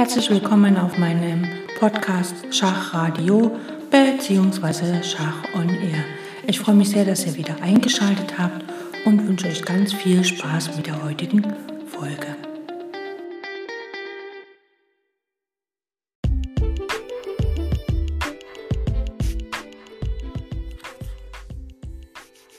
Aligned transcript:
Herzlich 0.00 0.30
willkommen 0.30 0.78
auf 0.78 0.96
meinem 0.96 1.46
Podcast 1.78 2.34
Schachradio 2.50 3.54
bzw. 3.90 5.02
Schach 5.02 5.44
on 5.54 5.68
Air. 5.68 6.02
Ich 6.46 6.58
freue 6.58 6.74
mich 6.74 6.88
sehr, 6.88 7.04
dass 7.04 7.26
ihr 7.26 7.36
wieder 7.36 7.60
eingeschaltet 7.60 8.38
habt 8.38 8.64
und 9.04 9.28
wünsche 9.28 9.48
euch 9.48 9.62
ganz 9.62 9.92
viel 9.92 10.24
Spaß 10.24 10.74
mit 10.74 10.86
der 10.86 11.04
heutigen 11.04 11.42
Folge. 11.86 12.34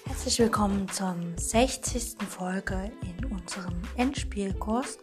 Herzlich 0.05 0.37
willkommen 0.37 0.87
zur 0.89 1.15
60. 1.37 2.17
Folge 2.29 2.91
in 3.01 3.25
unserem 3.25 3.81
Endspielkurs 3.97 4.99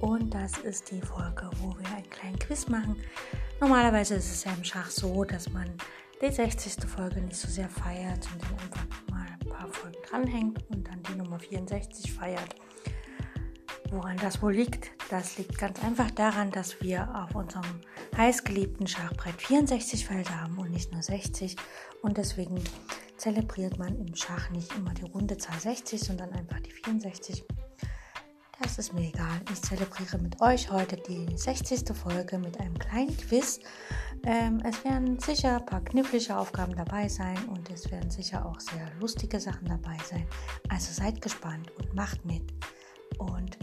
und 0.00 0.34
das 0.34 0.58
ist 0.58 0.90
die 0.90 1.00
Folge, 1.00 1.50
wo 1.60 1.76
wir 1.78 1.86
einen 1.94 2.08
kleinen 2.10 2.38
Quiz 2.38 2.68
machen. 2.68 2.96
Normalerweise 3.60 4.14
ist 4.14 4.30
es 4.30 4.44
ja 4.44 4.52
im 4.52 4.64
Schach 4.64 4.90
so, 4.90 5.24
dass 5.24 5.50
man 5.50 5.70
die 6.22 6.30
60. 6.30 6.84
Folge 6.84 7.20
nicht 7.20 7.36
so 7.36 7.48
sehr 7.48 7.68
feiert, 7.68 8.24
sondern 8.24 8.50
einfach 8.58 8.86
mal 9.10 9.26
ein 9.26 9.48
paar 9.48 9.68
Folgen 9.68 9.96
dranhängt 10.08 10.58
und 10.70 10.86
dann 10.88 11.02
die 11.02 11.16
Nummer 11.16 11.38
64 11.38 12.12
feiert. 12.12 12.54
Woran 13.90 14.16
das 14.18 14.40
wohl 14.40 14.54
liegt? 14.54 14.90
Das 15.10 15.36
liegt 15.36 15.58
ganz 15.58 15.82
einfach 15.82 16.10
daran, 16.12 16.50
dass 16.50 16.80
wir 16.80 17.08
auf 17.14 17.34
unserem 17.34 17.80
heißgeliebten 18.16 18.86
Schachbrett 18.86 19.40
64 19.42 20.06
Felder 20.06 20.40
haben 20.42 20.58
und 20.58 20.70
nicht 20.70 20.92
nur 20.92 21.02
60. 21.02 21.56
Und 22.00 22.16
deswegen 22.16 22.62
zelebriert 23.16 23.78
man 23.78 23.98
im 23.98 24.14
Schach 24.14 24.48
nicht 24.50 24.72
immer 24.76 24.94
die 24.94 25.10
runde 25.10 25.36
Zahl 25.36 25.58
60, 25.58 26.00
sondern 26.00 26.32
einfach 26.32 26.60
die 26.60 26.70
64. 26.70 27.44
Das 28.62 28.76
ist 28.76 28.92
mir 28.92 29.08
egal. 29.08 29.40
Ich 29.50 29.62
zelebriere 29.62 30.18
mit 30.18 30.38
euch 30.42 30.70
heute 30.70 30.96
die 30.96 31.34
60. 31.34 31.96
Folge 31.96 32.36
mit 32.36 32.60
einem 32.60 32.78
kleinen 32.78 33.16
Quiz. 33.16 33.58
Ähm, 34.24 34.60
es 34.62 34.84
werden 34.84 35.18
sicher 35.18 35.56
ein 35.56 35.64
paar 35.66 35.82
knifflige 35.82 36.36
Aufgaben 36.36 36.76
dabei 36.76 37.08
sein 37.08 37.38
und 37.48 37.70
es 37.70 37.90
werden 37.90 38.10
sicher 38.10 38.44
auch 38.44 38.60
sehr 38.60 38.86
lustige 39.00 39.40
Sachen 39.40 39.66
dabei 39.66 39.96
sein. 40.04 40.26
Also 40.68 40.92
seid 40.92 41.22
gespannt 41.22 41.70
und 41.78 41.94
macht 41.94 42.22
mit. 42.26 42.52
Und 43.16 43.56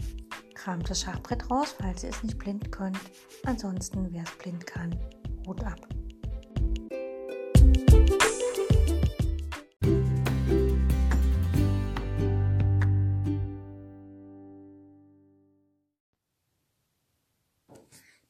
kramt 0.54 0.90
das 0.90 1.02
Schachbrett 1.02 1.48
raus, 1.48 1.76
falls 1.80 2.02
ihr 2.02 2.10
es 2.10 2.24
nicht 2.24 2.38
blind 2.38 2.72
könnt. 2.72 2.98
Ansonsten, 3.44 4.08
wer 4.10 4.24
es 4.24 4.32
blind 4.32 4.66
kann, 4.66 4.98
Hut 5.46 5.62
ab. 5.62 5.86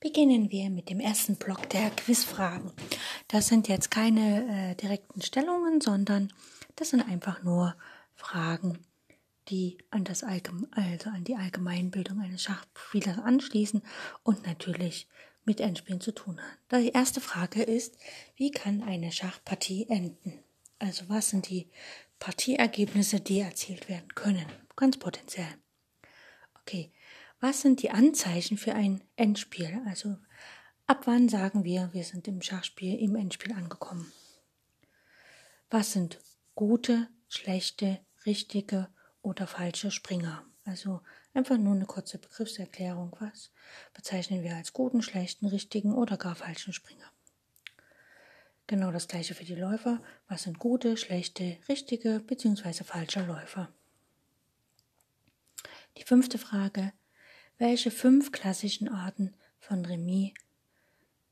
Beginnen 0.08 0.50
wir 0.50 0.70
mit 0.70 0.88
dem 0.88 1.00
ersten 1.00 1.36
Block 1.36 1.68
der 1.68 1.90
Quizfragen. 1.90 2.72
Das 3.28 3.48
sind 3.48 3.68
jetzt 3.68 3.90
keine 3.90 4.70
äh, 4.70 4.74
direkten 4.74 5.20
Stellungen, 5.20 5.82
sondern 5.82 6.32
das 6.76 6.88
sind 6.88 7.02
einfach 7.02 7.42
nur 7.42 7.76
Fragen, 8.14 8.78
die 9.50 9.76
an 9.90 10.04
das 10.04 10.24
Allgeme 10.24 10.66
also 10.70 11.10
an 11.10 11.24
die 11.24 11.36
Allgemeinbildung 11.36 12.22
eines 12.22 12.42
Schachspielers 12.42 13.18
anschließen 13.18 13.82
und 14.22 14.46
natürlich 14.46 15.08
mit 15.44 15.60
Endspielen 15.60 16.00
zu 16.00 16.12
tun 16.12 16.40
haben. 16.40 16.82
Die 16.82 16.88
erste 16.88 17.20
Frage 17.20 17.62
ist, 17.62 17.98
wie 18.34 18.50
kann 18.50 18.82
eine 18.82 19.12
Schachpartie 19.12 19.90
enden? 19.90 20.42
Also 20.78 21.04
was 21.08 21.28
sind 21.28 21.50
die 21.50 21.68
Partieergebnisse, 22.18 23.20
die 23.20 23.40
erzielt 23.40 23.90
werden 23.90 24.14
können? 24.14 24.46
Ganz 24.74 24.96
potenziell. 24.96 25.58
Okay, 26.62 26.92
was 27.40 27.60
sind 27.60 27.82
die 27.82 27.90
Anzeichen 27.90 28.58
für 28.58 28.74
ein 28.74 29.02
Endspiel? 29.16 29.80
Also 29.86 30.16
ab 30.86 31.02
wann 31.06 31.28
sagen 31.28 31.64
wir, 31.64 31.90
wir 31.92 32.04
sind 32.04 32.26
im 32.28 32.42
Schachspiel 32.42 32.98
im 32.98 33.14
Endspiel 33.16 33.52
angekommen? 33.52 34.12
Was 35.70 35.92
sind 35.92 36.18
gute, 36.54 37.08
schlechte, 37.28 38.00
richtige 38.26 38.88
oder 39.22 39.46
falsche 39.46 39.90
Springer? 39.90 40.44
Also 40.64 41.00
einfach 41.32 41.56
nur 41.56 41.74
eine 41.74 41.86
kurze 41.86 42.18
Begriffserklärung. 42.18 43.16
Was 43.20 43.50
bezeichnen 43.94 44.42
wir 44.42 44.56
als 44.56 44.72
guten, 44.72 45.02
schlechten, 45.02 45.46
richtigen 45.46 45.94
oder 45.94 46.16
gar 46.16 46.34
falschen 46.34 46.72
Springer? 46.72 47.10
Genau 48.66 48.90
das 48.90 49.08
gleiche 49.08 49.34
für 49.34 49.44
die 49.44 49.54
Läufer. 49.54 50.02
Was 50.28 50.42
sind 50.42 50.58
gute, 50.58 50.96
schlechte, 50.98 51.56
richtige 51.68 52.20
bzw. 52.20 52.84
falsche 52.84 53.24
Läufer? 53.24 53.72
Die 55.96 56.04
fünfte 56.04 56.38
Frage, 56.38 56.92
welche 57.58 57.90
fünf 57.90 58.32
klassischen 58.32 58.88
Arten 58.88 59.34
von 59.58 59.84
Remis 59.84 60.32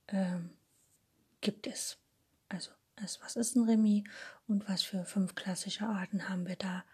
ähm, 0.08 0.50
gibt 1.40 1.66
es? 1.66 1.98
Also, 2.48 2.70
was 3.20 3.36
ist 3.36 3.56
ein 3.56 3.68
Remis 3.68 4.04
und 4.46 4.68
was 4.68 4.82
für 4.82 5.04
fünf 5.04 5.34
klassische 5.34 5.86
Arten 5.86 6.28
haben 6.28 6.46
wir 6.46 6.56
da? 6.56 6.84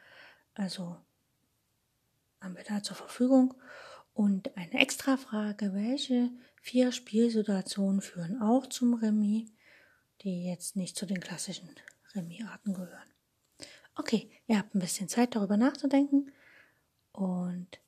Also, 0.54 0.97
haben 2.41 2.56
wir 2.56 2.65
da 2.65 2.82
zur 2.82 2.97
Verfügung? 2.97 3.54
Und 4.15 4.56
eine 4.56 4.81
extra 4.81 5.16
Frage, 5.16 5.72
welche 5.72 6.31
vier 6.60 6.93
Spielsituationen 6.93 8.03
führen 8.03 8.43
auch 8.43 8.66
zum 8.66 8.94
Remis, 8.94 9.50
die 10.20 10.44
jetzt 10.44 10.76
nicht 10.76 10.97
zu 10.97 11.06
den 11.06 11.20
klassischen 11.20 11.70
Remis-Arten 12.14 12.75
gehören? 12.75 13.10
Okay, 13.94 14.31
ihr 14.47 14.59
habt 14.59 14.75
ein 14.75 14.81
bisschen 14.81 15.09
Zeit 15.09 15.34
darüber 15.34 15.56
nachzudenken 15.56 16.32
und 17.12 17.78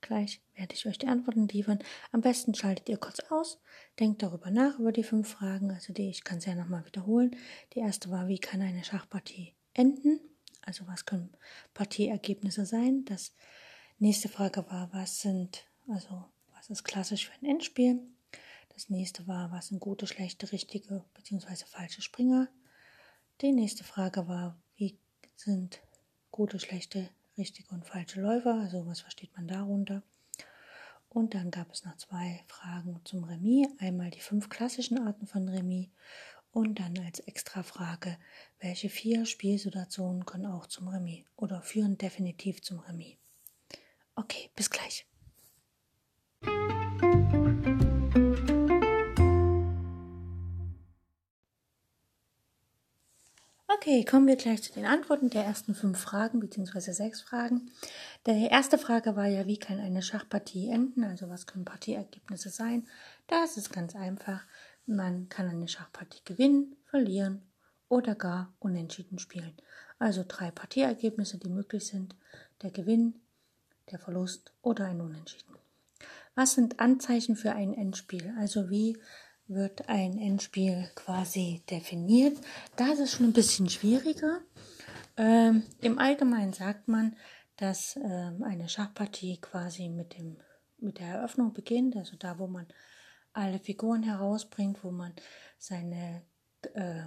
Gleich 0.00 0.40
werde 0.54 0.74
ich 0.74 0.86
euch 0.86 0.98
die 0.98 1.08
Antworten 1.08 1.48
liefern. 1.48 1.78
Am 2.12 2.20
besten 2.20 2.54
schaltet 2.54 2.88
ihr 2.88 2.96
kurz 2.96 3.20
aus, 3.30 3.60
denkt 3.98 4.22
darüber 4.22 4.50
nach 4.50 4.78
über 4.78 4.92
die 4.92 5.02
fünf 5.02 5.28
Fragen, 5.28 5.70
also 5.70 5.92
die, 5.92 6.08
ich 6.08 6.24
kann 6.24 6.38
es 6.38 6.46
ja 6.46 6.54
nochmal 6.54 6.86
wiederholen. 6.86 7.36
Die 7.74 7.80
erste 7.80 8.10
war, 8.10 8.28
wie 8.28 8.38
kann 8.38 8.62
eine 8.62 8.84
Schachpartie 8.84 9.54
enden? 9.74 10.20
Also 10.62 10.86
was 10.86 11.04
können 11.04 11.30
Partieergebnisse 11.74 12.66
sein? 12.66 13.04
Das 13.04 13.34
nächste 13.98 14.28
Frage 14.28 14.64
war, 14.70 14.92
was 14.92 15.20
sind, 15.20 15.66
also 15.88 16.24
was 16.54 16.70
ist 16.70 16.84
klassisch 16.84 17.28
für 17.28 17.34
ein 17.40 17.50
Endspiel? 17.50 18.00
Das 18.74 18.88
nächste 18.88 19.26
war, 19.26 19.50
was 19.52 19.68
sind 19.68 19.80
gute, 19.80 20.06
schlechte, 20.06 20.50
richtige 20.52 21.04
bzw. 21.14 21.64
falsche 21.66 22.02
Springer? 22.02 22.48
Die 23.40 23.52
nächste 23.52 23.84
Frage 23.84 24.28
war, 24.28 24.58
wie 24.76 24.98
sind 25.36 25.80
gute, 26.30 26.58
schlechte, 26.60 27.08
richtige 27.40 27.74
und 27.74 27.84
falsche 27.84 28.20
Läufer, 28.20 28.54
also 28.54 28.86
was 28.86 29.00
versteht 29.00 29.34
man 29.36 29.48
darunter. 29.48 30.02
Und 31.08 31.34
dann 31.34 31.50
gab 31.50 31.72
es 31.72 31.84
noch 31.84 31.96
zwei 31.96 32.44
Fragen 32.46 33.00
zum 33.04 33.24
Remis. 33.24 33.66
Einmal 33.80 34.10
die 34.10 34.20
fünf 34.20 34.48
klassischen 34.48 35.04
Arten 35.04 35.26
von 35.26 35.48
Remis 35.48 35.88
und 36.52 36.78
dann 36.78 36.96
als 37.00 37.18
Extrafrage, 37.20 38.16
welche 38.60 38.88
vier 38.88 39.26
Spielsituationen 39.26 40.24
können 40.24 40.46
auch 40.46 40.66
zum 40.66 40.86
Remis 40.88 41.24
oder 41.36 41.62
führen 41.62 41.98
definitiv 41.98 42.62
zum 42.62 42.78
Remis. 42.78 43.16
Okay, 44.14 44.50
bis 44.54 44.70
gleich. 44.70 45.09
Okay, 53.82 54.04
kommen 54.04 54.26
wir 54.26 54.36
gleich 54.36 54.62
zu 54.62 54.74
den 54.74 54.84
Antworten 54.84 55.30
der 55.30 55.42
ersten 55.42 55.74
fünf 55.74 55.98
Fragen 55.98 56.38
bzw. 56.38 56.92
sechs 56.92 57.22
Fragen. 57.22 57.70
Die 58.26 58.46
erste 58.46 58.76
Frage 58.76 59.16
war 59.16 59.26
ja, 59.26 59.46
wie 59.46 59.56
kann 59.56 59.80
eine 59.80 60.02
Schachpartie 60.02 60.68
enden? 60.68 61.02
Also 61.02 61.30
was 61.30 61.46
können 61.46 61.64
Partieergebnisse 61.64 62.50
sein? 62.50 62.86
Das 63.26 63.56
ist 63.56 63.72
ganz 63.72 63.96
einfach. 63.96 64.42
Man 64.84 65.30
kann 65.30 65.48
eine 65.48 65.66
Schachpartie 65.66 66.20
gewinnen, 66.26 66.76
verlieren 66.84 67.40
oder 67.88 68.14
gar 68.14 68.52
unentschieden 68.58 69.18
spielen. 69.18 69.54
Also 69.98 70.26
drei 70.28 70.50
Partieergebnisse, 70.50 71.38
die 71.38 71.48
möglich 71.48 71.86
sind. 71.86 72.14
Der 72.60 72.72
Gewinn, 72.72 73.14
der 73.90 73.98
Verlust 73.98 74.52
oder 74.60 74.84
ein 74.84 75.00
Unentschieden. 75.00 75.56
Was 76.34 76.52
sind 76.52 76.80
Anzeichen 76.80 77.34
für 77.34 77.52
ein 77.52 77.72
Endspiel? 77.72 78.34
Also 78.38 78.68
wie 78.68 78.98
wird 79.50 79.88
ein 79.88 80.18
Endspiel 80.18 80.88
quasi 80.94 81.62
definiert. 81.68 82.38
Da 82.76 82.92
ist 82.92 83.12
schon 83.12 83.26
ein 83.26 83.32
bisschen 83.32 83.68
schwieriger. 83.68 84.40
Ähm, 85.16 85.64
Im 85.80 85.98
Allgemeinen 85.98 86.52
sagt 86.52 86.88
man, 86.88 87.16
dass 87.56 87.96
ähm, 87.96 88.42
eine 88.42 88.68
Schachpartie 88.68 89.38
quasi 89.40 89.88
mit, 89.88 90.16
dem, 90.16 90.38
mit 90.78 90.98
der 90.98 91.08
Eröffnung 91.08 91.52
beginnt, 91.52 91.96
also 91.96 92.16
da, 92.16 92.38
wo 92.38 92.46
man 92.46 92.66
alle 93.32 93.58
Figuren 93.58 94.02
herausbringt, 94.02 94.82
wo 94.82 94.90
man 94.90 95.12
seine, 95.58 96.22
äh, 96.74 97.02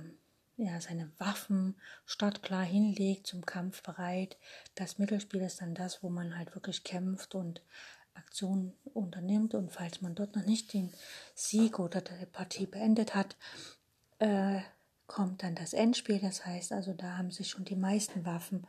ja, 0.57 0.79
seine 0.79 1.11
Waffen 1.17 1.75
startklar 2.05 2.63
hinlegt, 2.63 3.25
zum 3.25 3.45
Kampf 3.45 3.81
bereit. 3.81 4.37
Das 4.75 4.99
Mittelspiel 4.99 5.41
ist 5.41 5.61
dann 5.61 5.73
das, 5.73 6.03
wo 6.03 6.09
man 6.09 6.37
halt 6.37 6.53
wirklich 6.53 6.83
kämpft 6.83 7.35
und 7.35 7.63
Aktion 8.15 8.74
unternimmt 8.94 9.54
und 9.54 9.71
falls 9.71 10.01
man 10.01 10.15
dort 10.15 10.36
noch 10.36 10.45
nicht 10.45 10.74
den 10.74 10.92
Sieg 11.36 11.80
oder 11.80 12.01
die 12.01 12.25
Partie 12.25 12.65
beendet 12.65 13.15
hat, 13.15 13.36
äh, 14.19 14.62
kommt 15.07 15.44
dann 15.44 15.56
das 15.56 15.74
Endspiel. 15.74 16.19
Das 16.19 16.45
heißt 16.45 16.71
also, 16.71 16.94
da 16.94 17.18
haben 17.18 17.31
sich 17.31 17.50
schon 17.50 17.65
die 17.65 17.75
meisten 17.75 18.25
Waffen 18.25 18.65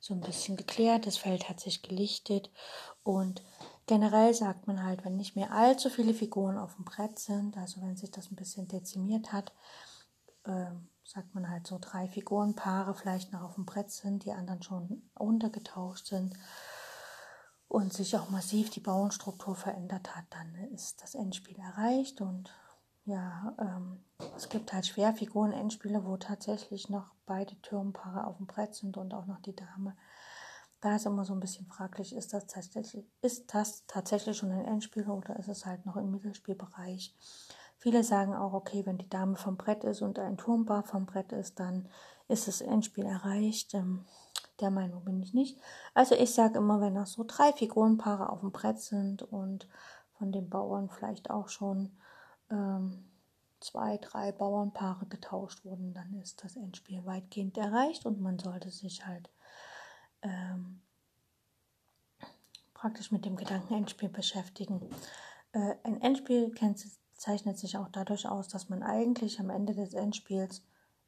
so 0.00 0.14
ein 0.14 0.20
bisschen 0.20 0.56
geklärt. 0.56 1.06
Das 1.06 1.16
Feld 1.16 1.48
hat 1.48 1.60
sich 1.60 1.82
gelichtet 1.82 2.50
und 3.02 3.42
generell 3.86 4.34
sagt 4.34 4.66
man 4.66 4.82
halt, 4.82 5.04
wenn 5.04 5.16
nicht 5.16 5.36
mehr 5.36 5.52
allzu 5.52 5.88
viele 5.88 6.14
Figuren 6.14 6.58
auf 6.58 6.74
dem 6.76 6.84
Brett 6.84 7.18
sind, 7.18 7.56
also 7.56 7.80
wenn 7.80 7.96
sich 7.96 8.10
das 8.10 8.30
ein 8.30 8.36
bisschen 8.36 8.68
dezimiert 8.68 9.32
hat, 9.32 9.52
äh, 10.44 10.66
sagt 11.04 11.34
man 11.34 11.48
halt 11.48 11.66
so 11.66 11.78
drei 11.80 12.08
Figurenpaare 12.08 12.94
vielleicht 12.94 13.32
noch 13.32 13.42
auf 13.42 13.54
dem 13.54 13.64
Brett 13.64 13.90
sind, 13.90 14.24
die 14.24 14.32
anderen 14.32 14.62
schon 14.62 15.08
untergetauscht 15.14 16.06
sind 16.06 16.34
und 17.68 17.92
sich 17.92 18.16
auch 18.16 18.30
massiv 18.30 18.70
die 18.70 18.80
Bauernstruktur 18.80 19.54
verändert 19.54 20.14
hat, 20.16 20.24
dann 20.30 20.54
ist 20.72 21.02
das 21.02 21.14
Endspiel 21.14 21.58
erreicht 21.58 22.20
und 22.20 22.50
ja, 23.04 23.54
ähm, 23.60 24.04
es 24.36 24.48
gibt 24.48 24.72
halt 24.72 24.86
Schwerfiguren-Endspiele, 24.86 26.04
wo 26.04 26.16
tatsächlich 26.16 26.90
noch 26.90 27.14
beide 27.24 27.60
Turmpaare 27.62 28.26
auf 28.26 28.38
dem 28.38 28.46
Brett 28.46 28.74
sind 28.74 28.96
und 28.96 29.14
auch 29.14 29.26
noch 29.26 29.40
die 29.40 29.54
Dame. 29.54 29.96
Da 30.80 30.96
ist 30.96 31.06
immer 31.06 31.24
so 31.24 31.32
ein 31.32 31.40
bisschen 31.40 31.66
fraglich, 31.66 32.14
ist 32.14 32.32
das 32.32 32.46
tatsächlich, 32.46 33.04
ist 33.22 33.54
das 33.54 33.86
tatsächlich 33.86 34.36
schon 34.36 34.50
ein 34.50 34.64
Endspiel 34.64 35.08
oder 35.08 35.36
ist 35.38 35.48
es 35.48 35.64
halt 35.66 35.86
noch 35.86 35.96
im 35.96 36.10
Mittelspielbereich? 36.10 37.14
Viele 37.78 38.02
sagen 38.02 38.34
auch, 38.34 38.52
okay, 38.52 38.84
wenn 38.84 38.98
die 38.98 39.08
Dame 39.08 39.36
vom 39.36 39.56
Brett 39.56 39.84
ist 39.84 40.02
und 40.02 40.18
ein 40.18 40.36
Turmbar 40.36 40.82
vom 40.82 41.06
Brett 41.06 41.32
ist, 41.32 41.60
dann 41.60 41.88
ist 42.26 42.48
das 42.48 42.60
Endspiel 42.60 43.04
erreicht. 43.04 43.74
Ähm, 43.74 44.04
der 44.60 44.70
Meinung 44.70 45.04
bin 45.04 45.22
ich 45.22 45.34
nicht. 45.34 45.58
Also 45.94 46.14
ich 46.14 46.32
sage 46.32 46.58
immer, 46.58 46.80
wenn 46.80 46.94
noch 46.94 47.06
so 47.06 47.24
drei 47.26 47.52
Figurenpaare 47.52 48.30
auf 48.30 48.40
dem 48.40 48.52
Brett 48.52 48.80
sind 48.80 49.22
und 49.22 49.68
von 50.18 50.32
den 50.32 50.48
Bauern 50.48 50.88
vielleicht 50.88 51.30
auch 51.30 51.48
schon 51.48 51.90
ähm, 52.50 53.04
zwei, 53.60 53.98
drei 53.98 54.32
Bauernpaare 54.32 55.06
getauscht 55.06 55.64
wurden, 55.64 55.94
dann 55.94 56.20
ist 56.20 56.44
das 56.44 56.56
Endspiel 56.56 57.04
weitgehend 57.04 57.56
erreicht 57.58 58.06
und 58.06 58.20
man 58.20 58.38
sollte 58.38 58.70
sich 58.70 59.06
halt 59.06 59.30
ähm, 60.22 60.80
praktisch 62.74 63.10
mit 63.10 63.24
dem 63.24 63.36
Gedanken 63.36 63.74
Endspiel 63.74 64.08
beschäftigen. 64.08 64.88
Äh, 65.52 65.74
ein 65.82 66.00
Endspiel 66.00 66.54
zeichnet 67.14 67.58
sich 67.58 67.76
auch 67.76 67.88
dadurch 67.90 68.28
aus, 68.28 68.48
dass 68.48 68.68
man 68.68 68.82
eigentlich 68.82 69.40
am 69.40 69.50
Ende 69.50 69.74
des 69.74 69.94
Endspiels 69.94 70.62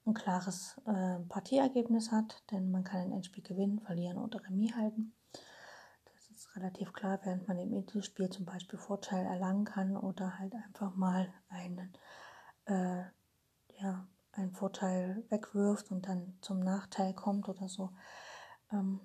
ein 0.09 0.15
klares 0.15 0.81
äh, 0.87 1.19
Partieergebnis 1.29 2.11
hat, 2.11 2.43
denn 2.51 2.71
man 2.71 2.85
kann 2.85 3.01
ein 3.01 3.13
Endspiel 3.13 3.43
gewinnen, 3.43 3.81
verlieren 3.81 4.19
oder 4.19 4.43
Remis 4.45 4.75
halten. 4.75 5.15
Das 5.33 6.31
ist 6.31 6.57
relativ 6.57 6.93
klar, 6.93 7.21
während 7.23 7.47
man 7.47 7.59
im 7.59 7.71
Mittelspiel 7.71 8.31
zum 8.31 8.47
Beispiel 8.47 8.79
Vorteil 8.79 9.27
erlangen 9.27 9.65
kann 9.65 9.97
oder 9.97 10.39
halt 10.39 10.55
einfach 10.55 10.95
mal 10.97 11.33
einen, 11.49 11.93
äh, 12.65 13.03
ja, 13.81 14.07
einen 14.33 14.53
Vorteil 14.53 15.25
wegwirft 15.29 15.91
und 15.91 16.07
dann 16.07 16.39
zum 16.41 16.61
Nachteil 16.61 17.13
kommt 17.15 17.49
oder 17.49 17.69
so. 17.69 17.91
Ähm, 18.73 19.01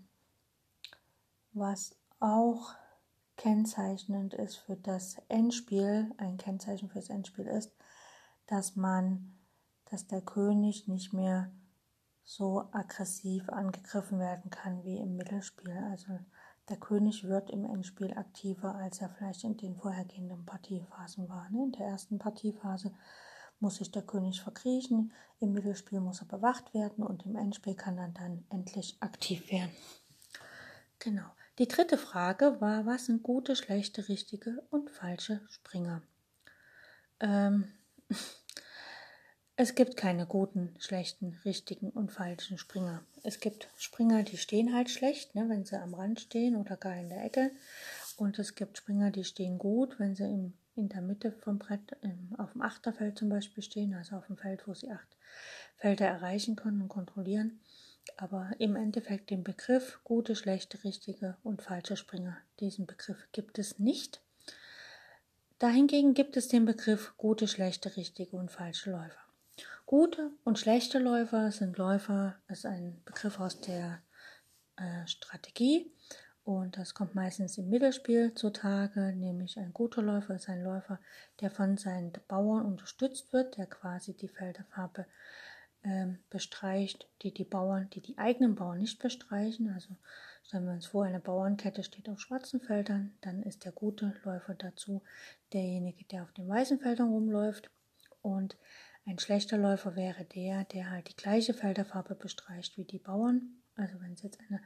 was 1.52 1.96
auch 2.20 2.74
kennzeichnend 3.36 4.34
ist 4.34 4.58
für 4.58 4.76
das 4.76 5.18
Endspiel, 5.28 6.12
ein 6.18 6.38
Kennzeichen 6.38 6.90
für 6.90 7.00
das 7.00 7.10
Endspiel 7.10 7.48
ist, 7.48 7.76
dass 8.48 8.76
man 8.76 9.43
dass 9.94 10.08
der 10.08 10.22
König 10.22 10.88
nicht 10.88 11.14
mehr 11.14 11.52
so 12.24 12.68
aggressiv 12.72 13.48
angegriffen 13.50 14.18
werden 14.18 14.50
kann 14.50 14.84
wie 14.84 14.98
im 14.98 15.16
Mittelspiel. 15.16 15.72
Also 15.92 16.20
der 16.68 16.78
König 16.78 17.26
wird 17.26 17.52
im 17.52 17.64
Endspiel 17.64 18.12
aktiver, 18.16 18.74
als 18.74 19.02
er 19.02 19.10
vielleicht 19.10 19.44
in 19.44 19.56
den 19.56 19.76
vorhergehenden 19.76 20.48
Partiephasen 20.48 21.30
war. 21.30 21.48
Ne? 21.52 21.66
In 21.66 21.72
der 21.74 21.86
ersten 21.86 22.18
Partiephase 22.18 22.92
muss 23.60 23.76
sich 23.76 23.92
der 23.92 24.02
König 24.02 24.42
verkriechen, 24.42 25.14
im 25.40 25.54
Mittelspiel 25.54 26.00
muss 26.00 26.22
er 26.22 26.28
bewacht 26.28 26.74
werden 26.74 27.04
und 27.04 27.28
im 27.28 27.36
Endspiel 27.36 27.76
kann 27.76 28.00
er 28.00 28.08
dann 28.08 28.48
endlich 28.50 28.98
aktiv 29.00 29.52
werden. 29.52 29.76
Genau. 30.98 31.30
Die 31.60 31.68
dritte 31.68 32.00
Frage 32.00 32.60
war, 32.60 32.88
was 32.88 33.06
sind 33.06 33.22
gute, 33.22 33.56
schlechte, 33.56 34.08
richtige 34.08 34.64
und 34.72 34.90
falsche 34.90 35.42
Springer? 35.50 36.02
Ähm, 37.20 37.72
Es 39.56 39.76
gibt 39.76 39.98
keine 39.98 40.26
guten, 40.26 40.74
schlechten, 40.80 41.40
richtigen 41.46 41.92
und 41.92 42.12
falschen 42.12 42.58
Springer. 42.58 43.04
Es 43.22 43.40
gibt 43.40 43.70
Springer, 43.78 44.24
die 44.24 44.38
stehen 44.38 44.74
halt 44.74 44.90
schlecht, 44.90 45.36
ne, 45.36 45.48
wenn 45.48 45.64
sie 45.64 45.80
am 45.80 45.94
Rand 45.94 46.20
stehen 46.22 46.56
oder 46.56 46.76
gar 46.76 46.96
in 46.96 47.10
der 47.10 47.24
Ecke. 47.24 47.52
Und 48.18 48.40
es 48.40 48.56
gibt 48.56 48.80
Springer, 48.80 49.12
die 49.12 49.24
stehen 49.24 49.60
gut, 49.60 50.00
wenn 50.00 50.16
sie 50.16 50.24
im, 50.24 50.54
in 50.76 50.90
der 50.90 51.02
Mitte 51.02 51.32
vom 51.32 51.60
Brett, 51.60 51.96
im, 52.02 52.34
auf 52.40 52.54
dem 52.54 52.64
Achterfeld 52.64 53.20
zum 53.20 53.30
Beispiel 53.30 53.62
stehen, 53.62 53.94
also 53.94 54.16
auf 54.16 54.26
dem 54.26 54.38
Feld, 54.38 54.68
wo 54.68 54.74
sie 54.74 54.90
acht 54.90 55.08
Felder 55.76 56.08
erreichen 56.08 56.56
können 56.56 56.82
und 56.82 56.90
kontrollieren. 56.90 57.60
Aber 58.18 58.50
im 58.58 58.76
Endeffekt 58.76 59.30
den 59.30 59.44
Begriff 59.44 60.00
gute, 60.04 60.36
schlechte, 60.36 60.84
richtige 60.84 61.38
und 61.44 61.62
falsche 61.62 61.96
Springer, 61.96 62.38
diesen 62.60 62.88
Begriff 62.88 63.28
gibt 63.32 63.60
es 63.60 63.78
nicht. 63.78 64.20
Dahingegen 65.60 66.16
gibt 66.16 66.38
es 66.38 66.48
den 66.48 66.66
Begriff 66.66 67.14
gute, 67.18 67.48
schlechte, 67.48 67.96
richtige 67.96 68.36
und 68.36 68.52
falsche 68.52 68.90
Läufer. 68.90 69.23
Gute 69.86 70.32
und 70.44 70.60
schlechte 70.60 71.00
Läufer 71.00 71.52
sind 71.52 71.78
Läufer, 71.78 72.36
ist 72.48 72.66
ein 72.66 73.02
Begriff 73.06 73.40
aus 73.40 73.62
der 73.62 74.02
äh, 74.78 75.06
Strategie 75.08 75.92
und 76.44 76.78
das 76.78 76.94
kommt 76.94 77.16
meistens 77.16 77.58
im 77.58 77.70
Mittelspiel 77.70 78.34
zutage, 78.34 79.14
nämlich 79.16 79.58
ein 79.58 79.72
guter 79.72 80.02
Läufer 80.02 80.36
ist 80.36 80.50
ein 80.50 80.64
Läufer, 80.64 81.00
der 81.40 81.50
von 81.50 81.78
seinen 81.78 82.12
Bauern 82.28 82.66
unterstützt 82.66 83.32
wird, 83.32 83.58
der 83.58 83.66
quasi 83.66 84.14
die 84.14 84.28
Felderfarbe 84.28 85.06
ähm, 85.84 86.20
bestreicht, 86.30 87.08
die 87.22 87.34
die 87.34 87.46
Bauern, 87.46 87.90
die 87.92 88.02
die 88.02 88.18
eigenen 88.18 88.56
Bauern 88.56 88.80
nicht 88.80 89.00
bestreichen. 89.00 89.70
Also 89.74 89.96
stellen 90.44 90.66
wir 90.66 90.74
uns 90.74 90.88
vor, 90.88 91.06
eine 91.06 91.22
Bauernkette 91.22 91.84
steht 91.84 92.10
auf 92.10 92.20
schwarzen 92.20 92.60
Feldern, 92.60 93.18
dann 93.22 93.42
ist 93.44 93.64
der 93.64 93.72
gute 93.72 94.14
Läufer 94.26 94.54
dazu 94.54 95.02
derjenige, 95.54 96.04
der 96.06 96.24
auf 96.24 96.32
den 96.34 96.50
weißen 96.50 96.80
Feldern 96.80 97.10
rumläuft 97.10 97.70
und 98.22 98.58
ein 99.06 99.20
schlechter 99.20 99.58
Läufer 99.58 99.96
wäre 99.96 100.24
der, 100.24 100.64
der 100.66 100.90
halt 100.90 101.10
die 101.10 101.16
gleiche 101.16 101.54
Felderfarbe 101.54 102.16
bestreicht 102.16 102.78
wie 102.78 102.86
die 102.86 103.00
Bauern. 103.00 103.62
Also 103.76 104.00
wenn 104.02 104.14
es 104.14 104.22
jetzt 104.22 104.40
eine 104.48 104.62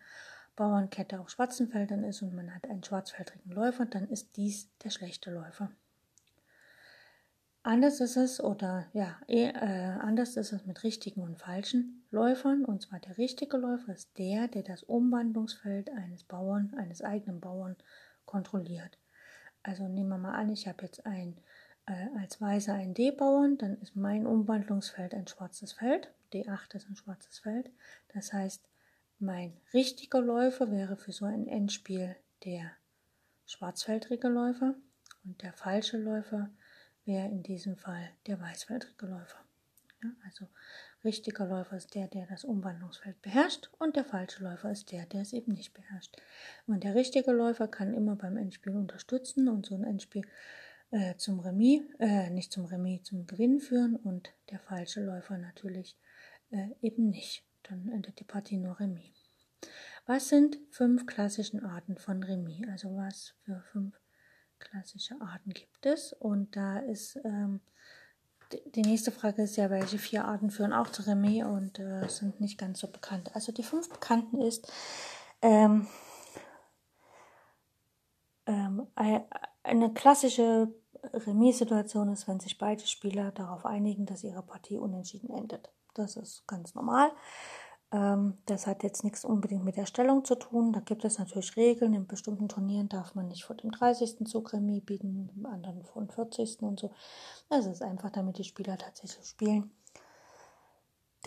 Bauernkette 0.56 1.20
auf 1.20 1.30
schwarzen 1.30 1.70
Feldern 1.70 2.04
ist 2.04 2.22
und 2.22 2.36
man 2.36 2.54
hat 2.54 2.70
einen 2.70 2.84
schwarzfeldrigen 2.84 3.52
Läufer, 3.52 3.86
dann 3.86 4.08
ist 4.10 4.38
dies 4.38 4.70
der 4.84 4.90
schlechte 4.90 5.32
Läufer. 5.32 5.72
Anders 7.64 8.00
ist 8.00 8.16
es 8.16 8.42
oder 8.42 8.88
ja, 8.94 9.18
eh, 9.28 9.50
äh, 9.50 9.98
anders 10.00 10.38
ist 10.38 10.54
es 10.54 10.66
mit 10.66 10.84
richtigen 10.84 11.22
und 11.22 11.38
falschen 11.38 12.06
Läufern. 12.12 12.64
Und 12.64 12.82
zwar 12.82 13.00
der 13.00 13.18
richtige 13.18 13.58
Läufer 13.58 13.94
ist 13.94 14.18
der, 14.18 14.48
der 14.48 14.64
das 14.64 14.84
Umwandlungsfeld 14.84 15.90
eines 15.90 16.24
Bauern, 16.24 16.74
eines 16.78 17.02
eigenen 17.02 17.42
Bauern 17.42 17.76
kontrolliert. 18.26 18.98
Also 19.64 19.88
nehmen 19.88 20.10
wir 20.10 20.18
mal 20.18 20.36
an, 20.36 20.50
ich 20.50 20.68
habe 20.68 20.86
jetzt 20.86 21.06
ein 21.06 21.38
äh, 21.88 22.08
als 22.20 22.40
Weißer 22.40 22.74
ein 22.74 22.94
D-Bauern, 22.94 23.58
dann 23.58 23.82
ist 23.82 23.96
mein 23.96 24.28
Umwandlungsfeld 24.28 25.14
ein 25.14 25.28
schwarzes 25.28 25.74
Feld. 25.74 26.12
D8 26.34 26.76
ist 26.76 26.90
ein 26.90 26.96
schwarzes 26.96 27.40
Feld. 27.40 27.70
Das 28.14 28.34
heißt, 28.34 28.62
mein 29.20 29.58
richtiger 29.74 30.22
Läufer 30.22 30.72
wäre 30.72 30.98
für 30.98 31.12
so 31.12 31.26
ein 31.26 31.48
Endspiel 31.48 32.16
der 32.46 32.72
schwarzfeldrige 33.46 34.28
Läufer 34.28 34.76
und 35.24 35.42
der 35.42 35.54
falsche 35.54 35.98
Läufer 35.98 36.50
wäre 37.06 37.28
in 37.28 37.42
diesem 37.42 37.78
Fall 37.78 38.10
der 38.28 38.40
weißfeldrige 38.40 39.08
Läufer. 39.08 39.40
Ja, 40.04 40.10
also 40.26 40.48
richtiger 41.04 41.48
Läufer 41.48 41.78
ist 41.78 41.96
der, 41.96 42.08
der 42.08 42.28
das 42.28 42.44
Umwandlungsfeld 42.44 43.20
beherrscht 43.22 43.72
und 43.80 43.96
der 43.96 44.06
falsche 44.06 44.44
Läufer 44.44 44.70
ist 44.70 44.92
der, 44.92 45.06
der 45.06 45.22
es 45.22 45.34
eben 45.34 45.54
nicht 45.54 45.74
beherrscht. 45.74 46.16
Und 46.68 46.84
der 46.84 46.94
richtige 46.94 47.32
Läufer 47.32 47.68
kann 47.68 47.94
immer 47.94 48.16
beim 48.16 48.38
Endspiel 48.38 48.76
unterstützen 48.76 49.48
und 49.48 49.66
so 49.66 49.74
ein 49.76 49.84
Endspiel 49.84 50.24
äh, 50.92 51.16
zum 51.18 51.40
Remis, 51.40 51.82
äh, 52.00 52.30
nicht 52.30 52.52
zum 52.52 52.66
Remis, 52.66 53.04
zum 53.04 53.26
Gewinn 53.26 53.60
führen 53.60 53.96
und 53.96 54.34
der 54.50 54.60
falsche 54.60 55.02
Läufer 55.02 55.38
natürlich 55.38 55.98
äh, 56.52 56.70
eben 56.82 57.10
nicht. 57.10 57.44
Dann 57.64 57.90
endet 57.90 58.20
die 58.20 58.24
Partie 58.24 58.58
nur 58.58 58.80
Remis. 58.80 59.30
Was 60.06 60.30
sind 60.30 60.58
fünf 60.72 61.06
klassischen 61.06 61.66
Arten 61.66 61.98
von 61.98 62.24
Remis? 62.24 62.66
Also 62.70 62.96
was 62.96 63.34
für 63.44 63.62
fünf 63.72 64.00
klassische 64.60 65.20
Arten 65.20 65.52
gibt 65.52 65.86
es? 65.86 66.14
Und 66.14 66.56
da 66.56 66.80
ist 66.80 67.20
ähm, 67.26 67.60
die 68.76 68.82
nächste 68.82 69.12
Frage 69.12 69.44
ist 69.44 69.58
ja, 69.58 69.70
welche 69.70 69.98
vier 69.98 70.24
Arten 70.24 70.50
führen 70.50 70.72
auch 70.72 70.88
zu 70.90 71.02
Remis 71.02 71.44
und 71.44 71.80
äh, 71.80 72.08
sind 72.08 72.40
nicht 72.40 72.58
ganz 72.58 72.80
so 72.80 72.88
bekannt. 72.88 73.36
Also 73.36 73.52
die 73.52 73.64
fünf 73.64 73.90
bekannten 73.90 74.42
ist 74.42 74.72
ähm, 75.42 75.88
ähm, 78.46 78.88
eine 79.68 79.94
klassische 79.94 80.74
Remis-Situation 81.14 82.12
ist, 82.12 82.28
wenn 82.28 82.40
sich 82.40 82.58
beide 82.58 82.86
Spieler 82.86 83.32
darauf 83.32 83.66
einigen, 83.66 84.06
dass 84.06 84.24
ihre 84.24 84.42
Partie 84.42 84.78
unentschieden 84.78 85.30
endet. 85.30 85.70
Das 85.94 86.16
ist 86.16 86.48
ganz 86.48 86.76
normal. 86.76 87.12
Ähm, 87.92 88.38
das 88.46 88.68
hat 88.68 88.84
jetzt 88.84 89.04
nichts 89.04 89.24
unbedingt 89.24 89.64
mit 89.64 89.78
der 89.78 89.86
Stellung 89.86 90.26
zu 90.26 90.36
tun. 90.36 90.74
Da 90.74 90.80
gibt 90.80 91.06
es 91.06 91.20
natürlich 91.20 91.56
Regeln. 91.56 91.94
In 91.94 92.08
bestimmten 92.08 92.50
Turnieren 92.50 92.90
darf 92.90 93.16
man 93.16 93.28
nicht 93.28 93.46
vor 93.46 93.56
dem 93.56 93.72
30. 93.72 94.28
Zug 94.28 94.54
Remis 94.54 94.84
bieten, 94.84 95.30
im 95.36 95.46
anderen 95.46 95.84
vor 95.84 96.02
dem 96.02 96.10
40. 96.10 96.62
und 96.64 96.80
so. 96.80 96.92
Das 97.50 97.66
ist 97.66 97.82
einfach, 97.82 98.10
damit 98.10 98.38
die 98.38 98.44
Spieler 98.44 98.78
tatsächlich 98.78 99.26
spielen. 99.26 99.72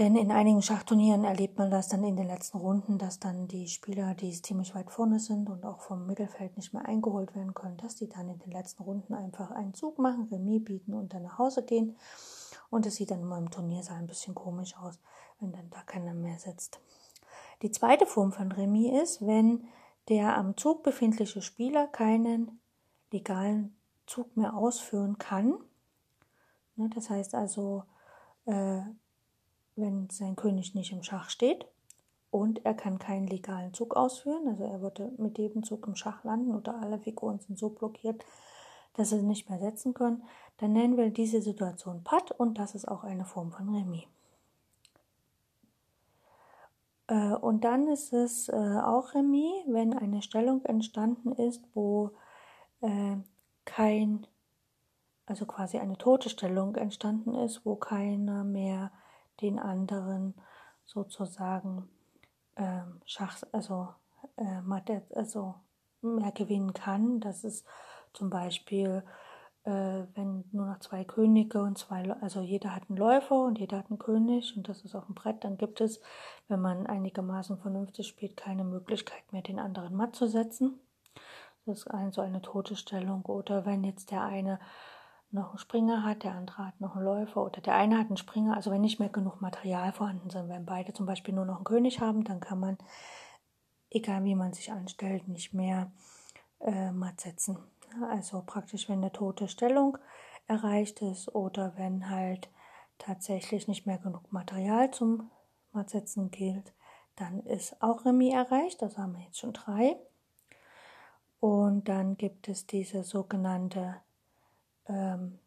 Denn 0.01 0.17
in 0.17 0.33
einigen 0.33 0.63
Schachturnieren 0.63 1.25
erlebt 1.25 1.59
man 1.59 1.71
das 1.71 1.89
dann 1.89 2.03
in 2.05 2.17
den 2.17 2.27
letzten 2.27 2.57
Runden, 2.57 2.97
dass 2.97 3.21
dann 3.21 3.49
die 3.49 3.69
Spieler, 3.69 4.15
die 4.15 4.33
ziemlich 4.33 4.75
weit 4.75 4.91
vorne 4.91 5.21
sind 5.21 5.51
und 5.51 5.67
auch 5.67 5.81
vom 5.81 6.07
Mittelfeld 6.07 6.57
nicht 6.57 6.73
mehr 6.73 6.87
eingeholt 6.87 7.35
werden 7.35 7.53
können, 7.53 7.77
dass 7.77 7.97
die 7.97 8.09
dann 8.09 8.31
in 8.31 8.39
den 8.39 8.51
letzten 8.51 8.83
Runden 8.83 9.13
einfach 9.13 9.51
einen 9.51 9.75
Zug 9.75 9.99
machen, 9.99 10.27
Remis 10.33 10.65
bieten 10.65 10.95
und 10.95 11.13
dann 11.13 11.25
nach 11.25 11.37
Hause 11.37 11.67
gehen. 11.67 11.99
Und 12.71 12.87
es 12.87 12.95
sieht 12.95 13.11
dann 13.11 13.21
immer 13.21 13.37
im 13.37 13.51
Turniersaal 13.51 13.99
ein 13.99 14.07
bisschen 14.07 14.35
komisch 14.35 14.75
aus, 14.79 14.99
wenn 15.39 15.53
dann 15.53 15.69
da 15.69 15.83
keiner 15.83 16.15
mehr 16.15 16.39
sitzt. 16.39 16.81
Die 17.61 17.71
zweite 17.71 18.07
Form 18.07 18.33
von 18.33 18.53
Remis 18.53 19.03
ist, 19.03 19.27
wenn 19.27 19.69
der 20.09 20.35
am 20.35 20.57
Zug 20.57 20.83
befindliche 20.83 21.43
Spieler 21.43 21.87
keinen 21.87 22.59
legalen 23.13 23.77
Zug 24.07 24.35
mehr 24.35 24.57
ausführen 24.57 25.19
kann. 25.19 25.59
Ne, 26.77 26.89
das 26.89 27.11
heißt 27.11 27.35
also, 27.35 27.85
äh, 28.47 28.81
wenn 29.81 30.09
sein 30.11 30.37
König 30.37 30.75
nicht 30.75 30.93
im 30.93 31.03
Schach 31.03 31.31
steht. 31.31 31.67
Und 32.31 32.65
er 32.65 32.75
kann 32.75 33.01
keinen 33.01 33.27
legalen 33.27 33.75
Zug 33.75 33.97
ausführen, 33.97 34.47
also 34.47 34.63
er 34.63 34.81
würde 34.81 35.11
mit 35.19 35.37
jedem 35.37 35.65
Zug 35.65 35.87
im 35.89 35.97
Schach 35.97 36.23
landen 36.23 36.55
oder 36.55 36.81
alle 36.81 37.01
Figuren 37.01 37.41
sind 37.41 37.59
so 37.59 37.71
blockiert, 37.71 38.25
dass 38.95 39.11
sie 39.11 39.23
nicht 39.23 39.51
mehr 39.51 39.59
setzen 39.59 39.95
können, 39.95 40.23
dann 40.59 40.73
nennen 40.73 40.97
wir 40.97 41.11
diese 41.11 41.43
Situation 41.43 42.05
Patt 42.05 42.31
und 42.31 42.59
das 42.59 42.75
ist 42.75 42.87
auch 42.87 43.03
eine 43.03 43.25
Form 43.25 43.51
von 43.51 43.75
Remis. 43.75 44.05
Äh, 47.09 47.35
und 47.35 47.65
dann 47.65 47.89
ist 47.89 48.13
es 48.13 48.49
äh, 48.49 48.53
auch 48.55 49.15
Remis, 49.15 49.65
wenn 49.67 49.93
eine 49.93 50.23
Stellung 50.23 50.65
entstanden 50.65 51.33
ist, 51.33 51.63
wo 51.75 52.13
äh, 52.81 53.17
kein, 53.65 54.27
also 55.27 55.47
quasi 55.47 55.79
eine 55.79 55.99
tote 55.99 56.29
Stellung 56.29 56.77
entstanden 56.77 57.35
ist, 57.35 57.67
wo 57.67 57.75
keiner 57.75 58.45
mehr 58.45 58.93
den 59.41 59.59
anderen 59.59 60.35
sozusagen 60.85 61.89
ähm, 62.57 63.01
Schach, 63.05 63.43
also, 63.53 63.89
äh, 64.37 65.01
also 65.15 65.55
mehr 66.03 66.33
gewinnen 66.33 66.73
kann. 66.75 67.21
Das 67.21 67.45
ist 67.45 67.67
zum 68.13 68.31
Beispiel, 68.31 69.05
äh, 69.65 70.03
wenn 70.15 70.45
nur 70.53 70.67
noch 70.67 70.81
zwei 70.81 71.05
Könige 71.05 71.63
und 71.63 71.79
zwei, 71.79 72.11
also 72.21 72.41
jeder 72.41 72.75
hat 72.75 72.89
einen 72.89 72.99
Läufer 72.99 73.45
und 73.45 73.59
jeder 73.59 73.79
hat 73.79 73.91
einen 73.91 73.99
König 73.99 74.57
und 74.57 74.69
das 74.69 74.85
ist 74.85 74.95
auf 74.95 75.07
dem 75.07 75.15
Brett, 75.15 75.45
dann 75.45 75.59
gibt 75.59 75.81
es, 75.81 76.01
wenn 76.49 76.61
man 76.61 76.87
einigermaßen 76.87 77.59
vernünftig 77.59 78.09
spielt, 78.09 78.37
keine 78.37 78.65
Möglichkeit 78.65 79.33
mehr, 79.33 79.43
den 79.43 79.59
anderen 79.59 79.95
matt 79.95 80.17
zu 80.17 80.27
setzen. 80.27 80.81
Das 81.67 81.79
ist 81.79 81.89
ein, 81.89 82.11
so 82.11 82.21
eine 82.21 82.43
tote 82.43 82.75
Stellung. 82.75 83.25
Oder 83.27 83.67
wenn 83.67 83.85
jetzt 83.85 84.11
der 84.11 84.23
eine 84.23 84.59
noch 85.33 85.51
einen 85.51 85.59
Springer 85.59 86.05
hat, 86.05 86.25
der 86.25 86.35
andere 86.35 86.67
hat 86.67 86.81
noch 86.81 86.97
einen 86.97 87.05
Läufer 87.05 87.45
oder 87.45 87.61
der 87.61 87.75
eine 87.75 87.99
hat 87.99 88.09
einen 88.09 88.17
Springer, 88.17 88.57
also 88.57 88.71
wenn 88.71 88.81
nicht 88.81 88.99
mehr 88.99 89.09
genug 89.09 89.41
Material 89.41 89.93
vorhanden 89.93 90.31
sind, 90.31 90.49
wenn 90.49 90.67
beide 90.67 90.93
zum 90.93 91.07
Beispiel 91.07 91.35
nur 91.35 91.45
noch 91.45 91.57
einen 91.57 91.65
König 91.65 92.01
haben, 92.01 92.25
dann 92.25 92.41
kann 92.41 92.59
man, 92.59 92.79
egal 93.91 94.25
wie 94.25 94.35
man 94.35 94.53
sich 94.53 94.73
anstellt, 94.73 95.29
nicht 95.29 95.55
mehr 95.55 95.93
äh, 96.61 96.91
matt 96.91 97.21
setzen. 97.21 97.59
Also 98.09 98.43
praktisch, 98.45 98.89
wenn 98.89 98.99
eine 98.99 99.13
tote 99.13 99.49
Stellung 99.49 99.99
erreicht 100.47 101.03
ist 101.03 101.35
oder 101.35 101.77
wenn 101.77 102.11
halt 102.11 102.49
tatsächlich 102.99 103.69
nicht 103.69 103.87
mehr 103.87 103.99
genug 103.99 104.33
Material 104.33 104.91
zum 104.91 105.31
Mattsetzen 105.73 106.31
gilt, 106.31 106.73
dann 107.17 107.41
ist 107.41 107.81
auch 107.83 108.05
Remis 108.05 108.35
erreicht. 108.35 108.83
Das 108.83 108.99
haben 108.99 109.15
wir 109.15 109.23
jetzt 109.25 109.39
schon 109.39 109.53
drei. 109.53 109.97
Und 111.39 111.89
dann 111.89 112.17
gibt 112.17 112.49
es 112.49 112.67
diese 112.67 113.03
sogenannte 113.03 113.97
ähm, 114.87 115.39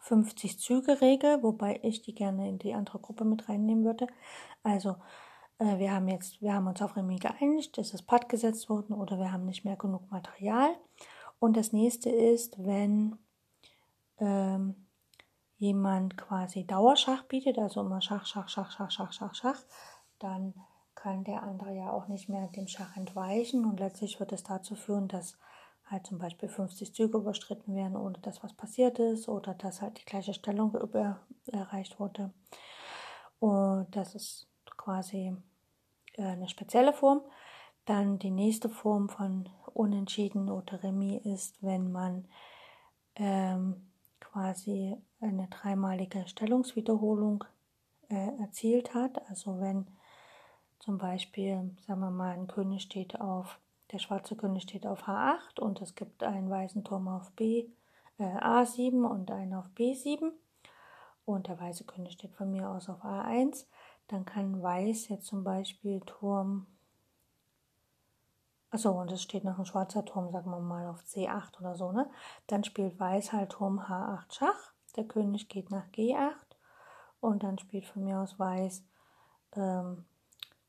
50 0.00 0.58
Züge 0.58 1.00
Regel, 1.00 1.42
wobei 1.42 1.80
ich 1.82 2.02
die 2.02 2.14
gerne 2.14 2.48
in 2.48 2.58
die 2.58 2.74
andere 2.74 2.98
Gruppe 2.98 3.24
mit 3.24 3.48
reinnehmen 3.48 3.84
würde. 3.84 4.06
Also 4.62 4.96
äh, 5.58 5.78
wir 5.78 5.92
haben 5.92 6.08
jetzt, 6.08 6.42
wir 6.42 6.54
haben 6.54 6.66
uns 6.66 6.82
auf 6.82 6.96
Remis 6.96 7.20
geeinigt, 7.20 7.78
ist 7.78 8.06
Patt 8.06 8.28
gesetzt 8.28 8.68
worden 8.68 8.94
oder 8.94 9.18
wir 9.18 9.32
haben 9.32 9.46
nicht 9.46 9.64
mehr 9.64 9.76
genug 9.76 10.10
Material. 10.10 10.74
Und 11.38 11.56
das 11.56 11.72
nächste 11.72 12.10
ist, 12.10 12.62
wenn 12.64 13.16
ähm, 14.18 14.86
jemand 15.56 16.16
quasi 16.16 16.66
Dauerschach 16.66 17.24
bietet, 17.24 17.58
also 17.58 17.80
immer 17.80 18.00
Schach, 18.00 18.26
Schach, 18.26 18.48
Schach, 18.48 18.72
Schach, 18.72 18.90
Schach, 18.90 19.12
Schach, 19.12 19.34
Schach, 19.34 19.60
dann 20.18 20.54
kann 20.94 21.24
der 21.24 21.42
andere 21.42 21.74
ja 21.74 21.90
auch 21.90 22.08
nicht 22.08 22.28
mehr 22.28 22.48
dem 22.48 22.66
Schach 22.66 22.96
entweichen 22.96 23.64
und 23.64 23.80
letztlich 23.80 24.20
wird 24.20 24.32
es 24.32 24.42
dazu 24.42 24.74
führen, 24.74 25.08
dass 25.08 25.38
halt 25.92 26.06
zum 26.06 26.18
Beispiel 26.18 26.48
50 26.48 26.94
Züge 26.94 27.18
überstritten 27.18 27.76
werden, 27.76 27.96
ohne 27.96 28.18
dass 28.18 28.42
was 28.42 28.54
passiert 28.54 28.98
ist 28.98 29.28
oder 29.28 29.54
dass 29.54 29.82
halt 29.82 29.98
die 29.98 30.04
gleiche 30.04 30.34
Stellung 30.34 30.74
über 30.74 31.20
erreicht 31.46 32.00
wurde. 32.00 32.32
Und 33.38 33.88
das 33.90 34.14
ist 34.14 34.48
quasi 34.76 35.36
äh, 36.14 36.22
eine 36.22 36.48
spezielle 36.48 36.92
Form. 36.92 37.20
Dann 37.84 38.18
die 38.18 38.30
nächste 38.30 38.68
Form 38.68 39.08
von 39.08 39.48
Unentschieden 39.74 40.50
oder 40.50 40.82
Remis 40.82 41.24
ist, 41.24 41.62
wenn 41.62 41.90
man 41.90 42.26
ähm, 43.16 43.88
quasi 44.20 44.96
eine 45.20 45.48
dreimalige 45.48 46.26
Stellungswiederholung 46.26 47.44
äh, 48.08 48.40
erzielt 48.40 48.94
hat. 48.94 49.28
Also 49.28 49.60
wenn 49.60 49.86
zum 50.78 50.98
Beispiel, 50.98 51.76
sagen 51.86 52.00
wir 52.00 52.10
mal, 52.10 52.34
ein 52.34 52.46
König 52.46 52.82
steht 52.82 53.20
auf, 53.20 53.58
der 53.92 53.98
schwarze 53.98 54.36
König 54.36 54.62
steht 54.62 54.86
auf 54.86 55.06
H8 55.06 55.60
und 55.60 55.80
es 55.82 55.94
gibt 55.94 56.22
einen 56.22 56.50
weißen 56.50 56.82
Turm 56.82 57.08
auf 57.08 57.30
B, 57.32 57.68
äh, 58.18 58.24
A7 58.38 59.04
und 59.04 59.30
einen 59.30 59.54
auf 59.54 59.66
B7 59.76 60.32
und 61.24 61.48
der 61.48 61.60
weiße 61.60 61.84
König 61.84 62.14
steht 62.14 62.34
von 62.34 62.50
mir 62.50 62.68
aus 62.70 62.88
auf 62.88 63.04
A1, 63.04 63.66
dann 64.08 64.24
kann 64.24 64.62
Weiß 64.62 65.08
jetzt 65.08 65.26
zum 65.26 65.44
Beispiel 65.44 66.00
Turm, 66.00 66.66
achso, 68.70 68.98
und 68.98 69.12
es 69.12 69.22
steht 69.22 69.44
noch 69.44 69.58
ein 69.58 69.66
schwarzer 69.66 70.04
Turm, 70.04 70.30
sagen 70.30 70.50
wir 70.50 70.60
mal, 70.60 70.88
auf 70.88 71.02
C8 71.02 71.60
oder 71.60 71.76
so, 71.76 71.92
ne? 71.92 72.10
Dann 72.46 72.64
spielt 72.64 72.98
Weiß 72.98 73.32
halt 73.32 73.52
Turm 73.52 73.78
H8 73.80 74.34
Schach, 74.34 74.72
der 74.96 75.04
König 75.04 75.48
geht 75.48 75.70
nach 75.70 75.86
G8 75.88 76.56
und 77.20 77.42
dann 77.42 77.58
spielt 77.58 77.86
von 77.86 78.04
mir 78.04 78.20
aus 78.20 78.38
Weiß 78.38 78.84
ähm, 79.54 80.06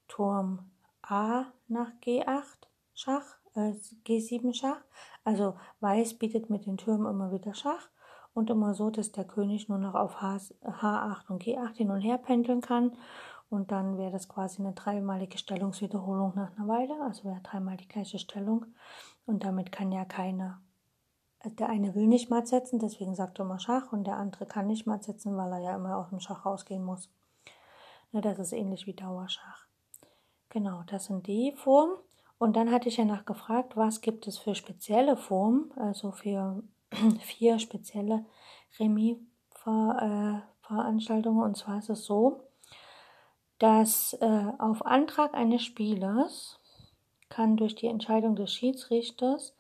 Turm 0.08 0.72
A 1.02 1.46
nach 1.68 1.90
G8 2.02 2.68
Schach, 2.94 3.38
äh, 3.56 3.74
G7 4.06 4.54
Schach. 4.54 4.82
Also 5.24 5.56
Weiß 5.80 6.16
bietet 6.16 6.50
mit 6.50 6.66
den 6.66 6.78
Türmen 6.78 7.10
immer 7.10 7.32
wieder 7.32 7.54
Schach 7.54 7.90
und 8.34 8.50
immer 8.50 8.74
so, 8.74 8.90
dass 8.90 9.12
der 9.12 9.26
König 9.26 9.70
nur 9.70 9.78
noch 9.78 9.96
auf 9.96 10.22
H, 10.22 10.38
H8 10.64 11.30
und 11.30 11.44
G8 11.44 11.76
hin 11.76 11.92
und 11.92 12.02
her 12.02 12.18
pendeln 12.18 12.62
kann. 12.62 12.96
Und 13.50 13.72
dann 13.72 13.98
wäre 13.98 14.12
das 14.12 14.28
quasi 14.28 14.64
eine 14.64 14.74
dreimalige 14.74 15.38
Stellungswiederholung 15.38 16.34
nach 16.36 16.58
einer 16.58 16.68
Weile, 16.68 17.00
also 17.04 17.26
wäre 17.26 17.42
dreimal 17.44 17.78
die 17.78 17.88
gleiche 17.88 18.18
Stellung. 18.18 18.66
Und 19.28 19.44
damit 19.44 19.72
kann 19.72 19.92
ja 19.92 20.06
keiner, 20.06 20.60
der 21.46 21.70
eine 21.70 21.94
will 21.94 22.08
nicht 22.08 22.32
matt 22.32 22.48
setzen, 22.48 22.80
deswegen 22.80 23.14
sagt 23.14 23.40
er 23.40 23.46
immer 23.46 23.60
Schach, 23.60 23.92
und 23.92 24.06
der 24.06 24.18
andere 24.18 24.48
kann 24.48 24.66
nicht 24.66 24.88
matt 24.88 25.04
setzen, 25.04 25.38
weil 25.38 25.52
er 25.52 25.60
ja 25.60 25.76
immer 25.76 25.98
aus 25.98 26.10
dem 26.10 26.20
Schach 26.20 26.46
rausgehen 26.46 26.84
muss. 26.84 27.12
Ja, 28.12 28.22
das 28.22 28.40
ist 28.40 28.54
ähnlich 28.54 28.88
wie 28.88 28.94
Dauerschach. 28.94 29.68
Genau, 30.50 30.84
das 30.88 31.06
sind 31.06 31.28
die 31.28 31.52
Formen. 31.56 31.96
Und 32.44 32.54
dann 32.58 32.72
hatte 32.72 32.90
ich 32.90 32.98
ja 32.98 33.06
nachgefragt, 33.06 33.78
was 33.78 34.02
gibt 34.02 34.28
es 34.28 34.38
für 34.38 34.54
spezielle 34.54 35.16
Formen, 35.16 35.72
also 35.78 36.12
für 36.12 36.62
vier 37.22 37.58
spezielle 37.58 38.26
Remis-Veranstaltungen. 38.80 41.42
Und 41.42 41.56
zwar 41.56 41.78
ist 41.78 41.90
es 41.90 42.04
so, 42.04 42.44
dass 43.60 44.12
äh, 44.20 44.52
auf 44.60 44.86
Antrag 44.86 45.34
eines 45.34 45.64
Spielers 45.64 46.60
kann 47.30 47.56
durch 47.56 47.76
die 47.76 47.88
Entscheidung 47.88 48.36
des 48.36 48.52
Schiedsrichters 48.52 49.56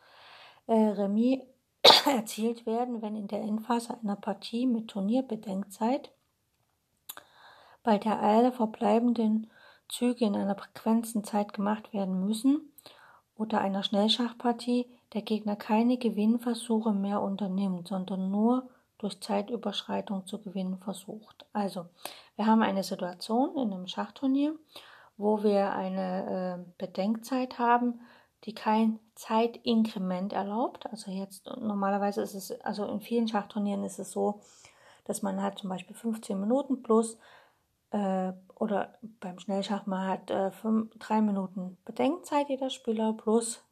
äh, 0.68 0.74
Remis 0.74 1.40
erzielt 2.06 2.66
werden, 2.66 3.02
wenn 3.02 3.16
in 3.16 3.28
der 3.28 3.44
Endphase 3.44 3.98
einer 4.04 4.18
Partie 4.18 4.68
mit 4.68 4.90
Turnierbedenkzeit 4.90 6.12
bei 7.82 7.98
der 7.98 8.22
alle 8.22 8.52
verbleibenden 8.52 9.50
Züge 9.88 10.26
in 10.26 10.36
einer 10.36 10.56
begrenzten 10.56 11.24
Zeit 11.24 11.54
gemacht 11.54 11.94
werden 11.94 12.26
müssen 12.26 12.73
oder 13.44 13.60
einer 13.60 13.84
Schnellschachpartie 13.84 14.88
der 15.14 15.22
Gegner 15.22 15.56
keine 15.56 15.98
Gewinnversuche 15.98 16.94
mehr 16.94 17.22
unternimmt, 17.22 17.90
sondern 17.90 18.32
nur 18.32 18.70
durch 18.98 19.20
Zeitüberschreitung 19.20 20.26
zu 20.26 20.42
gewinnen 20.42 20.78
versucht. 20.78 21.46
Also, 21.52 21.86
wir 22.38 22.46
haben 22.46 22.64
eine 22.64 22.84
Situation 22.84 23.58
in 23.58 23.74
einem 23.74 23.88
Schachturnier, 23.88 24.56
wo 25.18 25.44
wir 25.44 25.74
eine 25.74 26.66
äh, 26.66 26.72
Bedenkzeit 26.78 27.60
haben, 27.60 28.00
die 28.46 28.56
kein 28.56 29.00
Zeitinkrement 29.16 30.34
erlaubt. 30.34 30.88
Also 30.88 31.12
jetzt 31.12 31.46
normalerweise 31.46 32.22
ist 32.22 32.34
es, 32.34 32.52
also 32.62 32.86
in 32.86 33.02
vielen 33.02 33.28
Schachturnieren 33.28 33.84
ist 33.84 34.00
es 34.00 34.12
so, 34.12 34.40
dass 35.06 35.22
man 35.22 35.42
hat 35.42 35.60
zum 35.60 35.70
Beispiel 35.70 35.96
15 35.96 36.40
Minuten 36.40 36.82
plus 36.82 37.18
äh, 37.94 38.34
oder 38.56 38.94
beim 39.20 39.40
Schnellschach 39.40 39.86
man 39.86 40.08
hat 40.08 40.30
äh, 40.30 40.52
fünf, 40.52 40.94
drei 41.00 41.22
Minuten 41.22 41.78
Bedenkzeit 41.86 42.50
jeder 42.50 42.70
Spieler 42.70 43.14
plus 43.14 43.64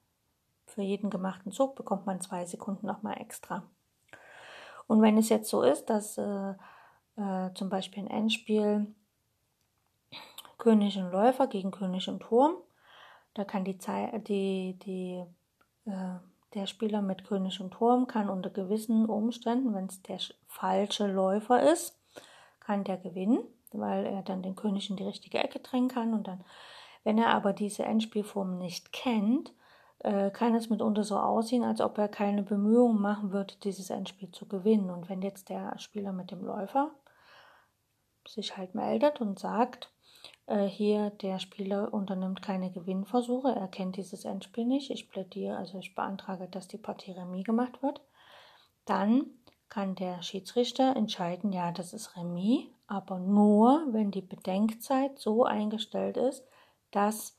für 0.66 0.82
jeden 0.82 1.10
gemachten 1.10 1.52
Zug 1.52 1.76
bekommt 1.76 2.06
man 2.06 2.22
zwei 2.22 2.46
Sekunden 2.46 2.88
nochmal 2.88 3.20
extra. 3.20 3.64
Und 4.88 5.02
wenn 5.02 5.18
es 5.18 5.28
jetzt 5.28 5.50
so 5.50 5.64
ist, 5.64 5.90
dass 5.90 6.18
äh, 6.18 6.54
äh, 7.18 7.54
zum 7.54 7.70
Beispiel 7.70 8.04
ein 8.04 8.10
Endspiel 8.10 8.88
König 10.62 10.96
und 10.98 11.12
Läufer 11.12 11.48
gegen 11.48 11.72
König 11.72 12.08
und 12.08 12.20
Turm. 12.20 12.54
Da 13.34 13.44
kann 13.44 13.64
die, 13.64 13.80
Zeit, 13.80 14.28
die, 14.28 14.78
die 14.86 15.24
äh, 15.86 16.20
der 16.54 16.68
Spieler 16.68 17.02
mit 17.02 17.24
König 17.24 17.60
und 17.60 17.72
Turm 17.72 18.06
kann 18.06 18.30
unter 18.30 18.52
gewissen 18.52 19.08
Umständen, 19.08 19.74
wenn 19.74 19.86
es 19.86 20.04
der 20.04 20.20
falsche 20.48 21.08
Läufer 21.08 21.64
ist, 21.72 21.98
kann 22.60 22.84
der 22.84 22.98
gewinnen, 22.98 23.40
weil 23.74 24.06
er 24.06 24.22
dann 24.22 24.44
den 24.44 24.56
König 24.56 24.90
in 24.90 24.96
die 24.96 25.04
richtige 25.04 25.40
Ecke 25.40 25.60
drängen 25.60 25.90
kann. 25.90 26.14
Und 26.14 26.28
dann, 26.28 26.44
wenn 27.04 27.18
er 27.18 27.30
aber 27.30 27.54
diese 27.54 27.84
Endspielform 27.84 28.58
nicht 28.58 28.92
kennt, 28.92 29.54
äh, 30.00 30.32
kann 30.32 30.56
es 30.56 30.70
mitunter 30.70 31.04
so 31.04 31.18
aussehen, 31.18 31.64
als 31.64 31.82
ob 31.82 31.98
er 31.98 32.08
keine 32.08 32.44
Bemühungen 32.44 33.02
machen 33.02 33.32
würde, 33.32 33.54
dieses 33.64 33.90
Endspiel 33.90 34.32
zu 34.32 34.48
gewinnen. 34.48 34.90
Und 34.90 35.10
wenn 35.10 35.22
jetzt 35.22 35.50
der 35.50 35.78
Spieler 35.78 36.12
mit 36.12 36.32
dem 36.32 36.44
Läufer 36.44 36.92
sich 38.28 38.58
halt 38.58 38.76
meldet 38.76 39.22
und 39.22 39.40
sagt, 39.40 39.92
äh, 40.48 40.66
hier 40.66 41.10
der 41.10 41.40
Spieler 41.40 41.94
unternimmt 41.94 42.42
keine 42.42 42.72
Gewinnversuche, 42.72 43.56
er 43.56 43.68
kennt 43.68 43.98
dieses 43.98 44.26
Endspiel 44.26 44.66
nicht, 44.66 44.92
ich 44.92 45.10
plädiere, 45.10 45.58
also 45.58 45.78
ich 45.78 45.96
beantrage, 45.96 46.48
dass 46.48 46.68
die 46.68 46.78
Partie 46.78 47.12
Remis 47.12 47.44
gemacht 47.44 47.82
wird, 47.82 48.02
dann 48.86 49.26
kann 49.70 49.96
der 49.96 50.22
Schiedsrichter 50.22 50.96
entscheiden, 50.96 51.54
ja, 51.54 51.72
das 51.72 51.94
ist 51.94 52.18
Remis, 52.18 52.66
aber 52.92 53.20
nur, 53.20 53.88
wenn 53.92 54.12
die 54.12 54.22
Bedenkzeit 54.22 55.18
so 55.18 55.46
eingestellt 55.46 56.18
ist, 56.18 56.46
dass 56.92 57.38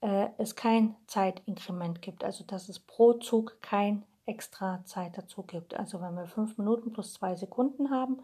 äh, 0.00 0.28
es 0.38 0.56
kein 0.56 0.96
Zeitinkrement 1.06 2.00
gibt, 2.00 2.24
also 2.24 2.44
dass 2.44 2.70
es 2.70 2.78
pro 2.78 3.12
Zug 3.12 3.60
kein 3.60 4.06
extra 4.24 4.82
Zeit 4.86 5.18
dazu 5.18 5.42
gibt. 5.42 5.74
Also 5.74 6.00
wenn 6.00 6.14
wir 6.14 6.26
fünf 6.26 6.56
Minuten 6.56 6.94
plus 6.94 7.12
zwei 7.12 7.34
Sekunden 7.34 7.90
haben, 7.90 8.22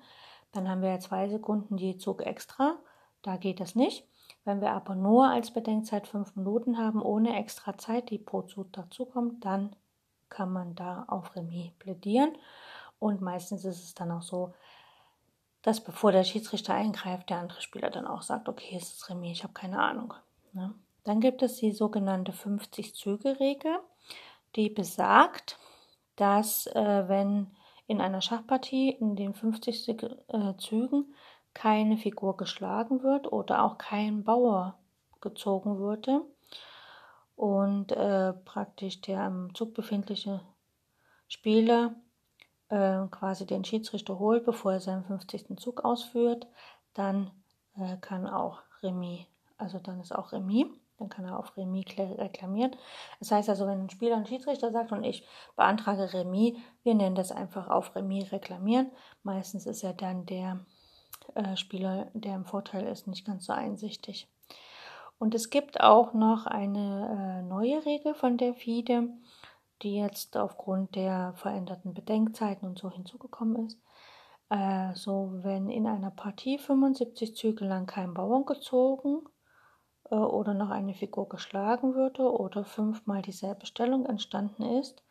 dann 0.52 0.66
haben 0.66 0.80
wir 0.80 0.88
ja 0.88 0.98
zwei 0.98 1.28
Sekunden 1.28 1.76
je 1.76 1.98
Zug 1.98 2.22
extra. 2.24 2.78
Da 3.20 3.36
geht 3.36 3.60
das 3.60 3.74
nicht. 3.74 4.08
Wenn 4.46 4.62
wir 4.62 4.70
aber 4.70 4.94
nur 4.94 5.28
als 5.28 5.50
Bedenkzeit 5.50 6.08
fünf 6.08 6.36
Minuten 6.36 6.78
haben, 6.78 7.02
ohne 7.02 7.38
extra 7.38 7.76
Zeit, 7.76 8.08
die 8.08 8.18
pro 8.18 8.40
Zug 8.40 8.72
dazukommt, 8.72 9.44
dann 9.44 9.76
kann 10.30 10.50
man 10.50 10.74
da 10.74 11.04
auf 11.08 11.36
Remis 11.36 11.72
plädieren. 11.78 12.32
Und 12.98 13.20
meistens 13.20 13.66
ist 13.66 13.84
es 13.84 13.94
dann 13.94 14.10
auch 14.10 14.22
so, 14.22 14.54
dass 15.66 15.80
bevor 15.80 16.12
der 16.12 16.22
Schiedsrichter 16.22 16.74
eingreift, 16.74 17.28
der 17.28 17.38
andere 17.38 17.60
Spieler 17.60 17.90
dann 17.90 18.06
auch 18.06 18.22
sagt, 18.22 18.48
okay, 18.48 18.76
es 18.76 18.92
ist 18.92 19.10
Remis, 19.10 19.38
ich 19.38 19.42
habe 19.42 19.52
keine 19.52 19.80
Ahnung. 19.80 20.14
Ne? 20.52 20.72
Dann 21.02 21.18
gibt 21.18 21.42
es 21.42 21.56
die 21.56 21.72
sogenannte 21.72 22.30
50-Züge-Regel, 22.30 23.76
die 24.54 24.70
besagt, 24.70 25.58
dass 26.14 26.68
äh, 26.68 27.08
wenn 27.08 27.48
in 27.88 28.00
einer 28.00 28.20
Schachpartie 28.20 28.90
in 28.90 29.16
den 29.16 29.34
50 29.34 29.88
äh, 29.88 30.56
Zügen 30.56 31.12
keine 31.52 31.96
Figur 31.96 32.36
geschlagen 32.36 33.02
wird 33.02 33.32
oder 33.32 33.64
auch 33.64 33.76
kein 33.76 34.22
Bauer 34.22 34.78
gezogen 35.20 35.80
wurde 35.80 36.22
und 37.34 37.90
äh, 37.90 38.34
praktisch 38.34 39.00
der 39.00 39.22
am 39.22 39.52
Zug 39.52 39.74
befindliche 39.74 40.42
Spieler 41.26 41.96
äh, 42.68 43.06
quasi 43.10 43.46
den 43.46 43.64
Schiedsrichter 43.64 44.18
holt, 44.18 44.44
bevor 44.44 44.72
er 44.74 44.80
seinen 44.80 45.04
50. 45.04 45.58
Zug 45.58 45.84
ausführt, 45.84 46.46
dann 46.94 47.30
äh, 47.76 47.96
kann 48.00 48.26
auch 48.26 48.60
Remis, 48.82 49.20
also 49.58 49.78
dann 49.78 50.00
ist 50.00 50.14
auch 50.14 50.32
Remis, 50.32 50.66
dann 50.98 51.08
kann 51.08 51.26
er 51.26 51.38
auf 51.38 51.56
Remis 51.56 51.86
reklamieren. 51.98 52.74
Das 53.18 53.30
heißt 53.30 53.48
also, 53.48 53.66
wenn 53.66 53.82
ein 53.82 53.90
Spieler 53.90 54.16
einen 54.16 54.26
Schiedsrichter 54.26 54.72
sagt 54.72 54.92
und 54.92 55.04
ich 55.04 55.26
beantrage 55.54 56.12
Remis, 56.12 56.56
wir 56.82 56.94
nennen 56.94 57.14
das 57.14 57.32
einfach 57.32 57.68
auf 57.68 57.94
Remis 57.94 58.32
reklamieren. 58.32 58.90
Meistens 59.22 59.66
ist 59.66 59.82
er 59.82 59.92
dann 59.92 60.26
der 60.26 60.60
äh, 61.34 61.56
Spieler, 61.56 62.08
der 62.14 62.34
im 62.34 62.46
Vorteil 62.46 62.86
ist, 62.86 63.06
nicht 63.06 63.26
ganz 63.26 63.46
so 63.46 63.52
einsichtig. 63.52 64.28
Und 65.18 65.34
es 65.34 65.50
gibt 65.50 65.80
auch 65.80 66.12
noch 66.12 66.46
eine 66.46 67.40
äh, 67.40 67.42
neue 67.42 67.84
Regel 67.86 68.14
von 68.14 68.36
der 68.36 68.54
FIDE, 68.54 69.08
die 69.82 69.96
jetzt 69.96 70.36
aufgrund 70.36 70.94
der 70.94 71.34
veränderten 71.36 71.94
Bedenkzeiten 71.94 72.66
und 72.66 72.78
so 72.78 72.90
hinzugekommen 72.90 73.66
ist. 73.66 73.80
Äh, 74.48 74.94
so, 74.94 75.30
wenn 75.42 75.68
in 75.70 75.86
einer 75.86 76.10
Partie 76.10 76.58
75 76.58 77.34
Züge 77.36 77.64
lang 77.64 77.86
kein 77.86 78.14
Bauern 78.14 78.46
gezogen 78.46 79.22
äh, 80.10 80.14
oder 80.14 80.54
noch 80.54 80.70
eine 80.70 80.94
Figur 80.94 81.28
geschlagen 81.28 81.94
würde 81.94 82.30
oder 82.30 82.64
fünfmal 82.64 83.22
dieselbe 83.22 83.66
Stellung 83.66 84.06
entstanden 84.06 84.62
ist, 84.62 85.02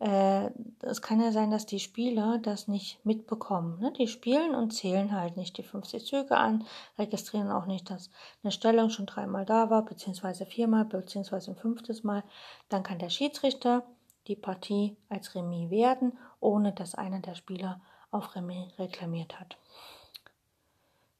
äh, 0.00 0.50
es 0.82 1.02
kann 1.02 1.20
ja 1.20 1.30
sein, 1.30 1.50
dass 1.50 1.66
die 1.66 1.78
Spieler 1.78 2.38
das 2.38 2.66
nicht 2.66 3.04
mitbekommen. 3.06 3.78
Ne? 3.78 3.92
Die 3.92 4.08
spielen 4.08 4.54
und 4.54 4.72
zählen 4.72 5.12
halt 5.12 5.36
nicht 5.36 5.56
die 5.56 5.62
50 5.62 6.04
Züge 6.04 6.36
an, 6.36 6.64
registrieren 6.98 7.50
auch 7.52 7.66
nicht, 7.66 7.90
dass 7.90 8.10
eine 8.42 8.50
Stellung 8.50 8.90
schon 8.90 9.06
dreimal 9.06 9.44
da 9.46 9.70
war, 9.70 9.84
beziehungsweise 9.84 10.46
viermal, 10.46 10.84
beziehungsweise 10.84 11.52
ein 11.52 11.56
fünftes 11.56 12.02
Mal. 12.02 12.24
Dann 12.68 12.82
kann 12.82 12.98
der 12.98 13.08
Schiedsrichter 13.10 13.84
die 14.26 14.36
Partie 14.36 14.96
als 15.08 15.34
Remis 15.34 15.70
werden, 15.70 16.18
ohne 16.40 16.72
dass 16.72 16.94
einer 16.94 17.20
der 17.20 17.34
Spieler 17.34 17.80
auf 18.10 18.34
Remis 18.34 18.78
reklamiert 18.78 19.38
hat. 19.38 19.56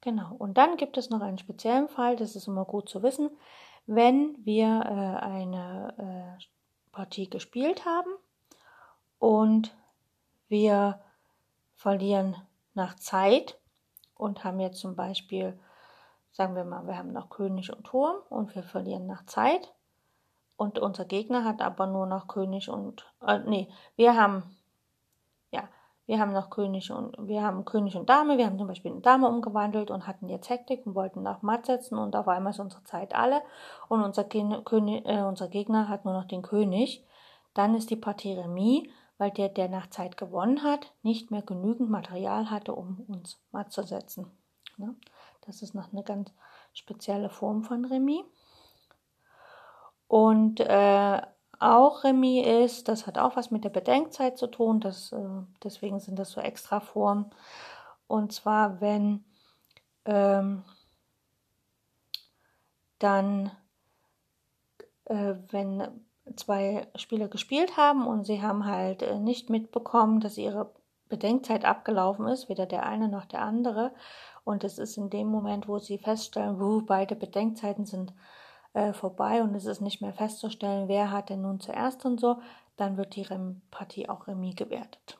Genau, 0.00 0.34
und 0.38 0.58
dann 0.58 0.76
gibt 0.76 0.96
es 0.98 1.10
noch 1.10 1.22
einen 1.22 1.38
speziellen 1.38 1.88
Fall, 1.88 2.16
das 2.16 2.36
ist 2.36 2.46
immer 2.46 2.64
gut 2.64 2.88
zu 2.88 3.02
wissen, 3.02 3.30
wenn 3.86 4.36
wir 4.44 4.66
äh, 4.66 5.24
eine 5.24 6.36
äh, 6.38 6.44
Partie 6.92 7.28
gespielt 7.28 7.84
haben 7.84 8.10
und 9.18 9.74
wir 10.48 11.00
verlieren 11.74 12.36
nach 12.74 12.96
Zeit 12.96 13.58
und 14.14 14.44
haben 14.44 14.60
jetzt 14.60 14.78
zum 14.78 14.94
Beispiel, 14.94 15.58
sagen 16.32 16.54
wir 16.54 16.64
mal, 16.64 16.86
wir 16.86 16.96
haben 16.96 17.12
noch 17.12 17.30
König 17.30 17.74
und 17.74 17.84
Turm 17.84 18.16
und 18.28 18.54
wir 18.54 18.62
verlieren 18.62 19.06
nach 19.06 19.26
Zeit 19.26 19.73
und 20.56 20.78
unser 20.78 21.04
Gegner 21.04 21.44
hat 21.44 21.62
aber 21.62 21.86
nur 21.86 22.06
noch 22.06 22.28
König 22.28 22.68
und, 22.68 23.06
äh, 23.26 23.38
nee, 23.40 23.68
wir 23.96 24.16
haben, 24.16 24.56
ja, 25.50 25.68
wir 26.06 26.18
haben 26.20 26.32
noch 26.32 26.50
König 26.50 26.90
und, 26.90 27.16
wir 27.18 27.42
haben 27.42 27.64
König 27.64 27.96
und 27.96 28.08
Dame, 28.08 28.38
wir 28.38 28.46
haben 28.46 28.58
zum 28.58 28.68
Beispiel 28.68 28.92
eine 28.92 29.00
Dame 29.00 29.28
umgewandelt 29.28 29.90
und 29.90 30.06
hatten 30.06 30.28
jetzt 30.28 30.48
Hektik 30.48 30.86
und 30.86 30.94
wollten 30.94 31.22
nach 31.22 31.42
Matt 31.42 31.66
setzen 31.66 31.98
und 31.98 32.14
auf 32.16 32.28
einmal 32.28 32.52
ist 32.52 32.60
unsere 32.60 32.84
Zeit 32.84 33.14
alle 33.14 33.42
und 33.88 34.02
unser, 34.02 34.24
König, 34.24 35.06
äh, 35.06 35.22
unser 35.22 35.48
Gegner 35.48 35.88
hat 35.88 36.04
nur 36.04 36.14
noch 36.14 36.26
den 36.26 36.42
König, 36.42 37.04
dann 37.54 37.74
ist 37.74 37.90
die 37.90 37.96
Partie 37.96 38.34
Remis 38.34 38.88
weil 39.18 39.30
der, 39.30 39.48
der 39.48 39.68
nach 39.68 39.88
Zeit 39.90 40.16
gewonnen 40.16 40.62
hat, 40.62 40.92
nicht 41.02 41.30
mehr 41.30 41.42
genügend 41.42 41.90
Material 41.90 42.50
hatte, 42.50 42.74
um 42.74 43.04
uns 43.08 43.40
matt 43.52 43.72
zu 43.72 43.82
setzen. 43.82 44.26
Ne? 44.76 44.94
Das 45.46 45.62
ist 45.62 45.74
noch 45.74 45.92
eine 45.92 46.02
ganz 46.02 46.32
spezielle 46.72 47.30
Form 47.30 47.62
von 47.62 47.84
Remis. 47.84 48.24
Und 50.14 50.60
äh, 50.60 51.22
auch 51.58 52.04
Remis 52.04 52.46
ist, 52.46 52.86
das 52.86 53.08
hat 53.08 53.18
auch 53.18 53.34
was 53.34 53.50
mit 53.50 53.64
der 53.64 53.70
Bedenkzeit 53.70 54.38
zu 54.38 54.46
tun, 54.46 54.78
das, 54.78 55.10
äh, 55.10 55.18
deswegen 55.64 55.98
sind 55.98 56.20
das 56.20 56.30
so 56.30 56.40
extra 56.40 56.78
Formen. 56.78 57.34
Und 58.06 58.32
zwar, 58.32 58.80
wenn 58.80 59.24
ähm, 60.04 60.62
dann, 63.00 63.50
äh, 65.06 65.34
wenn 65.50 65.88
zwei 66.36 66.86
Spieler 66.94 67.26
gespielt 67.26 67.76
haben 67.76 68.06
und 68.06 68.24
sie 68.24 68.40
haben 68.40 68.66
halt 68.66 69.02
äh, 69.02 69.18
nicht 69.18 69.50
mitbekommen, 69.50 70.20
dass 70.20 70.38
ihre 70.38 70.70
Bedenkzeit 71.08 71.64
abgelaufen 71.64 72.28
ist, 72.28 72.48
weder 72.48 72.66
der 72.66 72.86
eine 72.86 73.08
noch 73.08 73.24
der 73.24 73.42
andere. 73.42 73.92
Und 74.44 74.62
es 74.62 74.78
ist 74.78 74.96
in 74.96 75.10
dem 75.10 75.26
Moment, 75.26 75.66
wo 75.66 75.80
sie 75.80 75.98
feststellen, 75.98 76.60
wo 76.60 76.82
beide 76.82 77.16
Bedenkzeiten 77.16 77.84
sind 77.84 78.12
äh, 78.74 78.92
vorbei 78.92 79.42
und 79.42 79.54
es 79.54 79.64
ist 79.64 79.80
nicht 79.80 80.00
mehr 80.00 80.12
festzustellen, 80.12 80.88
wer 80.88 81.10
hat 81.10 81.30
denn 81.30 81.42
nun 81.42 81.60
zuerst 81.60 82.04
und 82.04 82.20
so, 82.20 82.40
dann 82.76 82.96
wird 82.96 83.16
die 83.16 83.22
Rem 83.22 83.62
Partie 83.70 84.08
auch 84.08 84.26
Remis 84.26 84.56
gewertet. 84.56 85.18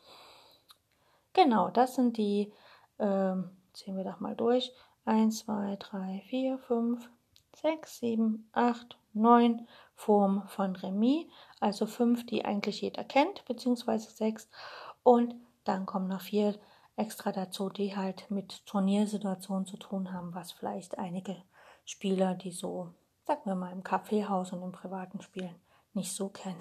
Genau, 1.33 1.71
das 1.71 1.95
sind 1.95 2.17
die, 2.17 2.53
äh, 2.99 3.35
ziehen 3.73 3.97
wir 3.97 4.05
doch 4.05 4.21
mal 4.21 4.37
durch. 4.37 4.73
1, 5.07 5.41
2, 5.41 5.77
3, 5.79 6.23
4, 6.29 6.59
5, 6.59 7.11
6, 7.57 7.99
7, 7.99 8.49
8, 8.53 8.99
9 9.13 9.67
Formen 9.95 10.47
von 10.49 10.77
Remis, 10.77 11.27
also 11.61 11.87
fünf, 11.87 12.27
die 12.27 12.45
eigentlich 12.45 12.81
jeder 12.81 13.05
kennt, 13.05 13.45
beziehungsweise 13.45 14.11
sechs. 14.11 14.49
Und 15.03 15.35
dann 15.65 15.87
kommen 15.87 16.09
noch 16.09 16.21
vier 16.21 16.59
extra 16.97 17.33
dazu, 17.33 17.69
die 17.71 17.97
halt 17.97 18.31
mit 18.31 18.67
Turniersituationen 18.67 19.67
zu 19.67 19.77
tun 19.77 20.13
haben, 20.13 20.35
was 20.35 20.53
vielleicht 20.53 20.99
einige 20.99 21.37
Spieler, 21.85 22.35
die 22.35 22.51
so, 22.51 22.93
sagen 23.27 23.43
wir 23.45 23.55
mal, 23.55 23.73
im 23.73 23.83
Kaffeehaus 23.83 24.53
und 24.53 24.63
im 24.63 24.73
privaten 24.73 25.21
Spielen 25.23 25.55
nicht 25.95 26.13
so 26.13 26.29
kennen. 26.29 26.61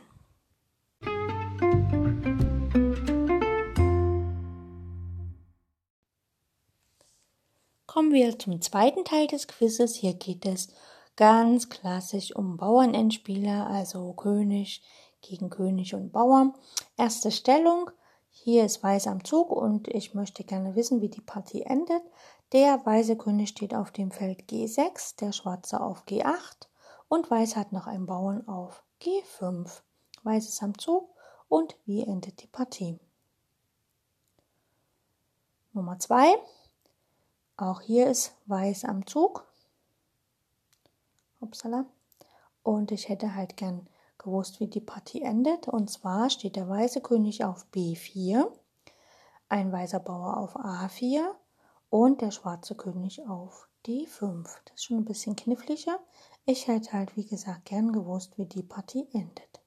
Kommen 7.86 8.12
wir 8.12 8.39
zum 8.39 8.60
zweiten 8.62 9.06
Teil 9.06 9.28
des 9.28 9.47
Quizzes. 9.47 9.95
Hier 9.95 10.13
geht 10.13 10.45
es 10.45 10.73
ganz 11.15 11.69
klassisch 11.69 12.36
um 12.36 12.58
Bauernendspieler, 12.58 13.67
also 13.67 14.13
König 14.13 14.82
gegen 15.21 15.49
König 15.49 15.93
und 15.93 16.12
Bauer. 16.12 16.54
Erste 16.97 17.32
Stellung, 17.32 17.91
Hier 18.32 18.65
ist 18.65 18.82
Weiß 18.82 19.06
am 19.06 19.23
Zug 19.23 19.52
und 19.52 19.88
ich 19.89 20.15
möchte 20.15 20.43
gerne 20.43 20.76
wissen, 20.76 21.02
wie 21.02 21.10
die 21.10 21.21
Partie 21.21 21.62
endet. 21.62 22.02
Der 22.53 22.85
weiße 22.85 23.17
König 23.17 23.49
steht 23.49 23.73
auf 23.73 23.89
dem 23.89 24.11
Feld 24.11 24.43
G6, 24.43 25.15
der 25.17 25.31
schwarze 25.31 25.81
auf 25.81 26.05
G8 26.05 26.67
und 27.07 27.31
Weiß 27.31 27.55
hat 27.55 27.71
noch 27.71 27.87
einen 27.87 28.05
Bauern 28.05 28.47
auf 28.47 28.83
G5. 29.01 29.81
Weiß 30.21 30.47
ist 30.47 30.61
am 30.61 30.77
Zug 30.77 31.09
und 31.49 31.75
wie 31.87 32.03
endet 32.03 32.43
die 32.43 32.47
Partie? 32.47 32.99
Nummer 35.71 35.97
2. 35.97 36.35
Auch 37.57 37.81
hier 37.81 38.05
ist 38.07 38.35
Weiß 38.45 38.85
am 38.85 39.07
Zug. 39.07 39.47
Upsala. 41.39 41.87
Und 42.61 42.91
ich 42.91 43.09
hätte 43.09 43.33
halt 43.33 43.57
gern 43.57 43.87
gewusst, 44.19 44.59
wie 44.59 44.67
die 44.67 44.79
Partie 44.79 45.23
endet. 45.23 45.67
Und 45.67 45.89
zwar 45.89 46.29
steht 46.29 46.55
der 46.55 46.69
weiße 46.69 47.01
König 47.01 47.43
auf 47.43 47.65
B4, 47.73 48.45
ein 49.49 49.71
weißer 49.71 49.99
Bauer 49.99 50.37
auf 50.37 50.55
A4 50.55 51.33
und 51.93 52.21
der 52.21 52.32
schwarze 52.32 52.73
König 52.73 53.21
auf 53.27 53.69
D5. 53.86 54.45
Das 54.65 54.73
ist 54.73 54.86
schon 54.86 54.97
ein 54.97 55.06
bisschen 55.06 55.36
kniffliger. 55.36 55.99
Ich 56.43 56.67
hätte 56.67 56.91
halt, 56.91 57.15
wie 57.15 57.23
gesagt, 57.23 57.65
gern 57.65 57.91
gewusst, 57.91 58.36
wie 58.39 58.47
die 58.47 58.63
Partie 58.63 59.08
endet. 59.13 59.62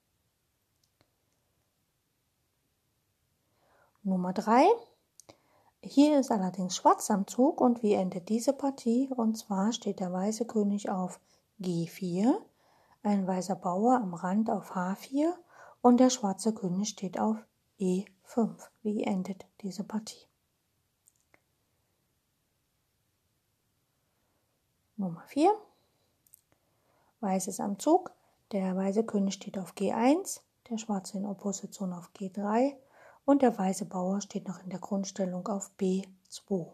Nummer 4.03 4.33
3. 4.33 4.67
Hier 5.85 6.19
ist 6.19 6.33
allerdings 6.33 6.75
Schwarz 6.75 7.13
am 7.13 7.29
Zug 7.29 7.61
und 7.61 7.85
wie 7.85 7.95
endet 7.95 8.29
diese 8.29 8.53
Partie? 8.53 9.09
Und 9.15 9.39
zwar 9.39 9.73
steht 9.73 10.01
der 10.01 10.13
weiße 10.13 10.47
König 10.47 10.91
auf 10.91 11.21
G4, 11.61 12.35
ein 13.05 13.25
weißer 13.29 13.55
Bauer 13.55 14.01
am 14.01 14.15
Rand 14.15 14.51
auf 14.51 14.73
H4 14.73 15.33
und 15.81 16.01
der 16.01 16.11
schwarze 16.11 16.53
König 16.53 16.89
steht 16.89 17.21
auf 17.21 17.37
E5. 17.79 18.51
Wie 18.83 19.05
endet 19.05 19.47
diese 19.63 19.85
Partie? 19.85 20.26
Nummer 24.99 25.23
4. 25.27 25.55
Weiß 27.21 27.49
ist 27.49 27.61
am 27.61 27.79
Zug. 27.79 28.13
Der 28.53 28.75
weiße 28.75 29.05
König 29.05 29.35
steht 29.35 29.59
auf 29.59 29.75
G1, 29.75 30.41
der 30.71 30.79
schwarze 30.79 31.19
in 31.19 31.27
Opposition 31.27 31.93
auf 31.93 32.11
G3 32.17 32.75
und 33.27 33.43
der 33.43 33.59
weiße 33.59 33.85
Bauer 33.85 34.23
steht 34.23 34.49
noch 34.49 34.63
in 34.63 34.71
der 34.71 34.79
Grundstellung 34.79 35.47
auf 35.49 35.71
B2. 35.79 36.73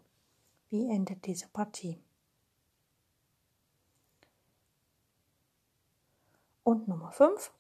Wie 0.69 0.89
endet 0.89 1.27
diese 1.27 1.49
Partie? 1.49 1.99
Und 6.63 6.87
Nummer 6.87 7.11
5. 7.11 7.51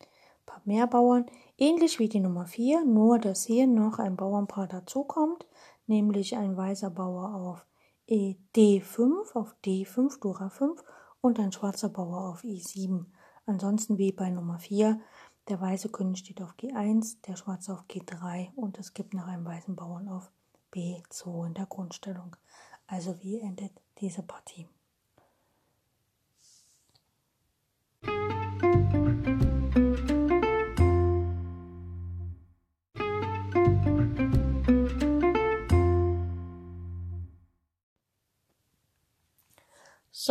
Ein 0.00 0.06
paar 0.46 0.62
mehr 0.64 0.88
Bauern, 0.88 1.26
ähnlich 1.56 2.00
wie 2.00 2.08
die 2.08 2.18
Nummer 2.18 2.46
4, 2.46 2.84
nur 2.84 3.20
dass 3.20 3.44
hier 3.44 3.68
noch 3.68 4.00
ein 4.00 4.16
Bauernpaar 4.16 4.66
dazukommt, 4.66 5.46
nämlich 5.86 6.36
ein 6.36 6.56
weißer 6.56 6.90
Bauer 6.90 7.34
auf 7.34 7.66
D5, 8.10 9.34
auf 9.34 9.54
D5, 9.64 10.20
Dora 10.20 10.48
5 10.48 10.82
und 11.20 11.38
ein 11.38 11.52
schwarzer 11.52 11.88
Bauer 11.88 12.28
auf 12.30 12.42
E7. 12.42 13.04
Ansonsten 13.46 13.98
wie 13.98 14.10
bei 14.10 14.30
Nummer 14.30 14.58
4 14.58 15.00
der 15.48 15.60
weiße 15.60 15.90
König 15.90 16.18
steht 16.18 16.42
auf 16.42 16.54
G1, 16.56 17.18
der 17.26 17.36
schwarze 17.36 17.72
auf 17.72 17.84
G3 17.88 18.52
und 18.54 18.78
es 18.78 18.94
gibt 18.94 19.14
noch 19.14 19.26
einen 19.26 19.44
weißen 19.44 19.76
Bauern 19.76 20.08
auf 20.08 20.30
B2 20.72 21.46
in 21.46 21.54
der 21.54 21.66
Grundstellung. 21.66 22.36
Also 22.86 23.20
wie 23.22 23.40
endet 23.40 23.72
diese 24.00 24.22
Partie? 24.22 24.68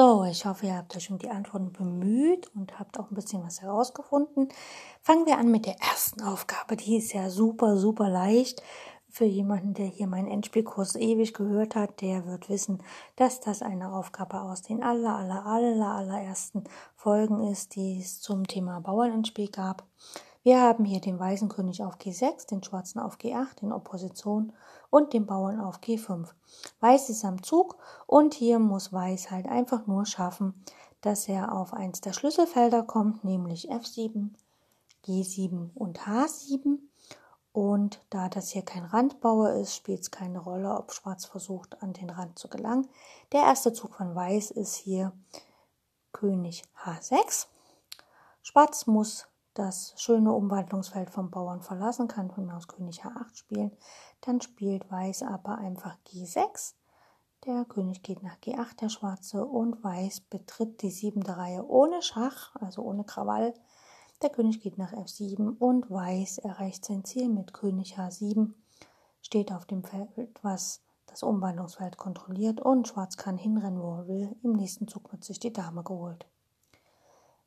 So, 0.02 0.24
ich 0.24 0.46
hoffe, 0.46 0.68
ihr 0.68 0.78
habt 0.78 0.96
euch 0.96 1.12
um 1.12 1.18
die 1.18 1.30
Antworten 1.30 1.74
bemüht 1.74 2.50
und 2.56 2.80
habt 2.80 2.98
auch 2.98 3.12
ein 3.12 3.16
bisschen 3.16 3.44
was 3.44 3.62
herausgefunden. 3.62 4.48
Fangen 5.02 5.26
wir 5.26 5.38
an 5.38 5.52
mit 5.52 5.66
der 5.66 5.76
ersten 5.82 6.22
Aufgabe. 6.22 6.78
Die 6.78 6.96
ist 6.96 7.12
ja 7.12 7.30
super, 7.30 7.76
super 7.76 8.08
leicht. 8.08 8.64
Für 9.10 9.26
jemanden, 9.26 9.74
der 9.74 9.88
hier 9.88 10.08
meinen 10.08 10.32
Endspielkurs 10.32 10.96
ewig 10.96 11.34
gehört 11.34 11.76
hat, 11.76 12.00
der 12.00 12.26
wird 12.26 12.48
wissen, 12.48 12.82
dass 13.18 13.42
das 13.42 13.62
eine 13.62 13.92
Aufgabe 13.92 14.40
aus 14.40 14.62
den 14.62 14.84
aller, 14.84 15.18
aller, 15.18 15.46
aller, 15.46 15.88
allerersten 15.88 16.64
Folgen 16.96 17.52
ist, 17.52 17.76
die 17.76 18.00
es 18.00 18.22
zum 18.22 18.48
Thema 18.48 18.80
Bauernendspiel 18.80 19.50
gab. 19.50 19.84
Wir 20.44 20.62
haben 20.62 20.86
hier 20.86 21.02
den 21.02 21.20
weißen 21.20 21.50
König 21.50 21.84
auf 21.84 21.98
G6, 21.98 22.48
den 22.48 22.64
schwarzen 22.64 23.02
auf 23.02 23.18
G8 23.18 23.64
in 23.64 23.74
Opposition 23.74 24.54
und 24.89 25.13
den 25.13 25.25
Bauern 25.25 25.60
auf 25.60 25.80
G5. 25.80 26.28
Weiß 26.80 27.10
ist 27.10 27.25
am 27.25 27.43
Zug 27.43 27.78
und 28.08 28.34
hier 28.34 28.60
muss 28.60 28.91
Weiß 28.91 29.32
halt 29.32 29.47
einfach 29.47 29.88
nur 29.88 30.06
schaffen, 30.06 30.63
dass 31.02 31.28
er 31.28 31.54
auf 31.54 31.73
eins 31.73 32.02
der 32.02 32.13
Schlüsselfelder 32.13 32.84
kommt, 32.84 33.23
nämlich 33.23 33.71
F7, 33.71 34.30
G7 35.06 35.69
und 35.75 36.02
H7. 36.02 36.80
Und 37.52 38.02
da 38.10 38.30
das 38.30 38.49
hier 38.49 38.62
kein 38.62 38.86
Randbauer 38.86 39.54
ist, 39.54 39.75
spielt 39.75 40.02
es 40.02 40.12
keine 40.12 40.39
Rolle, 40.39 40.75
ob 40.78 40.93
Schwarz 40.93 41.25
versucht, 41.25 41.82
an 41.82 41.93
den 41.93 42.10
Rand 42.10 42.38
zu 42.38 42.47
gelangen. 42.47 42.88
Der 43.32 43.41
erste 43.41 43.73
Zug 43.73 43.95
von 43.95 44.15
Weiß 44.15 44.52
ist 44.52 44.75
hier 44.75 45.13
König 46.12 46.63
H6. 46.84 47.47
Schwarz 48.41 48.88
muss 48.88 49.28
das 49.54 49.93
schöne 49.97 50.32
Umwandlungsfeld 50.32 51.10
vom 51.10 51.32
Bauern 51.32 51.62
verlassen, 51.62 52.08
kann 52.08 52.32
von 52.32 52.45
mir 52.45 52.56
aus 52.56 52.67
König 52.67 53.04
H8 53.04 53.36
spielen. 53.36 53.71
Dann 54.21 54.41
spielt 54.41 54.91
Weiß 54.91 55.23
aber 55.23 55.58
einfach 55.58 55.97
G6. 56.08 56.73
Der 57.45 57.63
König 57.65 58.03
geht 58.03 58.21
nach 58.21 58.38
G8, 58.38 58.82
der 58.82 58.89
Schwarze, 58.89 59.45
und 59.45 59.84
Weiß 59.84 60.21
betritt 60.21 60.82
die 60.82 60.91
siebente 60.91 61.38
Reihe 61.38 61.65
ohne 61.65 62.01
Schach, 62.01 62.55
also 62.58 62.82
ohne 62.82 63.05
Krawall. 63.05 63.53
Der 64.21 64.29
König 64.29 64.60
geht 64.60 64.77
nach 64.77 64.91
F7 64.91 65.58
und 65.58 65.89
Weiß 65.89 66.39
erreicht 66.39 66.84
sein 66.84 67.05
Ziel 67.05 67.29
mit 67.29 67.53
König 67.53 67.97
H7, 67.97 68.53
steht 69.21 69.53
auf 69.53 69.65
dem 69.65 69.86
Feld, 69.86 70.10
was 70.41 70.82
das 71.05 71.23
Umwandlungsfeld 71.23 71.95
kontrolliert 71.95 72.60
und 72.60 72.88
Schwarz 72.88 73.15
kann 73.15 73.38
hinrennen, 73.38 73.82
wo 73.82 73.95
er 73.95 74.08
will. 74.08 74.36
Im 74.43 74.53
nächsten 74.53 74.89
Zug 74.89 75.12
wird 75.13 75.23
sich 75.23 75.39
die 75.39 75.53
Dame 75.53 75.84
geholt. 75.84 76.27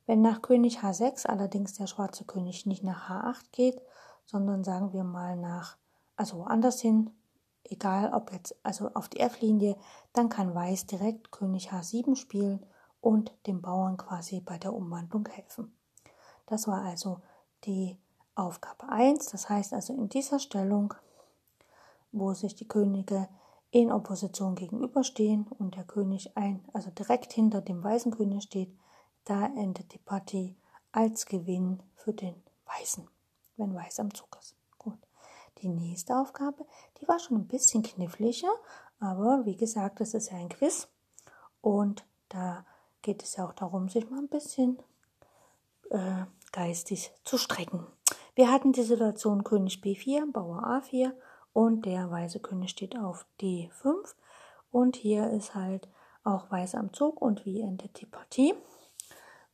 Wenn 0.06 0.22
nach 0.22 0.42
König 0.42 0.78
H6 0.78 1.26
allerdings 1.26 1.74
der 1.74 1.86
schwarze 1.86 2.24
König 2.24 2.66
nicht 2.66 2.82
nach 2.82 3.08
H8 3.08 3.52
geht, 3.52 3.80
sondern 4.24 4.64
sagen 4.64 4.92
wir 4.92 5.04
mal 5.04 5.36
nach 5.36 5.76
also 6.16 6.38
woanders 6.38 6.80
hin, 6.80 7.10
egal 7.64 8.12
ob 8.12 8.32
jetzt, 8.32 8.54
also 8.62 8.90
auf 8.94 9.08
die 9.08 9.20
F-Linie, 9.20 9.76
dann 10.12 10.28
kann 10.28 10.54
Weiß 10.54 10.86
direkt 10.86 11.30
König 11.30 11.72
H7 11.72 12.16
spielen 12.16 12.64
und 13.00 13.32
dem 13.46 13.62
Bauern 13.62 13.96
quasi 13.96 14.40
bei 14.40 14.58
der 14.58 14.72
Umwandlung 14.72 15.26
helfen. 15.28 15.76
Das 16.46 16.66
war 16.66 16.82
also 16.82 17.20
die 17.64 17.98
Aufgabe 18.34 18.88
1. 18.88 19.26
Das 19.26 19.48
heißt 19.48 19.72
also 19.72 19.92
in 19.92 20.08
dieser 20.08 20.38
Stellung, 20.38 20.94
wo 22.12 22.34
sich 22.34 22.54
die 22.54 22.68
Könige 22.68 23.28
in 23.70 23.90
Opposition 23.90 24.54
gegenüberstehen 24.54 25.46
und 25.58 25.76
der 25.76 25.84
König 25.84 26.36
ein, 26.36 26.64
also 26.72 26.90
direkt 26.90 27.32
hinter 27.32 27.62
dem 27.62 27.82
weißen 27.82 28.12
König 28.12 28.44
steht, 28.44 28.76
da 29.24 29.46
endet 29.46 29.92
die 29.94 29.98
Partie 29.98 30.56
als 30.92 31.26
Gewinn 31.26 31.82
für 31.94 32.12
den 32.12 32.34
Weißen, 32.66 33.08
wenn 33.56 33.74
Weiß 33.74 34.00
am 34.00 34.12
Zug 34.12 34.36
ist. 34.40 34.56
Die 35.62 35.68
nächste 35.68 36.16
Aufgabe, 36.16 36.66
die 37.00 37.06
war 37.06 37.20
schon 37.20 37.36
ein 37.36 37.46
bisschen 37.46 37.84
kniffliger, 37.84 38.52
aber 38.98 39.44
wie 39.44 39.56
gesagt, 39.56 40.00
das 40.00 40.12
ist 40.12 40.32
ja 40.32 40.38
ein 40.38 40.48
Quiz 40.48 40.88
und 41.60 42.04
da 42.28 42.66
geht 43.00 43.22
es 43.22 43.36
ja 43.36 43.46
auch 43.46 43.52
darum, 43.52 43.88
sich 43.88 44.10
mal 44.10 44.18
ein 44.18 44.28
bisschen 44.28 44.82
äh, 45.90 46.24
geistig 46.50 47.12
zu 47.22 47.38
strecken. 47.38 47.86
Wir 48.34 48.50
hatten 48.50 48.72
die 48.72 48.82
Situation 48.82 49.44
König 49.44 49.80
B4, 49.84 50.32
Bauer 50.32 50.64
A4 50.64 51.12
und 51.52 51.86
der 51.86 52.10
weiße 52.10 52.40
König 52.40 52.70
steht 52.70 52.98
auf 52.98 53.24
D5 53.40 54.14
und 54.72 54.96
hier 54.96 55.30
ist 55.30 55.54
halt 55.54 55.88
auch 56.24 56.50
Weiß 56.50 56.74
am 56.74 56.92
Zug 56.92 57.22
und 57.22 57.44
wie 57.44 57.60
endet 57.60 58.00
die 58.00 58.06
Partie. 58.06 58.54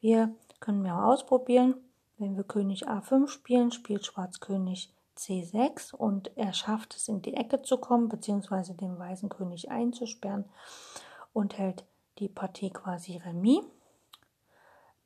Wir 0.00 0.34
können 0.60 0.82
mal 0.82 1.12
ausprobieren, 1.12 1.74
wenn 2.16 2.36
wir 2.36 2.44
König 2.44 2.88
A5 2.88 3.28
spielen, 3.28 3.72
spielt 3.72 4.06
Schwarz 4.06 4.40
König 4.40 4.92
C6 5.18 5.94
und 5.94 6.36
er 6.36 6.52
schafft 6.52 6.96
es 6.96 7.08
in 7.08 7.22
die 7.22 7.34
Ecke 7.34 7.62
zu 7.62 7.78
kommen, 7.78 8.08
beziehungsweise 8.08 8.74
den 8.74 8.98
weißen 8.98 9.28
König 9.28 9.70
einzusperren 9.70 10.44
und 11.32 11.58
hält 11.58 11.84
die 12.18 12.28
Partie 12.28 12.70
quasi 12.70 13.16
Remis. 13.18 13.64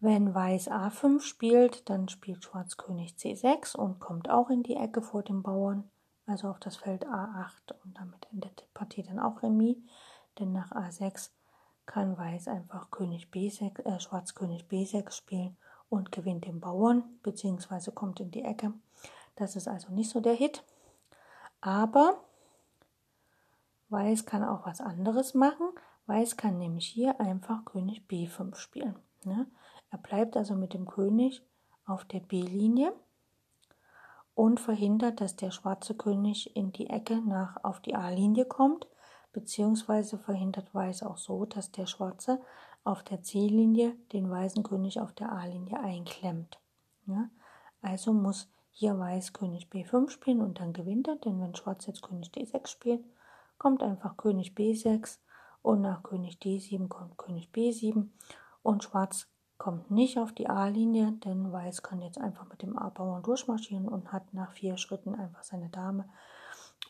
Wenn 0.00 0.34
Weiß 0.34 0.68
A5 0.68 1.20
spielt, 1.20 1.88
dann 1.88 2.08
spielt 2.08 2.44
Schwarz 2.44 2.76
König 2.76 3.14
C6 3.14 3.76
und 3.76 4.00
kommt 4.00 4.28
auch 4.28 4.50
in 4.50 4.62
die 4.62 4.76
Ecke 4.76 5.00
vor 5.00 5.22
dem 5.22 5.42
Bauern, 5.42 5.90
also 6.26 6.48
auf 6.48 6.58
das 6.58 6.76
Feld 6.76 7.06
A8 7.06 7.72
und 7.84 7.96
damit 7.96 8.26
endet 8.32 8.60
die 8.60 8.70
Partie 8.74 9.02
dann 9.02 9.20
auch 9.20 9.42
Remis, 9.42 9.76
denn 10.38 10.52
nach 10.52 10.72
A6 10.72 11.30
kann 11.86 12.16
Weiß 12.16 12.48
einfach 12.48 12.90
König 12.90 13.28
B6, 13.32 13.84
äh, 13.84 14.00
Schwarz 14.00 14.34
König 14.34 14.64
B6 14.68 15.12
spielen 15.12 15.56
und 15.88 16.10
gewinnt 16.10 16.46
den 16.46 16.60
Bauern, 16.60 17.04
beziehungsweise 17.22 17.92
kommt 17.92 18.18
in 18.20 18.30
die 18.30 18.42
Ecke. 18.42 18.72
Das 19.36 19.56
ist 19.56 19.68
also 19.68 19.92
nicht 19.92 20.10
so 20.10 20.20
der 20.20 20.34
Hit. 20.34 20.64
Aber 21.60 22.20
Weiß 23.88 24.24
kann 24.24 24.42
auch 24.42 24.66
was 24.66 24.80
anderes 24.80 25.34
machen. 25.34 25.68
Weiß 26.06 26.36
kann 26.36 26.58
nämlich 26.58 26.86
hier 26.86 27.20
einfach 27.20 27.64
König 27.64 28.06
B5 28.08 28.54
spielen. 28.56 28.96
Ne? 29.24 29.46
Er 29.90 29.98
bleibt 29.98 30.36
also 30.36 30.54
mit 30.54 30.74
dem 30.74 30.86
König 30.86 31.42
auf 31.86 32.04
der 32.04 32.20
B-Linie 32.20 32.92
und 34.34 34.60
verhindert, 34.60 35.20
dass 35.20 35.36
der 35.36 35.50
schwarze 35.50 35.94
König 35.94 36.56
in 36.56 36.72
die 36.72 36.88
Ecke 36.88 37.20
nach 37.20 37.62
auf 37.64 37.80
die 37.80 37.94
A-Linie 37.94 38.46
kommt, 38.46 38.86
beziehungsweise 39.32 40.18
verhindert 40.18 40.74
Weiß 40.74 41.02
auch 41.02 41.18
so, 41.18 41.44
dass 41.44 41.70
der 41.70 41.86
schwarze 41.86 42.40
auf 42.84 43.02
der 43.02 43.22
C-Linie 43.22 43.94
den 44.12 44.30
weißen 44.30 44.62
König 44.62 45.00
auf 45.00 45.12
der 45.12 45.32
A-Linie 45.32 45.78
einklemmt. 45.80 46.58
Ja? 47.06 47.28
Also 47.82 48.12
muss 48.12 48.48
hier 48.72 48.98
Weiß 48.98 49.32
König 49.32 49.68
B5 49.70 50.10
spielen 50.10 50.40
und 50.40 50.58
dann 50.58 50.72
gewinnt 50.72 51.06
er, 51.06 51.16
denn 51.16 51.40
wenn 51.40 51.54
Schwarz 51.54 51.86
jetzt 51.86 52.02
König 52.02 52.30
D6 52.30 52.66
spielt, 52.66 53.04
kommt 53.58 53.82
einfach 53.82 54.16
König 54.16 54.54
B6 54.56 55.18
und 55.62 55.82
nach 55.82 56.02
König 56.02 56.38
D7 56.42 56.88
kommt 56.88 57.16
König 57.18 57.50
B7 57.54 58.08
und 58.62 58.82
Schwarz 58.82 59.28
kommt 59.58 59.92
nicht 59.92 60.18
auf 60.18 60.32
die 60.32 60.48
A-Linie, 60.48 61.12
denn 61.24 61.52
Weiß 61.52 61.82
kann 61.82 62.02
jetzt 62.02 62.18
einfach 62.18 62.48
mit 62.48 62.62
dem 62.62 62.76
A-Bauern 62.76 63.22
durchmarschieren 63.22 63.86
und 63.86 64.10
hat 64.10 64.34
nach 64.34 64.50
vier 64.52 64.76
Schritten 64.76 65.14
einfach 65.14 65.44
seine 65.44 65.68
Dame 65.68 66.08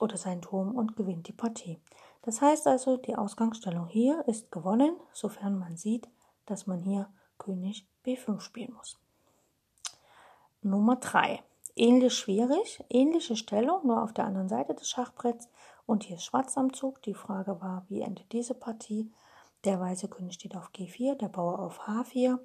oder 0.01 0.17
seinen 0.17 0.41
Turm 0.41 0.75
und 0.75 0.97
gewinnt 0.97 1.29
die 1.29 1.35
Partie. 1.35 1.79
Das 2.23 2.41
heißt 2.41 2.67
also, 2.67 2.97
die 2.97 3.17
Ausgangsstellung 3.17 3.89
hier 3.89 4.27
ist 4.27 4.51
gewonnen, 4.51 4.97
sofern 5.13 5.59
man 5.59 5.77
sieht, 5.77 6.09
dass 6.47 6.67
man 6.67 6.81
hier 6.81 7.11
König 7.39 7.87
B5 8.07 8.41
spielen 8.41 8.73
muss. 8.73 8.99
Nummer 10.63 10.97
3. 10.97 11.43
Ähnlich 11.75 12.13
schwierig, 12.13 12.85
ähnliche 12.91 13.35
Stellung, 13.35 13.87
nur 13.87 14.03
auf 14.03 14.13
der 14.13 14.27
anderen 14.27 14.49
Seite 14.49 14.75
des 14.75 14.91
Schachbretts. 14.91 15.49
Und 15.87 16.05
hier 16.05 16.17
ist 16.17 16.25
Schwarz 16.25 16.59
am 16.59 16.75
Zug. 16.75 17.01
Die 17.03 17.15
Frage 17.15 17.63
war, 17.63 17.87
wie 17.89 18.03
endet 18.03 18.31
diese 18.33 18.55
Partie? 18.55 19.11
Der 19.65 19.81
weiße 19.81 20.09
König 20.09 20.35
steht 20.35 20.55
auf 20.55 20.71
G4, 20.73 21.15
der 21.15 21.29
Bauer 21.29 21.61
auf 21.61 21.81
H4 21.89 22.39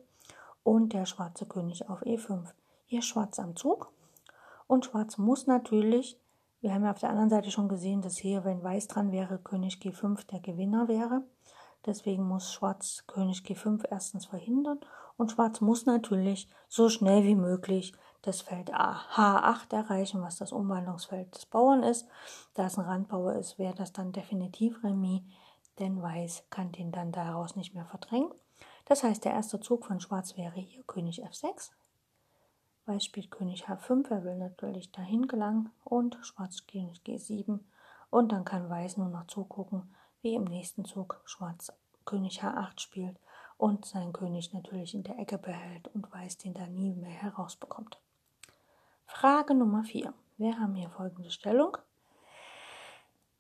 und 0.64 0.94
der 0.94 1.06
schwarze 1.06 1.46
König 1.46 1.90
auf 1.90 2.04
E5. 2.04 2.54
Hier 2.86 3.00
ist 3.00 3.06
Schwarz 3.08 3.38
am 3.40 3.58
Zug. 3.58 3.92
Und 4.66 4.86
Schwarz 4.86 5.18
muss 5.18 5.46
natürlich, 5.46 6.18
wir 6.62 6.74
haben 6.74 6.86
ja 6.86 6.92
auf 6.92 7.00
der 7.00 7.10
anderen 7.10 7.30
Seite 7.30 7.52
schon 7.52 7.68
gesehen, 7.68 8.02
dass 8.02 8.18
hier, 8.18 8.46
wenn 8.46 8.64
Weiß 8.64 8.88
dran 8.88 9.12
wäre, 9.12 9.40
König 9.40 9.76
G5 9.76 10.26
der 10.28 10.40
Gewinner 10.40 10.88
wäre. 10.88 11.24
Deswegen 11.86 12.24
muss 12.24 12.54
Schwarz 12.54 13.04
König 13.08 13.40
G5 13.40 13.86
erstens 13.90 14.26
verhindern 14.26 14.80
und 15.18 15.32
Schwarz 15.32 15.62
muss 15.62 15.86
natürlich 15.86 16.48
so 16.68 16.90
schnell 16.90 17.24
wie 17.24 17.36
möglich 17.36 17.94
das 18.28 18.42
Feld 18.42 18.74
H8 18.74 19.74
erreichen, 19.74 20.22
was 20.22 20.38
das 20.38 20.52
Umwandlungsfeld 20.52 21.34
des 21.34 21.46
Bauern 21.46 21.84
ist. 21.84 22.08
Da 22.54 22.66
es 22.66 22.78
ein 22.78 22.86
Randbauer 22.86 23.34
ist, 23.36 23.58
wäre 23.58 23.74
das 23.74 23.94
dann 23.94 24.12
definitiv 24.12 24.84
Remis, 24.84 25.22
denn 25.80 26.02
Weiß 26.02 26.44
kann 26.50 26.72
den 26.72 26.92
dann 26.92 27.12
daraus 27.12 27.56
nicht 27.56 27.74
mehr 27.74 27.86
verdrängen. 27.86 28.32
Das 28.86 29.04
heißt, 29.04 29.26
der 29.26 29.34
erste 29.34 29.60
Zug 29.60 29.86
von 29.86 30.00
Schwarz 30.00 30.38
wäre 30.38 30.60
hier 30.60 30.84
König 30.84 31.26
F6. 31.26 31.72
Weiß 32.86 33.04
spielt 33.04 33.32
König 33.32 33.68
H5, 33.68 34.10
er 34.10 34.24
will 34.24 34.38
natürlich 34.38 34.92
dahin 34.92 35.28
gelangen 35.28 35.72
und 35.84 36.18
Schwarz 36.22 36.66
König 36.68 37.02
G7 37.06 37.60
und 38.10 38.32
dann 38.32 38.46
kann 38.46 38.70
Weiß 38.70 38.98
nur 38.98 39.10
noch 39.10 39.28
zugucken, 39.28 39.94
wie 40.22 40.36
im 40.36 40.46
nächsten 40.46 40.86
Zug 40.86 41.22
Schwarz 41.26 41.72
König 42.06 42.42
H8 42.42 42.80
spielt 42.80 43.20
und 43.58 43.86
sein 43.86 44.14
König 44.14 44.54
natürlich 44.54 44.94
in 44.94 45.04
der 45.04 45.20
Ecke 45.20 45.38
behält 45.38 45.90
und 45.94 46.12
Weiß 46.12 46.38
den 46.38 46.54
da 46.54 46.68
nie 46.68 46.94
mehr 46.94 47.10
herausbekommt. 47.10 48.00
Frage 49.08 49.56
Nummer 49.56 49.84
4. 49.84 50.14
Wir 50.38 50.60
haben 50.60 50.76
hier 50.76 50.90
folgende 50.90 51.32
Stellung. 51.32 51.78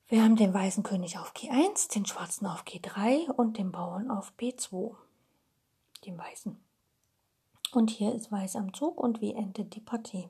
Wir 0.08 0.24
haben 0.24 0.36
den 0.36 0.54
weißen 0.54 0.82
König 0.82 1.20
auf 1.20 1.34
G1, 1.34 1.94
den 1.94 2.06
schwarzen 2.06 2.48
auf 2.48 2.64
G3 2.64 3.30
und 3.30 3.58
den 3.60 3.72
Bauern 3.72 4.10
auf 4.10 4.34
B2. 4.40 4.96
Den 6.06 6.18
weißen. 6.18 6.58
Und 7.74 7.92
hier 7.92 8.16
ist 8.16 8.32
Weiß 8.32 8.56
am 8.56 8.74
Zug 8.74 8.98
und 8.98 9.22
wie 9.22 9.34
endet 9.34 9.76
die 9.76 9.82
Partie? 9.82 10.30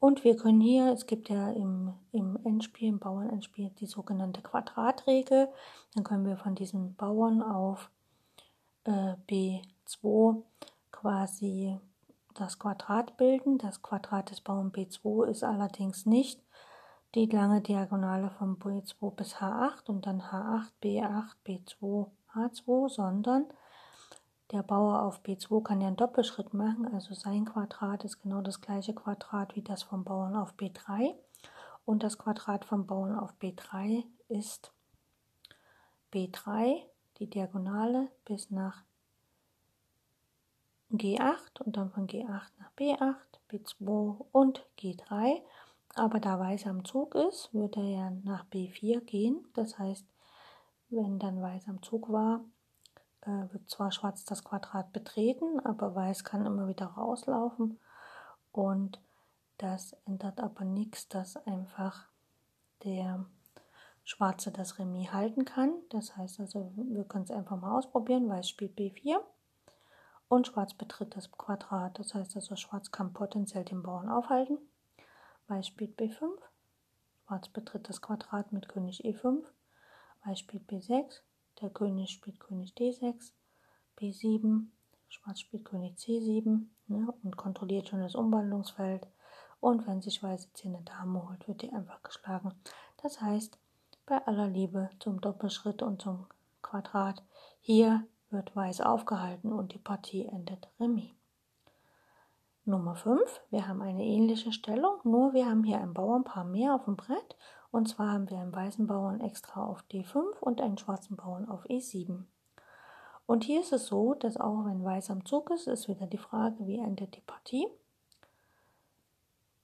Und 0.00 0.24
wir 0.24 0.34
können 0.36 0.62
hier, 0.62 0.90
es 0.90 1.06
gibt 1.06 1.28
ja 1.28 1.50
im, 1.52 1.92
im 2.10 2.38
Endspiel, 2.42 2.88
im 2.88 2.98
Bauernendspiel, 2.98 3.70
die 3.78 3.86
sogenannte 3.86 4.40
Quadratregel. 4.40 5.48
Dann 5.94 6.02
können 6.02 6.24
wir 6.24 6.38
von 6.38 6.54
diesem 6.54 6.96
Bauern 6.96 7.42
auf 7.42 7.90
äh, 8.84 9.14
B2 9.28 10.42
quasi 10.90 11.78
das 12.34 12.58
Quadrat 12.58 13.16
bilden. 13.16 13.58
Das 13.58 13.82
Quadrat 13.82 14.30
des 14.30 14.40
Bauern 14.40 14.72
B2 14.72 15.26
ist 15.26 15.44
allerdings 15.44 16.06
nicht 16.06 16.42
die 17.14 17.26
lange 17.26 17.60
Diagonale 17.60 18.30
von 18.30 18.58
B2 18.58 19.14
bis 19.14 19.36
H8 19.36 19.88
und 19.88 20.06
dann 20.06 20.22
H8, 20.22 20.68
B8, 20.82 21.34
B2, 21.44 22.06
H2, 22.34 22.88
sondern 22.88 23.46
der 24.52 24.62
Bauer 24.62 25.02
auf 25.02 25.22
B2 25.22 25.62
kann 25.62 25.80
ja 25.80 25.88
einen 25.88 25.96
Doppelschritt 25.96 26.54
machen, 26.54 26.92
also 26.92 27.14
sein 27.14 27.44
Quadrat 27.44 28.04
ist 28.04 28.20
genau 28.20 28.40
das 28.40 28.60
gleiche 28.60 28.94
Quadrat 28.94 29.54
wie 29.54 29.62
das 29.62 29.82
vom 29.82 30.04
Bauern 30.04 30.34
auf 30.34 30.54
B3 30.54 31.14
und 31.84 32.02
das 32.02 32.18
Quadrat 32.18 32.64
vom 32.64 32.86
Bauern 32.86 33.16
auf 33.16 33.32
B3 33.40 34.04
ist 34.28 34.72
B3, 36.12 36.82
die 37.18 37.30
Diagonale 37.30 38.08
bis 38.24 38.50
nach 38.50 38.82
G8 40.92 41.60
und 41.64 41.76
dann 41.76 41.90
von 41.90 42.06
G8 42.06 42.50
nach 42.58 42.72
B8, 42.76 43.14
B2 43.50 44.26
und 44.32 44.66
G3. 44.78 45.40
Aber 45.94 46.20
da 46.20 46.38
Weiß 46.38 46.66
am 46.66 46.84
Zug 46.84 47.14
ist, 47.14 47.52
wird 47.52 47.76
er 47.76 47.84
ja 47.84 48.10
nach 48.24 48.44
B4 48.46 49.00
gehen. 49.00 49.44
Das 49.54 49.78
heißt, 49.78 50.06
wenn 50.88 51.18
dann 51.18 51.42
Weiß 51.42 51.68
am 51.68 51.82
Zug 51.82 52.10
war, 52.10 52.44
äh, 53.22 53.52
wird 53.52 53.68
zwar 53.68 53.92
Schwarz 53.92 54.24
das 54.24 54.44
Quadrat 54.44 54.92
betreten, 54.92 55.60
aber 55.60 55.94
Weiß 55.94 56.24
kann 56.24 56.46
immer 56.46 56.68
wieder 56.68 56.86
rauslaufen. 56.86 57.78
Und 58.52 59.00
das 59.58 59.96
ändert 60.06 60.40
aber 60.40 60.64
nichts, 60.64 61.08
dass 61.08 61.36
einfach 61.46 62.06
der 62.84 63.26
Schwarze 64.04 64.50
das 64.50 64.78
Remis 64.78 65.12
halten 65.12 65.44
kann. 65.44 65.72
Das 65.90 66.16
heißt 66.16 66.40
also, 66.40 66.72
wir 66.74 67.04
können 67.04 67.24
es 67.24 67.30
einfach 67.30 67.60
mal 67.60 67.76
ausprobieren. 67.76 68.28
Weiß 68.28 68.48
spielt 68.48 68.76
B4 68.76 69.20
und 70.30 70.46
Schwarz 70.46 70.74
betritt 70.74 71.16
das 71.16 71.30
Quadrat. 71.32 71.98
Das 71.98 72.14
heißt 72.14 72.36
also, 72.36 72.54
Schwarz 72.56 72.92
kann 72.92 73.12
potenziell 73.12 73.64
den 73.64 73.82
Bauern 73.82 74.08
aufhalten. 74.08 74.58
Weiß 75.48 75.66
spielt 75.66 75.98
B5, 75.98 76.22
Schwarz 77.26 77.48
betritt 77.48 77.88
das 77.88 78.00
Quadrat 78.00 78.52
mit 78.52 78.68
König 78.68 79.04
E5, 79.04 79.42
Weiß 80.24 80.38
spielt 80.38 80.70
B6, 80.70 81.20
der 81.60 81.70
König 81.70 82.10
spielt 82.10 82.38
König 82.38 82.74
D6, 82.74 83.32
B7, 83.98 84.66
Schwarz 85.08 85.40
spielt 85.40 85.64
König 85.64 85.96
C7 85.98 86.66
ne, 86.86 87.12
und 87.24 87.36
kontrolliert 87.36 87.88
schon 87.88 88.00
das 88.00 88.14
Umwandlungsfeld. 88.14 89.08
Und 89.58 89.86
wenn 89.88 90.00
sich 90.00 90.22
Weiß 90.22 90.44
jetzt 90.44 90.60
hier 90.60 90.72
eine 90.72 90.84
Dame 90.84 91.28
holt, 91.28 91.48
wird 91.48 91.62
die 91.62 91.72
einfach 91.72 92.04
geschlagen. 92.04 92.54
Das 93.02 93.20
heißt, 93.20 93.58
bei 94.06 94.24
aller 94.26 94.46
Liebe 94.46 94.90
zum 95.00 95.20
Doppelschritt 95.20 95.82
und 95.82 96.00
zum 96.00 96.26
Quadrat, 96.62 97.24
hier 97.60 98.06
wird 98.32 98.54
Weiß 98.54 98.80
aufgehalten 98.80 99.52
und 99.52 99.72
die 99.74 99.78
Partie 99.78 100.26
endet 100.26 100.68
Remis. 100.78 101.10
Nummer 102.64 102.94
5, 102.94 103.40
wir 103.50 103.66
haben 103.66 103.82
eine 103.82 104.04
ähnliche 104.04 104.52
Stellung, 104.52 104.96
nur 105.04 105.32
wir 105.32 105.46
haben 105.46 105.64
hier 105.64 105.80
ein 105.80 105.94
Bauernpaar 105.94 106.44
mehr 106.44 106.74
auf 106.74 106.84
dem 106.84 106.96
Brett. 106.96 107.36
Und 107.70 107.88
zwar 107.88 108.12
haben 108.12 108.28
wir 108.28 108.38
einen 108.38 108.54
weißen 108.54 108.86
Bauern 108.86 109.20
extra 109.20 109.64
auf 109.64 109.84
D5 109.92 110.38
und 110.40 110.60
einen 110.60 110.78
schwarzen 110.78 111.16
Bauern 111.16 111.48
auf 111.48 111.64
E7. 111.66 112.24
Und 113.26 113.44
hier 113.44 113.60
ist 113.60 113.72
es 113.72 113.86
so, 113.86 114.14
dass 114.14 114.36
auch 114.36 114.64
wenn 114.64 114.84
Weiß 114.84 115.10
am 115.10 115.24
Zug 115.24 115.50
ist, 115.50 115.68
ist 115.68 115.88
wieder 115.88 116.06
die 116.06 116.18
Frage, 116.18 116.66
wie 116.66 116.78
endet 116.78 117.14
die 117.14 117.20
Partie. 117.20 117.68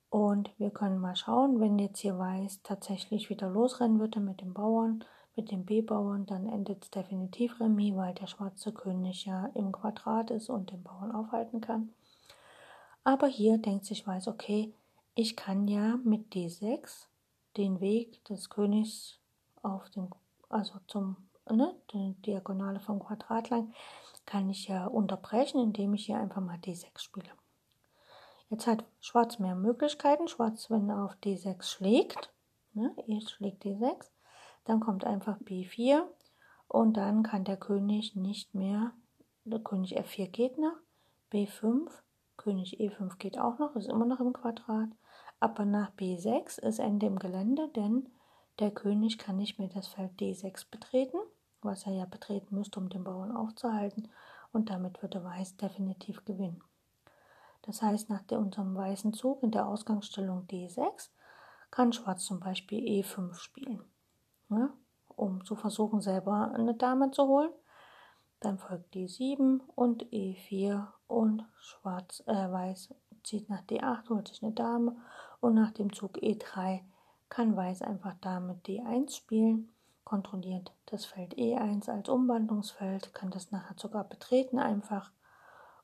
Und 0.09 0.51
wir 0.59 0.71
können 0.71 0.99
mal 0.99 1.17
schauen, 1.17 1.61
wenn 1.61 1.79
jetzt 1.79 1.99
hier 1.99 2.17
Weiß 2.17 2.63
tatsächlich 2.63 3.29
wieder 3.29 3.51
losrennen 3.51 3.99
würde 3.99 4.21
mit 4.21 4.41
dem 4.41 4.55
Bauern, 4.55 5.05
mit 5.37 5.51
dem 5.51 5.65
B-Bauern, 5.65 6.27
dann 6.27 6.47
endet 6.47 6.85
es 6.85 6.91
definitiv 6.91 7.61
Remis, 7.61 7.95
weil 7.95 8.15
der 8.15 8.27
schwarze 8.27 8.73
König 8.73 9.27
ja 9.27 9.47
im 9.55 9.71
Quadrat 9.71 10.31
ist 10.31 10.49
und 10.49 10.71
den 10.71 10.83
Bauern 10.83 11.13
aufhalten 11.13 11.61
kann. 11.61 11.91
Aber 13.05 13.27
hier 13.27 13.59
denkt 13.59 13.85
sich 13.85 14.07
Weiß, 14.07 14.27
okay, 14.27 14.75
ich 15.15 15.37
kann 15.37 15.69
ja 15.69 15.99
mit 16.05 16.33
D6 16.35 17.07
den 17.57 17.81
Weg 17.81 18.25
des 18.25 18.51
Königs 18.51 19.19
auf 19.63 19.89
den, 19.91 20.11
also 20.49 20.79
zum, 20.89 21.17
ne, 21.51 21.75
die 21.93 22.15
Diagonale 22.23 22.81
vom 22.81 22.99
Quadrat 22.99 23.51
lang, 23.51 23.73
kann 24.25 24.51
ich 24.51 24.67
ja 24.69 24.87
unterbrechen, 24.87 25.61
indem 25.61 25.95
ich 25.95 26.07
hier 26.07 26.19
einfach 26.19 26.41
mal 26.41 26.59
D6 26.59 26.99
spiele. 26.99 27.31
Jetzt 28.49 28.67
hat 28.67 28.85
Schwarz 29.01 29.39
mehr 29.39 29.55
Möglichkeiten. 29.55 30.29
Schwarz, 30.29 30.71
wenn 30.71 30.89
er 30.89 31.05
auf 31.05 31.15
D6 31.25 31.63
schlägt, 31.63 32.33
ne, 32.75 32.95
E 33.07 33.21
schlägt 33.21 33.65
D6, 33.65 34.09
dann 34.67 34.81
kommt 34.81 35.05
einfach 35.05 35.39
B4 35.41 36.03
und 36.69 36.97
dann 36.97 37.23
kann 37.23 37.45
der 37.45 37.57
König 37.57 38.15
nicht 38.15 38.55
mehr, 38.55 38.93
der 39.45 39.61
König 39.61 39.99
F4 39.99 40.29
geht 40.29 40.59
noch, 40.59 40.77
B5, 41.33 41.89
König 42.37 42.81
E5 42.81 43.17
geht 43.17 43.39
auch 43.39 43.59
noch, 43.59 43.75
ist 43.77 43.89
immer 43.89 44.05
noch 44.05 44.21
im 44.21 44.33
Quadrat, 44.33 44.91
Aber 45.39 45.65
nach 45.65 45.93
B6 45.93 46.61
ist 46.61 46.79
Ende 46.79 47.07
im 47.07 47.19
Gelände, 47.19 47.69
denn 47.75 48.09
der 48.59 48.71
König 48.71 49.19
kann 49.19 49.37
nicht 49.37 49.59
mehr 49.59 49.69
das 49.69 49.87
Feld 49.87 50.13
D6 50.19 50.71
betreten, 50.71 51.19
was 51.63 51.87
er 51.87 51.93
ja 51.93 52.07
betreten 52.07 52.55
müsste, 52.55 52.81
um 52.81 52.89
den 52.89 53.05
Bauern 53.05 53.37
aufzuhalten. 53.37 54.09
Und 54.53 54.71
damit 54.71 55.03
würde 55.03 55.23
Weiß 55.23 55.57
definitiv 55.57 56.25
gewinnen. 56.25 56.63
Das 57.63 57.83
heißt, 57.83 58.09
nach 58.09 58.23
unserem 58.31 58.75
weißen 58.75 59.13
Zug 59.13 59.43
in 59.43 59.51
der 59.51 59.67
Ausgangsstellung 59.67 60.47
D6 60.47 61.11
kann 61.71 61.93
Schwarz 61.93 62.25
zum 62.25 62.41
Beispiel 62.41 62.83
E5 62.85 63.35
spielen, 63.35 63.85
ja, 64.51 64.73
um 65.17 65.45
zu 65.45 65.57
versuchen, 65.57 66.01
selber 66.01 66.53
eine 66.55 66.75
Dame 66.75 67.11
zu 67.11 67.27
holen. 67.27 67.51
Dann 68.41 68.59
folgt 68.59 68.95
D7 68.95 69.61
und 69.75 70.05
E4 70.07 70.87
und 71.07 71.45
Schwarz, 71.59 72.23
äh, 72.27 72.51
Weiß 72.53 72.95
zieht 73.25 73.49
nach 73.49 73.63
D8, 73.63 74.09
holt 74.09 74.29
sich 74.29 74.43
eine 74.43 74.53
Dame 74.53 74.97
und 75.41 75.55
nach 75.55 75.73
dem 75.73 75.93
Zug 75.93 76.19
E3 76.19 76.83
kann 77.29 77.57
Weiß 77.57 77.83
einfach 77.83 78.15
Dame 78.21 78.61
D1 78.67 79.17
spielen, 79.17 79.75
kontrolliert 80.05 80.73
das 80.87 81.05
Feld 81.05 81.35
E1 81.35 81.91
als 81.91 82.09
Umwandlungsfeld, 82.09 83.13
kann 83.15 83.31
das 83.31 83.51
nachher 83.51 83.75
sogar 83.77 84.05
betreten 84.05 84.59
einfach 84.59 85.11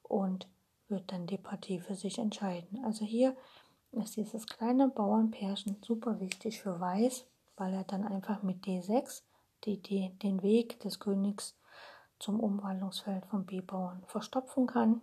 und 0.03 0.49
wird 0.89 1.11
dann 1.11 1.27
die 1.27 1.39
Partie 1.39 1.81
für 1.81 1.97
sich 1.97 2.19
entscheiden. 2.19 2.85
Also 2.85 3.05
hier 3.05 3.37
ist 3.93 4.17
dieses 4.17 4.47
kleine 4.47 4.89
Bauernpärchen 4.89 5.79
super 5.83 6.21
wichtig 6.21 6.63
für 6.63 6.79
Weiß, 6.79 7.27
weil 7.63 7.75
er 7.75 7.85
dann 7.85 8.05
einfach 8.05 8.43
mit 8.43 8.65
D6 8.65 9.23
die, 9.63 9.81
die, 9.81 10.11
den 10.19 10.43
Weg 10.43 10.81
des 10.81 10.99
Königs 10.99 11.57
zum 12.19 12.41
Umwandlungsfeld 12.41 13.25
vom 13.27 13.47
B-Bauern 13.47 14.03
verstopfen 14.09 14.67
kann. 14.67 15.01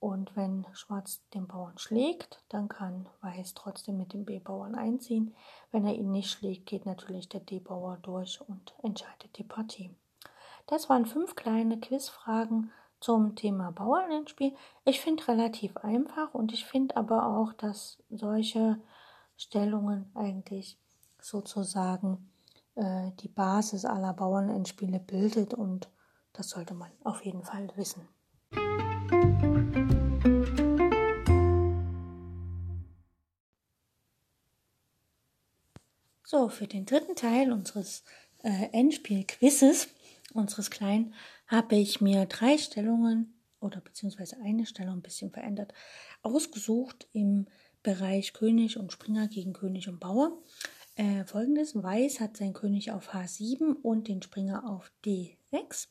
Und 0.00 0.34
wenn 0.34 0.66
Schwarz 0.72 1.20
den 1.34 1.46
Bauern 1.46 1.76
schlägt, 1.76 2.42
dann 2.48 2.70
kann 2.70 3.06
Weiß 3.20 3.52
trotzdem 3.52 3.98
mit 3.98 4.14
dem 4.14 4.24
B-Bauern 4.24 4.74
einziehen. 4.74 5.34
Wenn 5.70 5.84
er 5.84 5.94
ihn 5.94 6.10
nicht 6.10 6.30
schlägt, 6.30 6.64
geht 6.64 6.86
natürlich 6.86 7.28
der 7.28 7.40
D-Bauer 7.40 7.98
durch 8.00 8.40
und 8.40 8.74
entscheidet 8.82 9.36
die 9.36 9.44
Partie. 9.44 9.94
Das 10.66 10.88
waren 10.88 11.04
fünf 11.04 11.36
kleine 11.36 11.78
Quizfragen 11.78 12.72
zum 12.98 13.36
Thema 13.36 13.72
Bauernendspiel. 13.72 14.54
Ich 14.86 15.02
finde 15.02 15.28
relativ 15.28 15.76
einfach 15.76 16.32
und 16.32 16.54
ich 16.54 16.64
finde 16.64 16.96
aber 16.96 17.26
auch, 17.26 17.52
dass 17.52 18.02
solche 18.08 18.80
Stellungen 19.36 20.10
eigentlich 20.14 20.78
sozusagen 21.22 22.30
äh, 22.74 23.10
die 23.20 23.28
Basis 23.28 23.84
aller 23.84 24.12
Bauernendspiele 24.12 25.00
bildet 25.00 25.54
und 25.54 25.88
das 26.32 26.50
sollte 26.50 26.74
man 26.74 26.90
auf 27.04 27.24
jeden 27.24 27.42
Fall 27.42 27.68
wissen. 27.76 28.08
So, 36.24 36.48
für 36.48 36.66
den 36.66 36.86
dritten 36.86 37.14
Teil 37.14 37.52
unseres 37.52 38.04
äh, 38.42 38.70
Endspiel-Quizzes, 38.72 39.88
unseres 40.32 40.70
kleinen 40.70 41.12
habe 41.46 41.76
ich 41.76 42.00
mir 42.00 42.24
drei 42.24 42.56
Stellungen 42.56 43.34
oder 43.60 43.82
beziehungsweise 43.82 44.38
eine 44.42 44.64
Stellung 44.64 44.96
ein 44.96 45.02
bisschen 45.02 45.30
verändert 45.30 45.74
ausgesucht 46.22 47.06
im 47.12 47.46
Bereich 47.82 48.32
König 48.32 48.78
und 48.78 48.92
Springer 48.92 49.28
gegen 49.28 49.52
König 49.52 49.88
und 49.88 50.00
Bauer. 50.00 50.38
Äh, 50.94 51.24
Folgendes: 51.24 51.74
Weiß 51.74 52.20
hat 52.20 52.36
seinen 52.36 52.52
König 52.52 52.92
auf 52.92 53.14
H7 53.14 53.76
und 53.80 54.08
den 54.08 54.20
Springer 54.20 54.68
auf 54.68 54.92
D6 55.06 55.88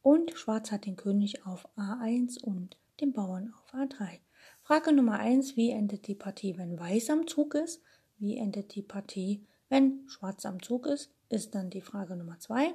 und 0.00 0.30
Schwarz 0.30 0.72
hat 0.72 0.86
den 0.86 0.96
König 0.96 1.44
auf 1.44 1.68
A1 1.76 2.42
und 2.42 2.78
den 3.02 3.12
Bauern 3.12 3.52
auf 3.52 3.74
A3. 3.74 4.20
Frage 4.62 4.94
Nummer 4.94 5.18
1: 5.18 5.56
Wie 5.56 5.70
endet 5.70 6.06
die 6.06 6.14
Partie, 6.14 6.56
wenn 6.56 6.78
Weiß 6.78 7.10
am 7.10 7.26
Zug 7.26 7.54
ist? 7.54 7.82
Wie 8.16 8.38
endet 8.38 8.74
die 8.74 8.82
Partie, 8.82 9.46
wenn 9.68 10.08
Schwarz 10.08 10.46
am 10.46 10.62
Zug 10.62 10.86
ist? 10.86 11.12
Ist 11.28 11.54
dann 11.54 11.68
die 11.68 11.82
Frage 11.82 12.16
Nummer 12.16 12.38
2. 12.38 12.74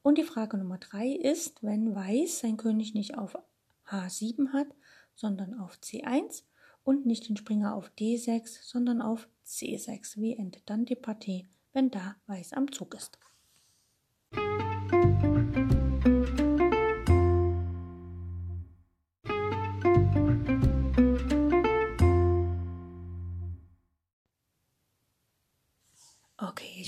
Und 0.00 0.16
die 0.16 0.24
Frage 0.24 0.56
Nummer 0.56 0.78
drei 0.78 1.08
ist, 1.08 1.62
wenn 1.62 1.94
Weiß 1.94 2.38
sein 2.38 2.56
König 2.56 2.94
nicht 2.94 3.18
auf 3.18 3.36
H7 3.90 4.54
hat, 4.54 4.68
sondern 5.14 5.52
auf 5.52 5.78
C1 5.82 6.44
und 6.82 7.04
nicht 7.04 7.28
den 7.28 7.36
Springer 7.36 7.74
auf 7.74 7.90
D6, 7.98 8.60
sondern 8.62 9.02
auf 9.02 9.28
C6. 9.48 10.20
Wie 10.20 10.36
endet 10.36 10.68
dann 10.70 10.84
die 10.84 10.96
Partie, 10.96 11.48
wenn 11.72 11.90
da 11.90 12.16
Weiß 12.26 12.52
am 12.52 12.70
Zug 12.70 12.94
ist? 12.94 13.18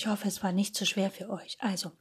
Ich 0.01 0.07
hoffe, 0.07 0.29
es 0.29 0.43
war 0.43 0.53
nicht 0.53 0.75
zu 0.75 0.87
schwer 0.87 1.11
für 1.11 1.29
euch. 1.29 1.59
Also, 1.61 1.93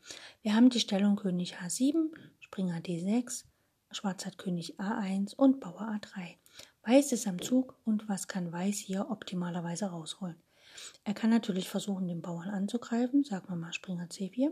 wir 0.42 0.56
haben 0.56 0.70
die 0.70 0.80
Stellung 0.80 1.18
König 1.18 1.58
H7, 1.58 2.12
Springer 2.40 2.78
D6, 2.80 3.44
Schwarz 3.92 4.26
hat 4.26 4.38
König 4.38 4.80
A1 4.80 5.36
und 5.36 5.60
Bauer 5.60 5.82
A3. 5.82 6.38
Weiß 6.84 7.12
ist 7.12 7.28
am 7.28 7.42
Zug 7.42 7.76
und 7.84 8.08
was 8.08 8.30
kann 8.30 8.54
Weiß 8.54 8.78
hier 8.78 9.10
optimalerweise 9.10 9.88
rausholen? 9.88 10.38
Er 11.04 11.14
kann 11.14 11.30
natürlich 11.30 11.70
versuchen, 11.70 12.08
den 12.08 12.22
Bauern 12.22 12.50
anzugreifen, 12.50 13.24
sagen 13.24 13.50
wir 13.50 13.56
mal 13.56 13.74
Springer 13.74 14.06
C4. 14.06 14.52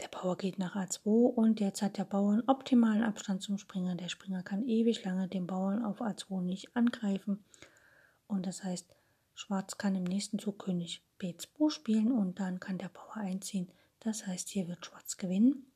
Der 0.00 0.08
Bauer 0.08 0.36
geht 0.36 0.58
nach 0.58 0.74
A2 0.74 1.06
und 1.06 1.60
jetzt 1.60 1.80
hat 1.80 1.98
der 1.98 2.04
Bauer 2.04 2.32
einen 2.32 2.48
optimalen 2.48 3.02
Abstand 3.02 3.42
zum 3.42 3.58
Springer. 3.58 3.94
Der 3.94 4.08
Springer 4.08 4.42
kann 4.42 4.66
ewig 4.66 5.04
lange 5.04 5.28
den 5.28 5.46
Bauern 5.46 5.84
auf 5.84 6.00
A2 6.00 6.42
nicht 6.42 6.76
angreifen. 6.76 7.44
Und 8.26 8.46
das 8.46 8.64
heißt, 8.64 8.88
Schwarz 9.34 9.78
kann 9.78 9.94
im 9.94 10.04
nächsten 10.04 10.38
Zug 10.38 10.58
König 10.58 11.04
B2 11.20 11.70
spielen 11.70 12.12
und 12.12 12.40
dann 12.40 12.58
kann 12.58 12.78
der 12.78 12.88
Bauer 12.88 13.16
einziehen. 13.16 13.70
Das 14.00 14.26
heißt, 14.26 14.48
hier 14.48 14.68
wird 14.68 14.84
Schwarz 14.84 15.16
gewinnen. 15.16 15.66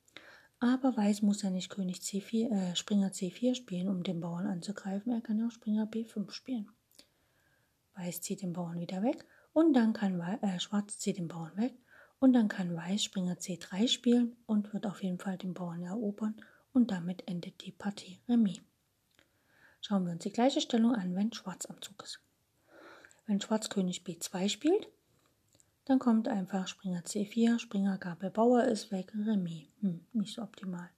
Aber 0.59 0.97
Weiß 0.97 1.21
muss 1.21 1.41
ja 1.41 1.49
nicht 1.49 1.69
König 1.69 1.99
C4, 1.99 2.51
äh, 2.51 2.75
Springer 2.75 3.11
C4 3.11 3.55
spielen, 3.55 3.87
um 3.87 4.03
den 4.03 4.19
Bauern 4.19 4.47
anzugreifen. 4.47 5.13
Er 5.13 5.21
kann 5.21 5.41
auch 5.45 5.51
Springer 5.51 5.85
B5 5.85 6.31
spielen. 6.31 6.69
Weiß 7.99 8.21
zieht 8.21 8.41
den 8.41 8.53
Bauern 8.53 8.79
wieder 8.79 9.03
weg 9.03 9.25
und 9.53 9.73
dann 9.73 9.93
kann 9.93 10.19
äh, 10.21 10.59
Schwarz 10.59 10.97
zieht 10.97 11.17
den 11.17 11.27
Bauern 11.27 11.55
weg 11.57 11.73
und 12.19 12.33
dann 12.33 12.47
kann 12.47 12.75
Weiß 12.75 13.03
Springer 13.03 13.35
C3 13.35 13.87
spielen 13.87 14.37
und 14.45 14.73
wird 14.73 14.87
auf 14.87 15.03
jeden 15.03 15.19
Fall 15.19 15.37
den 15.37 15.53
Bauern 15.53 15.83
erobern 15.83 16.35
und 16.71 16.91
damit 16.91 17.27
endet 17.27 17.65
die 17.65 17.71
Partie 17.71 18.19
Remis. 18.27 18.61
Schauen 19.81 20.05
wir 20.05 20.13
uns 20.13 20.23
die 20.23 20.31
gleiche 20.31 20.61
Stellung 20.61 20.95
an, 20.95 21.15
wenn 21.15 21.33
Schwarz 21.33 21.65
am 21.65 21.81
Zug 21.81 22.03
ist. 22.03 22.19
Wenn 23.25 23.41
Schwarz 23.41 23.69
König 23.69 24.03
B2 24.03 24.49
spielt, 24.49 24.87
dann 25.85 25.99
kommt 25.99 26.27
einfach 26.27 26.67
Springer 26.67 27.01
C4, 27.01 27.59
Springer 27.59 27.97
Gabel 27.97 28.29
Bauer 28.29 28.63
ist 28.63 28.91
weg, 28.91 29.13
Remis. 29.13 29.67
Hm, 29.81 30.05
nicht 30.13 30.35
so 30.35 30.41
optimal. 30.41 30.89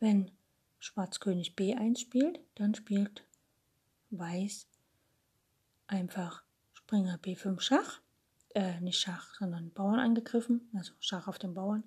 Wenn 0.00 0.30
Schwarz 0.78 1.20
König 1.20 1.54
B1 1.56 1.98
spielt, 1.98 2.40
dann 2.56 2.74
spielt 2.74 3.24
Weiß 4.10 4.66
einfach 5.94 6.42
Springer 6.72 7.16
B5 7.16 7.60
Schach. 7.60 8.00
Äh, 8.54 8.80
nicht 8.80 9.00
Schach, 9.00 9.34
sondern 9.36 9.72
Bauern 9.72 9.98
angegriffen, 9.98 10.70
also 10.74 10.92
Schach 11.00 11.26
auf 11.26 11.38
den 11.38 11.54
Bauern. 11.54 11.82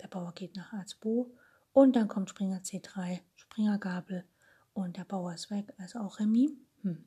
Der 0.00 0.08
Bauer 0.08 0.32
geht 0.32 0.56
nach 0.56 0.72
A2 0.72 1.26
und 1.72 1.96
dann 1.96 2.08
kommt 2.08 2.30
Springer 2.30 2.60
C3, 2.60 3.20
Springer 3.36 3.78
Gabel 3.78 4.24
und 4.72 4.96
der 4.96 5.04
Bauer 5.04 5.34
ist 5.34 5.50
weg, 5.50 5.74
also 5.76 5.98
auch 5.98 6.18
Remis. 6.18 6.52
Hm. 6.82 7.04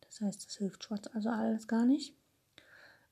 Das 0.00 0.20
heißt, 0.20 0.46
das 0.46 0.56
hilft 0.56 0.84
Schwarz 0.84 1.08
also 1.12 1.28
alles 1.28 1.68
gar 1.68 1.84
nicht. 1.84 2.14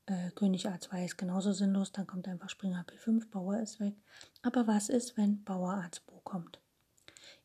Äh, 0.05 0.31
König 0.31 0.67
A2 0.67 1.05
ist 1.05 1.17
genauso 1.17 1.51
sinnlos, 1.51 1.91
dann 1.91 2.07
kommt 2.07 2.27
einfach 2.27 2.49
Springer 2.49 2.83
B5, 2.83 3.29
Bauer 3.29 3.59
ist 3.59 3.79
weg. 3.79 3.95
Aber 4.41 4.65
was 4.65 4.89
ist, 4.89 5.15
wenn 5.17 5.43
Bauer 5.43 5.73
A2 5.73 6.23
kommt? 6.23 6.59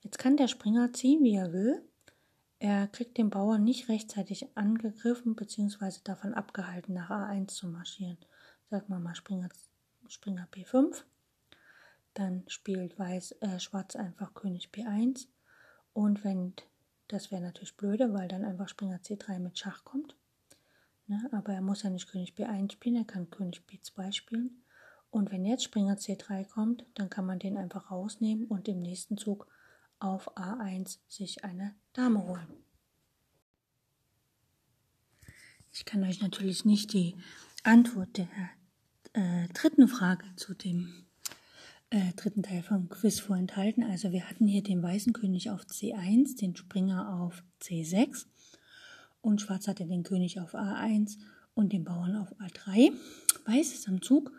Jetzt 0.00 0.18
kann 0.18 0.36
der 0.36 0.48
Springer 0.48 0.92
ziehen, 0.92 1.22
wie 1.22 1.34
er 1.34 1.52
will. 1.52 1.86
Er 2.64 2.86
kriegt 2.86 3.18
den 3.18 3.28
Bauern 3.28 3.62
nicht 3.62 3.90
rechtzeitig 3.90 4.56
angegriffen 4.56 5.36
bzw. 5.36 5.98
davon 6.02 6.32
abgehalten, 6.32 6.94
nach 6.94 7.10
A1 7.10 7.48
zu 7.48 7.68
marschieren. 7.68 8.16
Sagen 8.70 8.88
wir 8.88 8.98
mal 8.98 9.14
Springer, 9.14 9.50
Springer 10.08 10.48
B5. 10.50 11.02
Dann 12.14 12.42
spielt 12.46 12.98
Weiß, 12.98 13.32
äh, 13.42 13.60
Schwarz 13.60 13.96
einfach 13.96 14.32
König 14.32 14.70
B1. 14.72 15.26
Und 15.92 16.24
wenn 16.24 16.54
das 17.08 17.30
wäre 17.30 17.42
natürlich 17.42 17.76
blöde, 17.76 18.14
weil 18.14 18.28
dann 18.28 18.46
einfach 18.46 18.70
Springer 18.70 18.96
C3 18.96 19.40
mit 19.40 19.58
Schach 19.58 19.84
kommt. 19.84 20.16
Ne? 21.06 21.20
Aber 21.32 21.52
er 21.52 21.60
muss 21.60 21.82
ja 21.82 21.90
nicht 21.90 22.08
König 22.10 22.32
B1 22.32 22.72
spielen, 22.72 22.96
er 22.96 23.04
kann 23.04 23.28
König 23.28 23.62
B2 23.68 24.10
spielen. 24.10 24.62
Und 25.10 25.30
wenn 25.30 25.44
jetzt 25.44 25.64
Springer 25.64 25.96
C3 25.96 26.48
kommt, 26.48 26.86
dann 26.94 27.10
kann 27.10 27.26
man 27.26 27.38
den 27.38 27.58
einfach 27.58 27.90
rausnehmen 27.90 28.46
und 28.46 28.68
im 28.68 28.80
nächsten 28.80 29.18
Zug 29.18 29.48
auf 30.04 30.36
A1 30.36 30.98
sich 31.08 31.44
eine 31.44 31.74
Dame 31.94 32.22
holen. 32.24 32.46
Ich 35.72 35.84
kann 35.84 36.04
euch 36.04 36.20
natürlich 36.20 36.64
nicht 36.64 36.92
die 36.92 37.16
Antwort 37.64 38.16
der 38.18 38.28
äh, 39.14 39.48
dritten 39.48 39.88
Frage 39.88 40.24
zu 40.36 40.54
dem 40.54 41.06
äh, 41.90 42.12
dritten 42.16 42.42
Teil 42.42 42.62
vom 42.62 42.88
Quiz 42.88 43.18
vorenthalten. 43.18 43.82
Also 43.82 44.12
wir 44.12 44.28
hatten 44.28 44.46
hier 44.46 44.62
den 44.62 44.82
weißen 44.82 45.12
König 45.14 45.50
auf 45.50 45.62
C1, 45.62 46.38
den 46.38 46.54
Springer 46.54 47.20
auf 47.20 47.42
C6 47.62 48.26
und 49.22 49.40
Schwarz 49.40 49.66
hatte 49.66 49.86
den 49.86 50.02
König 50.02 50.38
auf 50.38 50.54
A1 50.54 51.16
und 51.54 51.72
den 51.72 51.84
Bauern 51.84 52.16
auf 52.16 52.28
A3. 52.40 52.92
Weiß 53.46 53.72
ist 53.72 53.88
am 53.88 54.02
Zug 54.02 54.32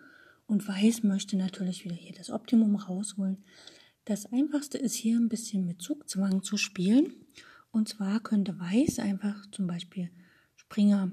und 0.45 0.67
Weiß 0.67 1.03
möchte 1.03 1.37
natürlich 1.37 1.85
wieder 1.85 1.95
hier 1.95 2.13
das 2.13 2.29
Optimum 2.29 2.75
rausholen. 2.75 3.43
Das 4.05 4.27
einfachste 4.27 4.77
ist 4.77 4.93
hier 4.93 5.17
ein 5.17 5.29
bisschen 5.29 5.65
mit 5.65 5.81
Zugzwang 5.81 6.43
zu 6.43 6.57
spielen. 6.57 7.11
Und 7.71 7.89
zwar 7.89 8.19
könnte 8.19 8.59
Weiß 8.59 8.99
einfach 8.99 9.49
zum 9.49 9.65
Beispiel 9.65 10.11
Springer 10.55 11.11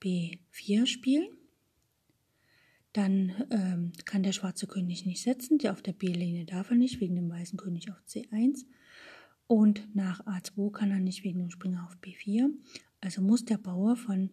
B4 0.00 0.86
spielen. 0.86 1.28
Dann 2.92 3.32
ähm, 3.50 3.92
kann 4.04 4.22
der 4.22 4.32
schwarze 4.32 4.68
König 4.68 5.04
nicht 5.04 5.22
setzen, 5.22 5.58
der 5.58 5.72
auf 5.72 5.82
der 5.82 5.94
B-Linie 5.94 6.44
darf 6.44 6.70
er 6.70 6.76
nicht, 6.76 7.00
wegen 7.00 7.16
dem 7.16 7.28
weißen 7.28 7.58
König 7.58 7.90
auf 7.90 8.00
C1. 8.06 8.66
Und 9.48 9.94
nach 9.96 10.24
A2 10.24 10.70
kann 10.70 10.92
er 10.92 11.00
nicht 11.00 11.24
wegen 11.24 11.40
dem 11.40 11.50
Springer 11.50 11.84
auf 11.84 11.96
B4. 11.96 12.50
Also 13.00 13.20
muss 13.20 13.44
der 13.44 13.58
Bauer 13.58 13.96
von 13.96 14.30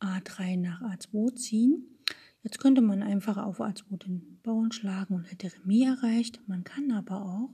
A3 0.00 0.58
nach 0.58 0.80
A2 0.80 1.34
ziehen. 1.34 1.97
Jetzt 2.42 2.60
könnte 2.60 2.80
man 2.80 3.02
einfach 3.02 3.36
auf 3.36 3.60
A2 3.60 3.98
den 3.98 4.40
Bauern 4.42 4.72
schlagen 4.72 5.14
und 5.14 5.30
hätte 5.30 5.50
Remis 5.52 5.86
erreicht. 5.86 6.40
Man 6.46 6.64
kann 6.64 6.92
aber 6.92 7.22
auch 7.22 7.50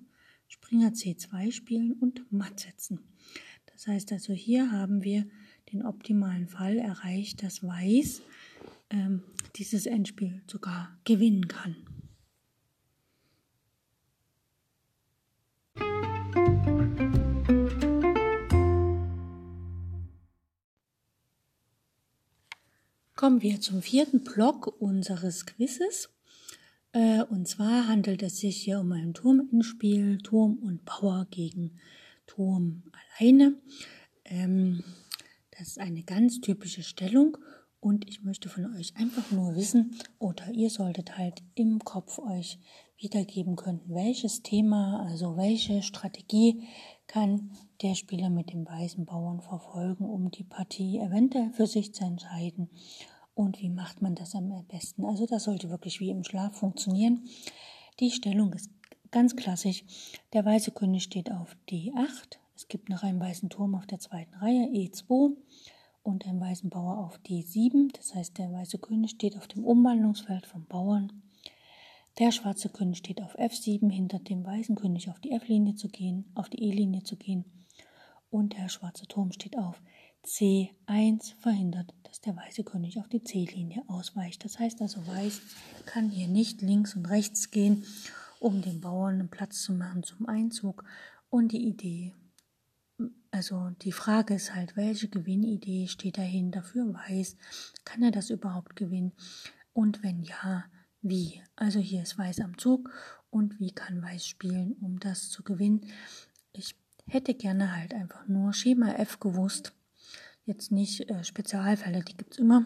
Springer 0.46 0.90
C2 0.90 1.52
spielen 1.52 1.92
und 1.92 2.30
matt 2.30 2.60
setzen. 2.60 3.00
Das 3.72 3.86
heißt 3.86 4.12
also, 4.12 4.32
hier 4.32 4.70
haben 4.70 5.02
wir 5.02 5.26
den 5.72 5.84
optimalen 5.84 6.46
Fall 6.48 6.78
erreicht, 6.78 7.42
dass 7.42 7.62
Weiß 7.62 8.22
ähm, 8.90 9.22
dieses 9.56 9.86
Endspiel 9.86 10.42
sogar 10.46 10.96
gewinnen 11.04 11.48
kann. 11.48 11.76
Kommen 23.24 23.40
wir 23.40 23.58
zum 23.58 23.80
vierten 23.80 24.22
Block 24.22 24.66
unseres 24.82 25.46
Quizzes. 25.46 26.10
Äh, 26.92 27.22
und 27.22 27.48
zwar 27.48 27.88
handelt 27.88 28.22
es 28.22 28.36
sich 28.36 28.58
hier 28.58 28.80
um 28.80 28.92
ein 28.92 29.14
Turmendspiel, 29.14 30.18
Turm 30.18 30.58
und 30.58 30.84
Bauer 30.84 31.26
gegen 31.30 31.78
Turm 32.26 32.82
alleine. 33.18 33.54
Ähm, 34.26 34.84
das 35.52 35.68
ist 35.68 35.80
eine 35.80 36.02
ganz 36.02 36.42
typische 36.42 36.82
Stellung 36.82 37.38
und 37.80 38.06
ich 38.10 38.22
möchte 38.22 38.50
von 38.50 38.76
euch 38.76 38.94
einfach 38.96 39.30
nur 39.30 39.54
wissen 39.54 39.96
oder 40.18 40.50
ihr 40.52 40.68
solltet 40.68 41.16
halt 41.16 41.42
im 41.54 41.78
Kopf 41.78 42.18
euch 42.18 42.58
wiedergeben 42.98 43.56
können, 43.56 43.80
welches 43.86 44.42
Thema, 44.42 45.04
also 45.08 45.38
welche 45.38 45.82
Strategie 45.82 46.68
kann 47.06 47.52
der 47.80 47.94
Spieler 47.94 48.28
mit 48.28 48.52
dem 48.52 48.66
weißen 48.66 49.04
Bauern 49.06 49.40
verfolgen, 49.40 50.04
um 50.04 50.30
die 50.30 50.44
Partie 50.44 50.98
eventuell 50.98 51.50
für 51.52 51.66
sich 51.66 51.94
zu 51.94 52.04
entscheiden. 52.04 52.68
Und 53.34 53.60
wie 53.60 53.70
macht 53.70 54.00
man 54.00 54.14
das 54.14 54.34
am 54.34 54.52
besten? 54.68 55.04
Also 55.04 55.26
das 55.26 55.44
sollte 55.44 55.70
wirklich 55.70 56.00
wie 56.00 56.10
im 56.10 56.24
Schlaf 56.24 56.56
funktionieren. 56.56 57.28
Die 58.00 58.10
Stellung 58.10 58.52
ist 58.52 58.70
ganz 59.10 59.36
klassisch. 59.36 59.84
Der 60.32 60.44
weiße 60.44 60.70
König 60.70 61.02
steht 61.02 61.30
auf 61.32 61.56
D8. 61.68 62.38
Es 62.56 62.68
gibt 62.68 62.88
noch 62.88 63.02
einen 63.02 63.20
weißen 63.20 63.48
Turm 63.50 63.74
auf 63.74 63.86
der 63.86 63.98
zweiten 63.98 64.34
Reihe, 64.34 64.66
E2 64.68 65.36
und 66.04 66.26
einen 66.26 66.40
weißen 66.40 66.70
Bauer 66.70 66.98
auf 66.98 67.18
D7. 67.26 67.92
Das 67.96 68.14
heißt, 68.14 68.38
der 68.38 68.52
weiße 68.52 68.78
König 68.78 69.10
steht 69.10 69.36
auf 69.36 69.48
dem 69.48 69.64
Umwandlungsfeld 69.64 70.46
vom 70.46 70.66
Bauern. 70.66 71.22
Der 72.20 72.30
schwarze 72.30 72.68
König 72.68 72.98
steht 72.98 73.20
auf 73.20 73.36
F7, 73.36 73.90
hinter 73.90 74.20
dem 74.20 74.44
weißen 74.44 74.76
König 74.76 75.10
auf 75.10 75.18
die 75.18 75.32
F-Linie 75.32 75.74
zu 75.74 75.88
gehen, 75.88 76.30
auf 76.36 76.48
die 76.48 76.62
E-Linie 76.62 77.02
zu 77.02 77.16
gehen. 77.16 77.44
Und 78.30 78.56
der 78.56 78.68
schwarze 78.68 79.06
Turm 79.08 79.32
steht 79.32 79.58
auf 79.58 79.82
C1, 80.24 81.34
verhindert, 81.38 81.92
dass 82.14 82.20
der 82.20 82.36
weiße 82.36 82.62
König 82.62 83.00
auf 83.00 83.08
die 83.08 83.24
C-Linie 83.24 83.82
ausweicht. 83.88 84.44
Das 84.44 84.60
heißt 84.60 84.80
also, 84.82 85.04
Weiß 85.08 85.40
kann 85.84 86.10
hier 86.10 86.28
nicht 86.28 86.62
links 86.62 86.94
und 86.94 87.06
rechts 87.06 87.50
gehen, 87.50 87.84
um 88.38 88.62
den 88.62 88.80
Bauern 88.80 89.14
einen 89.14 89.30
Platz 89.30 89.62
zu 89.62 89.72
machen 89.72 90.04
zum 90.04 90.28
Einzug. 90.28 90.84
Und 91.28 91.50
die 91.50 91.66
Idee 91.66 92.14
also 93.32 93.70
die 93.82 93.90
Frage 93.90 94.34
ist 94.34 94.54
halt, 94.54 94.76
welche 94.76 95.08
Gewinnidee 95.08 95.88
steht 95.88 96.18
dahinter 96.18 96.62
für 96.62 96.94
Weiß? 96.94 97.36
Kann 97.84 98.04
er 98.04 98.12
das 98.12 98.30
überhaupt 98.30 98.76
gewinnen? 98.76 99.12
Und 99.72 100.04
wenn 100.04 100.22
ja, 100.22 100.66
wie? 101.02 101.42
Also 101.56 101.80
hier 101.80 102.02
ist 102.02 102.16
Weiß 102.16 102.38
am 102.38 102.56
Zug 102.58 102.92
und 103.30 103.58
wie 103.58 103.72
kann 103.72 104.00
Weiß 104.00 104.24
spielen, 104.24 104.76
um 104.80 105.00
das 105.00 105.30
zu 105.30 105.42
gewinnen? 105.42 105.84
Ich 106.52 106.76
hätte 107.08 107.34
gerne 107.34 107.74
halt 107.74 107.92
einfach 107.92 108.28
nur 108.28 108.52
Schema 108.52 108.92
F 108.92 109.18
gewusst. 109.18 109.74
Jetzt 110.44 110.72
nicht 110.72 111.08
äh, 111.08 111.24
Spezialfälle, 111.24 112.02
die 112.02 112.16
gibt 112.16 112.34
es 112.34 112.38
immer, 112.38 112.64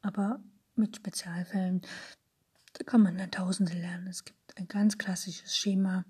aber 0.00 0.42
mit 0.74 0.96
Spezialfällen 0.96 1.82
da 2.74 2.84
kann 2.84 3.02
man 3.02 3.30
Tausende 3.30 3.74
lernen. 3.74 4.06
Es 4.06 4.24
gibt 4.24 4.56
ein 4.56 4.66
ganz 4.66 4.98
klassisches 4.98 5.56
Schema, 5.56 6.04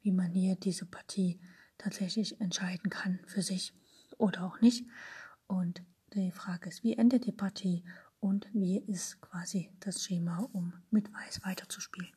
wie 0.00 0.12
man 0.12 0.32
hier 0.32 0.56
diese 0.56 0.86
Partie 0.86 1.40
tatsächlich 1.78 2.40
entscheiden 2.40 2.90
kann 2.90 3.20
für 3.26 3.42
sich 3.42 3.74
oder 4.16 4.44
auch 4.44 4.60
nicht. 4.60 4.86
Und 5.46 5.82
die 6.14 6.30
Frage 6.30 6.68
ist, 6.68 6.84
wie 6.84 6.96
endet 6.96 7.26
die 7.26 7.32
Partie 7.32 7.84
und 8.20 8.46
wie 8.52 8.78
ist 8.78 9.20
quasi 9.20 9.70
das 9.80 10.04
Schema, 10.04 10.48
um 10.52 10.72
mit 10.90 11.12
Weiß 11.12 11.40
weiterzuspielen. 11.44 12.12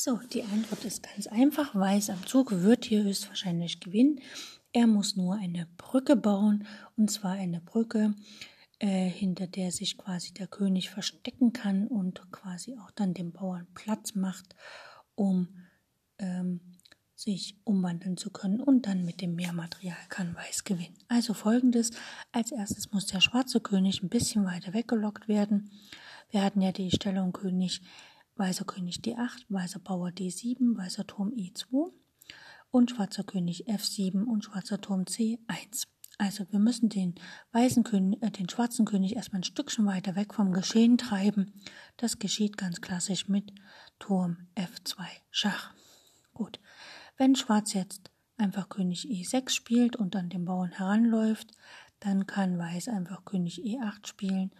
So, 0.00 0.20
die 0.32 0.44
Antwort 0.44 0.84
ist 0.84 1.02
ganz 1.02 1.26
einfach. 1.26 1.74
Weiß 1.74 2.10
am 2.10 2.24
Zug 2.24 2.52
wird 2.52 2.84
hier 2.84 3.02
höchstwahrscheinlich 3.02 3.80
gewinnen. 3.80 4.20
Er 4.72 4.86
muss 4.86 5.16
nur 5.16 5.34
eine 5.34 5.66
Brücke 5.76 6.14
bauen, 6.14 6.68
und 6.96 7.10
zwar 7.10 7.32
eine 7.32 7.60
Brücke, 7.60 8.14
äh, 8.78 9.08
hinter 9.08 9.48
der 9.48 9.72
sich 9.72 9.98
quasi 9.98 10.32
der 10.32 10.46
König 10.46 10.88
verstecken 10.90 11.52
kann 11.52 11.88
und 11.88 12.30
quasi 12.30 12.76
auch 12.78 12.92
dann 12.92 13.12
dem 13.12 13.32
Bauern 13.32 13.66
Platz 13.74 14.14
macht, 14.14 14.54
um 15.16 15.48
ähm, 16.20 16.60
sich 17.16 17.56
umwandeln 17.64 18.16
zu 18.16 18.30
können 18.30 18.60
und 18.60 18.86
dann 18.86 19.04
mit 19.04 19.20
dem 19.20 19.34
Mehrmaterial 19.34 19.96
kann 20.10 20.36
Weiß 20.36 20.62
gewinnen. 20.62 20.96
Also 21.08 21.34
folgendes, 21.34 21.90
als 22.30 22.52
erstes 22.52 22.92
muss 22.92 23.06
der 23.06 23.20
schwarze 23.20 23.58
König 23.58 24.00
ein 24.04 24.10
bisschen 24.10 24.44
weiter 24.44 24.74
weggelockt 24.74 25.26
werden. 25.26 25.72
Wir 26.30 26.44
hatten 26.44 26.60
ja 26.60 26.70
die 26.70 26.92
Stellung 26.92 27.32
König, 27.32 27.80
weißer 28.38 28.64
König 28.64 29.00
D8, 29.00 29.44
weißer 29.48 29.80
Bauer 29.80 30.08
D7, 30.08 30.76
weißer 30.76 31.06
Turm 31.06 31.30
E2 31.30 31.92
und 32.70 32.90
schwarzer 32.90 33.24
König 33.24 33.68
F7 33.68 34.24
und 34.24 34.44
schwarzer 34.44 34.80
Turm 34.80 35.02
C1. 35.02 35.86
Also 36.18 36.50
wir 36.50 36.58
müssen 36.58 36.88
den 36.88 37.14
weißen 37.52 37.84
König, 37.84 38.22
äh, 38.22 38.30
den 38.30 38.48
schwarzen 38.48 38.84
König 38.84 39.14
erstmal 39.14 39.40
ein 39.40 39.44
Stückchen 39.44 39.86
weiter 39.86 40.16
weg 40.16 40.34
vom 40.34 40.52
Geschehen 40.52 40.98
treiben. 40.98 41.52
Das 41.96 42.18
geschieht 42.18 42.56
ganz 42.56 42.80
klassisch 42.80 43.28
mit 43.28 43.52
Turm 43.98 44.48
F2 44.56 45.04
Schach. 45.30 45.74
Gut. 46.34 46.60
Wenn 47.16 47.36
Schwarz 47.36 47.72
jetzt 47.72 48.10
einfach 48.36 48.68
König 48.68 49.06
E6 49.06 49.50
spielt 49.50 49.96
und 49.96 50.16
an 50.16 50.28
den 50.28 50.44
Bauern 50.44 50.72
heranläuft, 50.72 51.52
dann 52.00 52.26
kann 52.26 52.58
Weiß 52.58 52.88
einfach 52.88 53.24
König 53.24 53.60
E8 53.60 54.06
spielen 54.06 54.52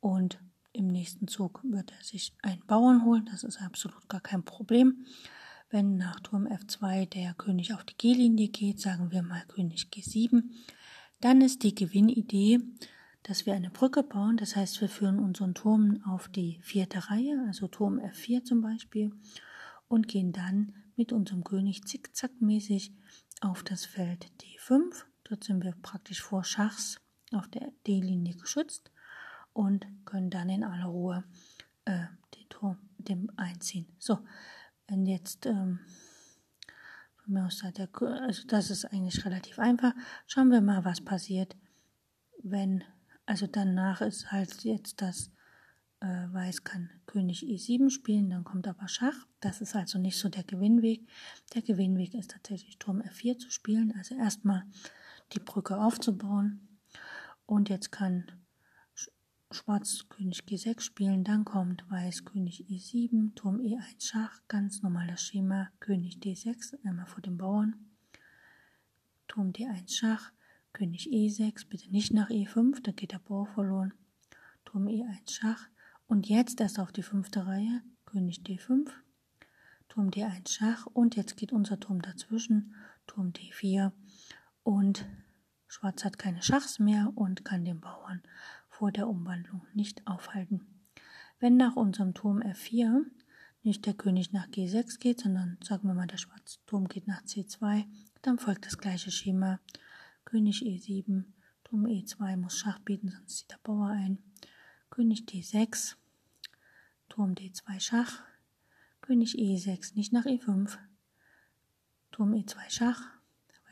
und 0.00 0.38
im 0.76 0.86
nächsten 0.86 1.26
Zug 1.26 1.60
wird 1.64 1.92
er 1.92 2.04
sich 2.04 2.34
einen 2.42 2.64
Bauern 2.66 3.04
holen. 3.04 3.26
Das 3.30 3.44
ist 3.44 3.60
absolut 3.60 4.08
gar 4.08 4.20
kein 4.20 4.44
Problem. 4.44 5.06
Wenn 5.70 5.96
nach 5.96 6.20
Turm 6.20 6.46
F2 6.46 7.08
der 7.08 7.34
König 7.34 7.74
auf 7.74 7.84
die 7.84 7.96
G-Linie 7.96 8.48
geht, 8.48 8.80
sagen 8.80 9.10
wir 9.10 9.22
mal 9.22 9.42
König 9.48 9.88
G7, 9.92 10.44
dann 11.20 11.40
ist 11.40 11.62
die 11.62 11.74
Gewinnidee, 11.74 12.60
dass 13.22 13.46
wir 13.46 13.54
eine 13.54 13.70
Brücke 13.70 14.02
bauen. 14.02 14.36
Das 14.36 14.54
heißt, 14.54 14.80
wir 14.80 14.88
führen 14.88 15.18
unseren 15.18 15.54
Turm 15.54 16.02
auf 16.06 16.28
die 16.28 16.60
vierte 16.62 17.10
Reihe, 17.10 17.44
also 17.46 17.66
Turm 17.66 17.98
F4 17.98 18.44
zum 18.44 18.60
Beispiel, 18.60 19.12
und 19.88 20.06
gehen 20.06 20.32
dann 20.32 20.72
mit 20.94 21.12
unserem 21.12 21.42
König 21.42 21.84
zickzackmäßig 21.84 22.92
auf 23.40 23.64
das 23.64 23.84
Feld 23.84 24.30
D5. 24.40 25.04
Dort 25.24 25.42
sind 25.42 25.64
wir 25.64 25.74
praktisch 25.82 26.22
vor 26.22 26.44
Schachs 26.44 27.00
auf 27.32 27.48
der 27.48 27.72
D-Linie 27.86 28.36
geschützt 28.36 28.92
und 29.56 29.86
können 30.04 30.28
dann 30.28 30.50
in 30.50 30.62
aller 30.62 30.84
Ruhe 30.84 31.24
äh, 31.86 32.04
den 32.34 32.48
Turm 32.50 32.76
dem 32.98 33.30
einziehen. 33.36 33.86
So, 33.98 34.18
wenn 34.86 35.06
jetzt 35.06 35.46
ähm, 35.46 35.80
also 37.34 38.46
das 38.46 38.70
ist 38.70 38.84
eigentlich 38.84 39.24
relativ 39.24 39.58
einfach. 39.58 39.94
Schauen 40.26 40.50
wir 40.50 40.60
mal, 40.60 40.84
was 40.84 41.00
passiert, 41.00 41.56
wenn, 42.42 42.84
also 43.24 43.46
danach 43.46 44.00
ist 44.02 44.30
halt 44.30 44.62
jetzt 44.62 45.00
das 45.00 45.30
äh, 46.00 46.06
Weiß 46.32 46.62
kann 46.62 46.90
König 47.06 47.42
E7 47.42 47.88
spielen, 47.90 48.28
dann 48.28 48.44
kommt 48.44 48.68
aber 48.68 48.86
Schach. 48.88 49.26
Das 49.40 49.62
ist 49.62 49.74
also 49.74 49.98
nicht 49.98 50.18
so 50.18 50.28
der 50.28 50.44
Gewinnweg. 50.44 51.08
Der 51.54 51.62
Gewinnweg 51.62 52.14
ist 52.14 52.30
tatsächlich 52.30 52.78
Turm 52.78 53.00
F4 53.00 53.38
zu 53.38 53.50
spielen, 53.50 53.94
also 53.96 54.14
erstmal 54.14 54.64
die 55.32 55.40
Brücke 55.40 55.78
aufzubauen. 55.78 56.68
Und 57.46 57.70
jetzt 57.70 57.90
kann 57.90 58.30
Schwarz 59.52 60.08
König 60.08 60.40
G6 60.40 60.80
spielen, 60.80 61.22
dann 61.22 61.44
kommt 61.44 61.88
Weiß 61.88 62.24
König 62.24 62.66
E7, 62.68 63.34
Turm 63.36 63.60
E1 63.60 64.04
Schach, 64.04 64.40
ganz 64.48 64.82
normales 64.82 65.22
Schema, 65.22 65.70
König 65.78 66.18
D6, 66.18 66.84
einmal 66.84 67.06
vor 67.06 67.22
dem 67.22 67.38
Bauern, 67.38 67.76
Turm 69.28 69.52
D1 69.52 69.96
Schach, 69.96 70.32
König 70.72 71.06
E6, 71.06 71.68
bitte 71.68 71.90
nicht 71.92 72.12
nach 72.12 72.28
E5, 72.28 72.82
da 72.82 72.90
geht 72.90 73.12
der 73.12 73.20
Bauer 73.20 73.46
verloren, 73.46 73.94
Turm 74.64 74.88
E1 74.88 75.30
Schach 75.30 75.68
und 76.08 76.28
jetzt 76.28 76.60
erst 76.60 76.80
auf 76.80 76.90
die 76.90 77.04
fünfte 77.04 77.46
Reihe, 77.46 77.82
König 78.04 78.40
D5, 78.40 78.90
Turm 79.88 80.08
D1 80.08 80.48
Schach 80.50 80.86
und 80.86 81.14
jetzt 81.14 81.36
geht 81.36 81.52
unser 81.52 81.78
Turm 81.78 82.02
dazwischen, 82.02 82.74
Turm 83.06 83.28
D4 83.28 83.92
und 84.64 85.06
Schwarz 85.68 86.04
hat 86.04 86.18
keine 86.18 86.42
Schachs 86.42 86.80
mehr 86.80 87.12
und 87.14 87.44
kann 87.44 87.64
den 87.64 87.80
Bauern 87.80 88.22
vor 88.76 88.92
der 88.92 89.08
Umwandlung 89.08 89.66
nicht 89.72 90.06
aufhalten. 90.06 90.66
Wenn 91.40 91.56
nach 91.56 91.76
unserem 91.76 92.12
Turm 92.12 92.42
F4 92.42 93.06
nicht 93.62 93.86
der 93.86 93.94
König 93.94 94.34
nach 94.34 94.48
G6 94.48 94.98
geht, 94.98 95.20
sondern 95.20 95.56
sagen 95.64 95.88
wir 95.88 95.94
mal 95.94 96.06
der 96.06 96.18
schwarze 96.18 96.58
Turm 96.66 96.86
geht 96.86 97.06
nach 97.06 97.22
C2, 97.22 97.86
dann 98.20 98.38
folgt 98.38 98.66
das 98.66 98.76
gleiche 98.76 99.10
Schema. 99.10 99.60
König 100.26 100.62
E7, 100.62 101.24
Turm 101.64 101.86
E2 101.86 102.36
muss 102.36 102.58
Schach 102.58 102.78
bieten, 102.80 103.08
sonst 103.08 103.38
zieht 103.38 103.50
der 103.50 103.60
Bauer 103.62 103.88
ein. 103.88 104.18
König 104.90 105.20
D6, 105.22 105.96
Turm 107.08 107.32
D2 107.32 107.80
Schach, 107.80 108.22
König 109.00 109.36
E6 109.36 109.94
nicht 109.94 110.12
nach 110.12 110.26
E5, 110.26 110.76
Turm 112.12 112.34
E2 112.34 112.58
Schach, 112.68 113.08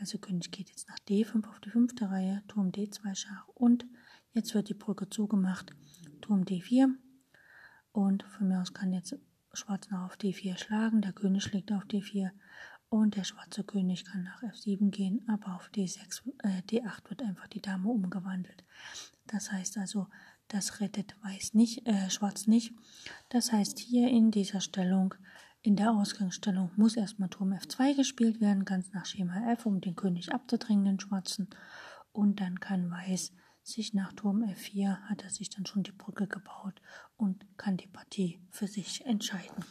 also 0.01 0.17
König 0.17 0.51
geht 0.51 0.71
jetzt 0.71 0.89
nach 0.89 0.99
D5 1.01 1.47
auf 1.47 1.61
die 1.61 1.71
fünfte 1.71 2.09
Reihe, 2.09 2.43
Turm 2.49 2.71
D2 2.71 3.15
Schach 3.15 3.49
und 3.49 3.85
Jetzt 4.35 4.55
wird 4.55 4.69
die 4.69 4.75
Brücke 4.75 5.09
zugemacht. 5.09 5.71
Turm 6.21 6.43
D4. 6.43 6.89
Und 7.93 8.25
von 8.25 8.49
mir 8.49 8.61
aus 8.61 8.75
kann 8.75 8.93
jetzt 8.93 9.17
Schwarz 9.53 9.89
noch 9.91 10.03
auf 10.03 10.17
D4 10.17 10.59
schlagen. 10.59 11.03
Der 11.03 11.13
König 11.13 11.45
schlägt 11.45 11.71
auf 11.71 11.85
D4. 11.85 12.33
Und 12.89 13.17
der 13.17 13.25
schwarze 13.25 13.65
König 13.65 14.05
kann 14.05 14.25
nach 14.25 14.43
F7 14.43 14.91
gehen, 14.91 15.25
aber 15.29 15.57
auf 15.57 15.69
D6, 15.75 16.23
äh, 16.45 16.63
D8 16.63 17.09
wird 17.09 17.23
einfach 17.23 17.49
die 17.49 17.61
Dame 17.61 17.89
umgewandelt. 17.89 18.65
Das 19.27 19.51
heißt 19.51 19.79
also, 19.79 20.07
das 20.49 20.81
rettet 20.81 21.17
Weiß 21.23 21.55
nicht, 21.55 21.87
äh, 21.89 22.11
Schwarz 22.11 22.47
nicht. 22.47 22.73
Das 23.31 23.51
heißt, 23.51 23.79
hier 23.79 24.09
in 24.09 24.31
dieser 24.31 24.61
Stellung, 24.61 25.15
in 25.63 25.75
der 25.75 25.91
Ausgangsstellung, 25.93 26.71
muss 26.77 26.97
erstmal 26.97 27.31
Turm 27.31 27.53
F2 27.53 27.97
gespielt 27.97 28.41
werden, 28.41 28.65
ganz 28.65 28.93
nach 28.93 29.07
Schema 29.07 29.51
F, 29.53 29.67
um 29.67 29.81
den 29.81 29.97
König 29.97 30.33
abzudrängen, 30.33 30.85
den 30.85 31.01
Schwarzen. 31.01 31.49
Und 32.13 32.41
dann 32.41 32.61
kann 32.61 32.91
Weiß 32.91 33.33
sich 33.65 33.95
nach 33.95 34.13
Turm 34.13 34.45
F4 34.45 35.01
hat 35.09 35.23
er 35.25 35.31
sich 35.31 35.49
dann 35.49 35.67
schon 35.67 35.83
die 35.83 35.93
Brücke 35.93 36.27
gebaut 36.27 36.81
und 37.17 37.45
kann 37.57 37.77
die 37.77 37.87
Partie 37.87 38.39
für 38.51 38.67
sich 38.67 39.05
entscheiden. 39.07 39.65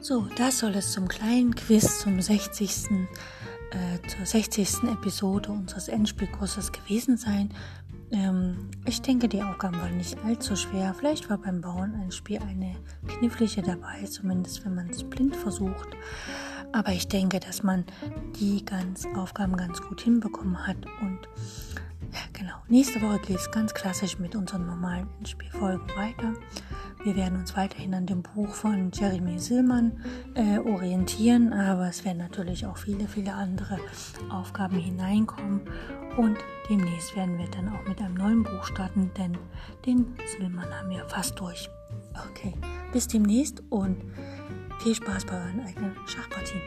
So, 0.00 0.28
das 0.36 0.58
soll 0.58 0.74
es 0.74 0.92
zum 0.92 1.08
kleinen 1.08 1.54
Quiz 1.54 2.00
zum 2.00 2.20
60 2.20 2.70
äh, 3.74 4.06
zur 4.08 4.26
60. 4.26 4.84
Episode 4.84 5.50
unseres 5.50 5.88
Endspielkurses 5.88 6.72
gewesen 6.72 7.16
sein. 7.16 7.50
Ähm, 8.10 8.70
ich 8.84 9.00
denke, 9.00 9.28
die 9.28 9.42
Aufgaben 9.42 9.76
waren 9.80 9.96
nicht 9.96 10.18
allzu 10.24 10.54
schwer. 10.56 10.94
Vielleicht 10.94 11.30
war 11.30 11.38
beim 11.38 11.60
Bauen 11.60 11.94
ein 11.94 12.12
Spiel 12.12 12.38
eine 12.42 12.74
knifflige 13.08 13.62
dabei, 13.62 14.04
zumindest 14.04 14.64
wenn 14.64 14.74
man 14.74 14.90
es 14.90 15.02
blind 15.02 15.34
versucht. 15.34 15.88
Aber 16.72 16.92
ich 16.92 17.08
denke, 17.08 17.40
dass 17.40 17.62
man 17.62 17.84
die 18.40 18.64
ganz 18.64 19.06
Aufgaben 19.16 19.56
ganz 19.56 19.80
gut 19.80 20.00
hinbekommen 20.00 20.66
hat. 20.66 20.76
Und 21.00 21.20
ja, 22.12 22.20
genau, 22.32 22.54
nächste 22.68 23.00
Woche 23.00 23.18
geht 23.20 23.36
es 23.36 23.50
ganz 23.50 23.72
klassisch 23.72 24.18
mit 24.18 24.34
unseren 24.34 24.66
normalen 24.66 25.08
Endspielfolgen 25.18 25.88
weiter. 25.96 26.34
Wir 27.04 27.16
werden 27.16 27.38
uns 27.38 27.56
weiterhin 27.56 27.94
an 27.94 28.06
dem 28.06 28.22
Buch 28.22 28.48
von 28.48 28.90
Jeremy 28.92 29.38
Sillmann 29.38 29.92
äh, 30.34 30.58
orientieren, 30.58 31.52
aber 31.52 31.88
es 31.88 32.04
werden 32.04 32.18
natürlich 32.18 32.66
auch 32.66 32.76
viele, 32.76 33.08
viele 33.08 33.34
andere 33.34 33.78
Aufgaben 34.30 34.78
hineinkommen 34.78 35.62
und 36.16 36.38
demnächst 36.68 37.16
werden 37.16 37.38
wir 37.38 37.48
dann 37.48 37.68
auch 37.68 37.86
mit 37.88 38.00
einem 38.00 38.14
neuen 38.14 38.42
Buch 38.42 38.64
starten, 38.64 39.10
denn 39.16 39.36
den 39.86 40.14
Sillmann 40.26 40.70
haben 40.70 40.90
wir 40.90 41.04
fast 41.08 41.38
durch. 41.40 41.68
Okay, 42.30 42.54
bis 42.92 43.08
demnächst 43.08 43.62
und 43.70 43.96
viel 44.80 44.94
Spaß 44.94 45.24
bei 45.24 45.34
euren 45.34 45.60
eigenen 45.60 45.96
Schachpartien. 46.06 46.60